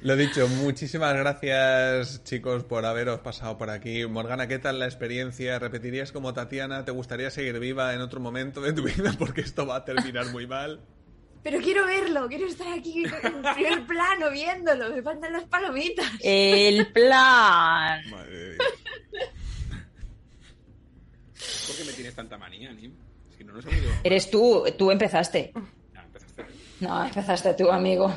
Lo 0.00 0.14
dicho, 0.14 0.46
muchísimas 0.46 1.12
gracias 1.16 2.22
chicos 2.22 2.62
por 2.62 2.86
haberos 2.86 3.18
pasado 3.18 3.58
por 3.58 3.68
aquí. 3.68 4.06
Morgana, 4.06 4.46
¿qué 4.46 4.60
tal 4.60 4.78
la 4.78 4.86
experiencia? 4.86 5.58
¿Repetirías 5.58 6.12
como 6.12 6.32
Tatiana? 6.32 6.84
¿Te 6.84 6.92
gustaría 6.92 7.30
seguir 7.30 7.58
viva 7.58 7.92
en 7.94 8.00
otro 8.00 8.20
momento 8.20 8.60
de 8.60 8.72
tu 8.72 8.84
vida? 8.84 9.12
Porque 9.18 9.40
esto 9.40 9.66
va 9.66 9.76
a 9.76 9.84
terminar 9.84 10.26
muy 10.26 10.46
mal. 10.46 10.80
Pero 11.42 11.60
quiero 11.60 11.84
verlo, 11.86 12.28
quiero 12.28 12.46
estar 12.46 12.68
aquí 12.72 13.04
en 13.04 13.42
primer 13.54 13.86
plano 13.86 14.30
viéndolo, 14.30 14.90
me 14.90 15.02
faltan 15.02 15.32
las 15.32 15.44
palomitas. 15.44 16.06
El 16.20 16.92
plan. 16.92 18.08
Madre. 18.10 18.56
¿Por 21.66 21.76
qué 21.76 21.84
me 21.84 21.92
tienes 21.92 22.14
tanta 22.14 22.38
manía, 22.38 22.72
Nim? 22.72 22.92
Si 23.38 23.44
no. 23.44 23.54
Eres 24.04 24.30
tú, 24.30 24.64
tú 24.76 24.90
empezaste. 24.90 25.52
Empezaste. 25.94 26.44
No, 26.80 27.04
empezaste 27.04 27.54
tú, 27.54 27.70
amigo. 27.70 28.12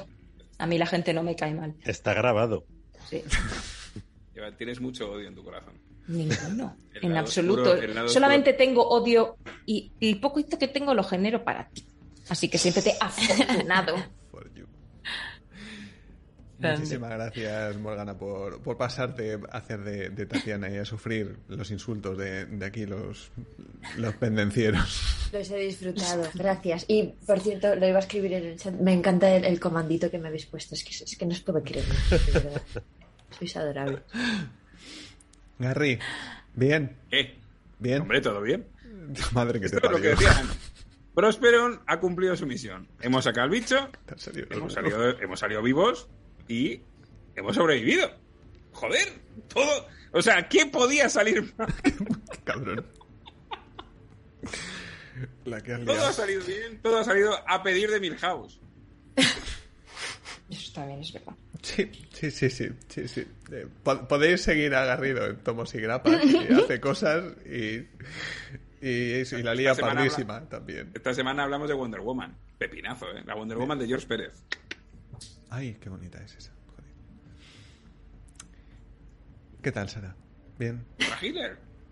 A 0.58 0.68
mí 0.68 0.78
la 0.78 0.86
gente 0.86 1.14
no 1.14 1.24
me 1.24 1.36
cae 1.36 1.54
mal. 1.54 1.76
Está 1.86 2.14
grabado. 2.14 2.66
Sí. 3.10 3.24
Tienes 4.58 4.82
mucho 4.82 5.12
odio 5.12 5.28
en 5.28 5.36
tu 5.36 5.44
corazón. 5.44 5.74
Ninguno. 6.08 6.76
En 6.94 7.16
absoluto. 7.16 7.74
oscuro- 7.74 8.10
Solamente 8.10 8.54
tengo 8.54 8.88
odio 8.88 9.38
y 9.68 9.92
y 10.00 10.14
el 10.14 10.20
poquito 10.20 10.58
que 10.58 10.68
tengo 10.68 10.94
lo 10.96 11.04
genero 11.04 11.44
para 11.44 11.70
ti. 11.70 11.86
Así 12.30 12.50
que 12.50 12.58
siempre 12.58 12.82
te 12.82 12.90
he 12.92 12.98
afortunado. 13.00 13.96
Muchísimas 16.62 17.10
gracias, 17.12 17.78
Morgana, 17.78 18.18
por, 18.18 18.62
por 18.62 18.78
pasarte 18.78 19.40
a 19.52 19.58
hacer 19.58 19.82
de, 19.84 20.10
de 20.10 20.26
Tatiana 20.26 20.70
y 20.70 20.78
a 20.78 20.86
sufrir 20.86 21.38
los 21.48 21.72
insultos 21.72 22.18
de, 22.18 22.46
de 22.46 22.66
aquí, 22.66 22.86
los, 22.86 23.32
los 23.98 24.16
pendencieros. 24.16 25.30
Los 25.34 25.50
he 25.52 25.58
disfrutado, 25.58 26.24
gracias. 26.34 26.86
Y 26.88 27.14
por 27.26 27.40
cierto, 27.40 27.76
lo 27.76 27.88
iba 27.88 27.98
a 27.98 28.02
escribir 28.02 28.34
en 28.34 28.46
el 28.46 28.58
chat. 28.58 28.74
Me 28.76 28.94
encanta 28.94 29.34
el, 29.36 29.46
el 29.46 29.60
comandito 29.60 30.12
que 30.12 30.18
me 30.20 30.28
habéis 30.28 30.46
puesto. 30.46 30.76
Es 30.76 30.84
que, 30.84 30.92
es 31.04 31.18
que 31.18 31.26
no 31.26 31.32
os 31.32 31.42
puedo 31.42 31.64
creer. 31.64 31.86
Sois 33.38 33.56
adorables. 33.58 34.02
Garry, 35.60 36.00
bien, 36.56 36.98
¿Qué? 37.10 37.36
bien. 37.80 38.02
Hombre, 38.02 38.22
¿todo 38.22 38.42
bien? 38.42 38.66
Madre 39.32 39.60
que 39.60 39.70
te 39.70 39.76
Esto 39.76 39.88
es 39.88 39.92
lo 39.94 40.02
que 40.02 40.10
parió. 40.12 40.28
decía 40.28 40.40
Ana. 40.42 40.54
Prosperon 41.14 41.82
ha 41.88 42.00
cumplido 42.00 42.36
su 42.38 42.46
misión. 42.46 42.88
Hemos 43.02 43.26
sacado 43.26 43.44
al 43.46 43.50
bicho, 43.50 43.90
hemos 44.50 44.74
salido, 44.74 45.20
hemos 45.20 45.40
salido 45.40 45.62
vivos 45.62 46.08
y 46.52 46.82
hemos 47.36 47.56
sobrevivido. 47.56 48.12
Joder, 48.74 49.08
todo. 49.54 49.88
O 50.12 50.22
sea, 50.22 50.48
¿qué 50.50 50.66
podía 50.66 51.08
salir 51.10 51.54
mal? 51.58 51.74
Cabrón. 52.44 52.86
La 55.46 55.62
que 55.62 55.76
Todo 55.78 56.06
ha 56.08 56.14
salido 56.14 56.44
bien, 56.46 56.80
todo 56.82 57.00
ha 57.00 57.04
salido 57.04 57.34
a 57.48 57.62
pedir 57.64 57.90
de 57.92 58.00
Milhouse. 58.00 58.60
Eso 60.50 60.74
también 60.74 61.00
es 61.02 61.14
verdad. 61.14 61.34
Sí, 61.62 61.90
sí, 62.12 62.32
sí, 62.32 62.50
sí, 62.50 62.70
sí, 62.90 63.08
sí. 63.08 63.28
Eh, 63.52 63.68
po- 63.84 64.08
podéis 64.08 64.42
seguir 64.42 64.74
a 64.76 64.84
Garrido 64.86 65.26
en 65.28 65.38
Tomos 65.38 65.74
y 65.76 65.80
Grapas, 65.80 66.20
que 66.22 66.54
hace 66.56 66.82
cosas 66.82 67.24
y, 67.46 67.88
y, 68.82 69.22
y 69.22 69.44
la 69.44 69.54
lía 69.56 69.76
pardísima 69.76 70.42
también. 70.50 70.92
Esta 70.94 71.14
semana 71.14 71.44
hablamos 71.44 71.70
de 71.70 71.76
Wonder 71.76 72.02
Woman. 72.02 72.36
Pepinazo, 72.58 73.06
¿eh? 73.16 73.22
La 73.26 73.36
Wonder 73.36 73.58
Woman 73.58 73.80
de 73.80 73.88
George 73.88 74.08
Pérez. 74.08 74.44
Ay, 75.52 75.78
qué 75.82 75.90
bonita 75.90 76.18
es 76.24 76.34
esa. 76.36 76.52
Joder. 76.68 76.86
¿Qué 79.62 79.72
tal, 79.72 79.90
Sara? 79.90 80.16
¿Bien? 80.58 80.84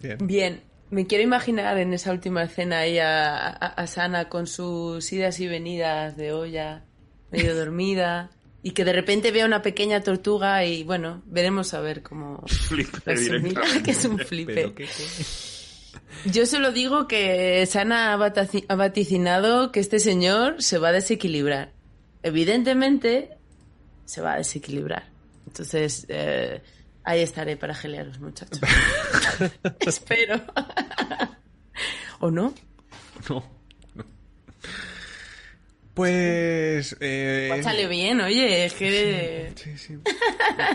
Bien. 0.02 0.18
Bien, 0.22 0.64
me 0.90 1.06
quiero 1.06 1.24
imaginar 1.24 1.78
en 1.78 1.94
esa 1.94 2.12
última 2.12 2.44
escena 2.44 2.80
ahí 2.80 2.98
a, 3.00 3.36
a- 3.48 3.52
a 3.52 3.88
Sana 3.88 4.30
con 4.30 4.48
sus 4.48 5.12
idas 5.12 5.40
y 5.40 5.48
venidas 5.48 6.16
de 6.18 6.32
olla, 6.32 6.86
medio 7.32 7.56
dormida, 7.56 8.32
y 8.64 8.72
que 8.72 8.86
de 8.86 8.94
repente 8.94 9.32
vea 9.32 9.46
una 9.46 9.62
pequeña 9.62 10.02
tortuga 10.02 10.64
y 10.66 10.84
bueno, 10.84 11.22
veremos 11.26 11.74
a 11.74 11.82
ver 11.82 12.02
cómo 12.02 12.42
Flipper 12.48 13.18
directamente. 13.20 13.84
que 13.84 13.92
es 13.92 14.06
un 14.06 14.18
coño. 14.18 14.74
Yo 16.32 16.46
solo 16.46 16.72
digo 16.72 17.08
que 17.08 17.66
Sana 17.66 18.14
ha 18.14 18.76
vaticinado 18.76 19.72
que 19.72 19.80
este 19.80 20.00
señor 20.00 20.62
se 20.64 20.78
va 20.78 20.90
a 20.90 20.94
desequilibrar. 20.94 21.74
Evidentemente, 22.24 23.38
se 24.10 24.22
va 24.22 24.34
a 24.34 24.38
desequilibrar. 24.38 25.08
Entonces, 25.46 26.06
eh, 26.10 26.62
ahí 27.04 27.22
estaré 27.22 27.58
para 27.58 27.76
gelearos, 27.76 28.20
muchachos. 28.20 28.60
Espero. 29.82 30.42
¿O 32.20 32.32
no? 32.32 32.54
No, 33.30 33.44
no. 33.94 34.06
Pues. 35.94 36.96
Eh, 37.00 37.60
sale 37.64 37.88
bien, 37.88 38.20
oye, 38.22 38.66
es 38.66 38.74
que... 38.74 39.52
Sí, 39.56 39.78
sí. 39.78 39.98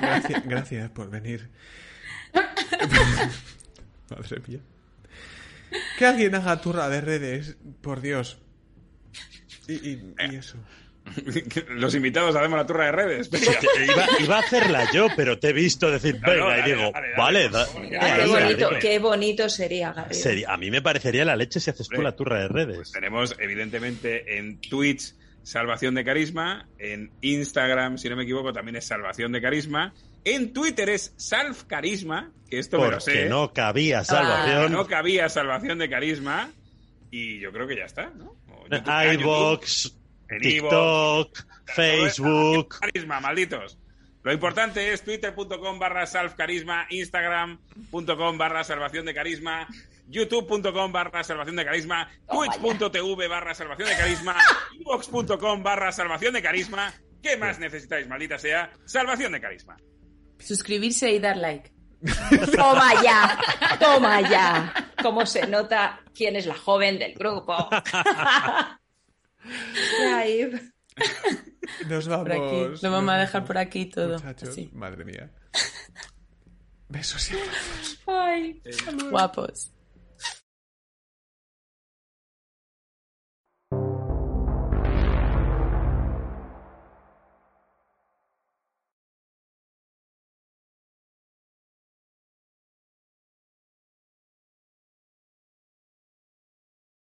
Gracias, 0.01 0.45
gracias 0.47 0.91
por 0.91 1.11
venir. 1.11 1.51
Madre 4.11 4.43
mía. 4.47 4.61
Que 5.99 6.07
alguien 6.07 6.35
haga 6.35 6.61
turra 6.61 6.89
de 6.89 7.01
redes, 7.01 7.57
por 7.80 8.01
Dios. 8.01 8.39
Y, 9.66 9.74
y- 9.91 10.14
y 10.30 10.37
eso. 10.37 10.59
Los 11.70 11.94
invitados 11.94 12.34
hacemos 12.36 12.58
la 12.58 12.66
turra 12.66 12.86
de 12.86 12.92
redes. 12.92 13.30
Iba, 13.32 14.06
iba 14.20 14.36
a 14.36 14.40
hacerla 14.40 14.88
yo, 14.92 15.08
pero 15.16 15.38
te 15.38 15.48
he 15.48 15.52
visto 15.52 15.90
decir, 15.90 16.20
No, 16.20 16.26
no, 16.34 16.46
venga, 16.46 16.46
dale, 16.48 16.60
y 16.60 16.72
digo, 16.76 16.90
dale, 16.92 17.08
dale, 17.10 17.16
vale, 17.16 17.48
da- 17.48 17.66
Qué 18.16 18.26
bonito, 18.26 18.70
qué 18.80 18.98
bonito 18.98 19.48
sería, 19.48 19.92
Garrido. 19.92 20.20
Sería- 20.22 20.52
a 20.52 20.56
mí 20.56 20.70
me 20.70 20.82
parecería 20.82 21.24
la 21.24 21.36
leche 21.36 21.60
si 21.60 21.70
haces 21.70 21.88
tú 21.88 22.02
la 22.02 22.16
turra 22.16 22.40
de 22.40 22.48
redes. 22.48 22.76
Pues 22.76 22.92
tenemos, 22.92 23.34
evidentemente, 23.38 24.38
en 24.38 24.60
Twitch 24.60 25.14
Salvación 25.42 25.94
de 25.94 26.04
Carisma. 26.04 26.66
En 26.78 27.10
Instagram, 27.20 27.98
si 27.98 28.08
no 28.08 28.16
me 28.16 28.22
equivoco, 28.22 28.52
también 28.52 28.76
es 28.76 28.86
Salvación 28.86 29.30
de 29.32 29.42
Carisma. 29.42 29.92
En 30.24 30.54
Twitter 30.54 30.88
es 30.88 31.12
Salv 31.18 31.66
Carisma, 31.66 32.32
que 32.48 32.58
esto 32.58 32.80
me 32.80 32.90
lo 32.90 32.98
sé. 33.00 33.10
Porque 33.12 33.28
no 33.28 33.52
cabía 33.52 33.98
que 34.00 34.04
salvación. 34.06 34.72
no 34.72 34.86
cabía 34.86 35.28
Salvación 35.28 35.78
de 35.78 35.90
Carisma. 35.90 36.50
Y 37.10 37.38
yo 37.40 37.52
creo 37.52 37.66
que 37.66 37.76
ya 37.76 37.84
está, 37.84 38.10
¿no? 38.16 38.34
Ah, 38.86 39.06
iVox, 39.12 39.94
en 40.29 40.41
TikTok, 40.41 41.39
Facebook. 41.66 42.79
Carisma, 42.81 43.20
malditos. 43.20 43.79
Lo 44.22 44.33
importante 44.33 44.93
es 44.93 45.03
twitter.com 45.03 45.79
barra 45.79 46.07
salvcarisma, 46.07 46.87
instagram.com 46.89 48.39
barra 48.39 48.64
salvación 48.64 49.05
de 49.05 49.12
carisma, 49.12 49.68
youtube.com 50.09 50.93
barra 50.93 51.22
salvación 51.22 51.57
de 51.57 51.64
carisma, 51.66 52.09
twitch.tv 52.31 53.29
barra 53.29 53.55
salvación 53.55 53.89
de 53.89 53.97
carisma, 53.97 54.37
ivox.com 54.81 55.62
barra 55.62 55.93
salvación 55.93 56.33
de 56.33 56.43
carisma. 56.43 56.95
¿Qué 57.22 57.37
más 57.37 57.59
necesitáis, 57.59 58.09
maldita 58.09 58.39
sea? 58.39 58.70
Salvación 58.87 59.33
de 59.33 59.41
carisma. 59.43 59.77
Suscribirse 60.39 61.11
y 61.12 61.18
dar 61.18 61.37
like. 61.37 61.70
Toma 62.57 63.03
ya, 63.03 63.39
toma 63.79 64.20
ya. 64.22 64.91
¿Cómo 65.03 65.25
se 65.27 65.47
nota 65.47 66.01
quién 66.14 66.37
es 66.37 66.47
la 66.47 66.55
joven 66.55 66.99
del 66.99 67.14
grupo? 67.14 67.55
Nos 71.88 72.09
Por 72.09 72.32
aquí. 72.32 72.40
vamos. 72.40 72.82
Lo 72.82 72.90
vamos 72.90 73.05
nos 73.07 73.14
a 73.14 73.18
dejar 73.18 73.40
vamos. 73.40 73.47
por 73.49 73.59
aquí 73.59 73.86
todo. 73.86 74.14
Muchachos, 74.14 74.49
Así. 74.51 74.70
madre 74.72 75.05
mía. 75.05 75.30
Besos 76.88 77.30
y 77.30 77.34
abrazos. 77.34 77.99
ay. 78.07 78.62
Guapos. 79.11 79.71